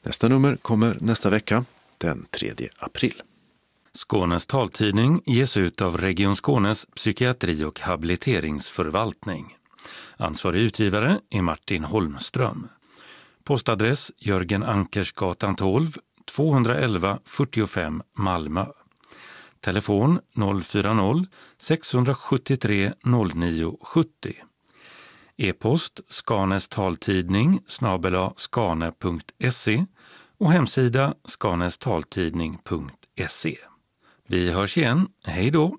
Nästa 0.04 0.28
nummer 0.28 0.56
kommer 0.56 0.98
nästa 1.02 1.30
vecka, 1.30 1.66
den 1.98 2.26
3 2.30 2.52
april. 2.78 3.22
Skånes 3.94 4.46
taltidning 4.46 5.22
ges 5.26 5.58
ut 5.58 5.82
av 5.82 5.98
Region 5.98 6.36
Skånes 6.36 6.86
psykiatri 6.86 7.64
och 7.64 7.80
habiliteringsförvaltning. 7.80 9.56
Ansvarig 10.18 10.62
utgivare 10.62 11.20
är 11.30 11.42
Martin 11.42 11.84
Holmström. 11.84 12.68
Postadress 13.48 14.12
Jörgen 14.18 14.64
Ankersgatan 14.64 15.56
12, 15.56 15.98
211 16.26 17.20
45 17.26 18.04
Malmö. 18.18 18.66
Telefon 19.60 20.20
040-673 20.36 22.94
0970. 23.06 24.34
E-post 25.38 26.00
Skanes 26.08 26.70
taltidning 26.70 27.60
snabela 27.66 28.34
skane.se 28.36 29.86
och 30.38 30.52
hemsida 30.52 31.14
skanestaltidning.se. 31.26 33.58
Vi 34.28 34.52
hörs 34.52 34.78
igen. 34.78 35.08
Hej 35.24 35.52
då! 35.52 35.76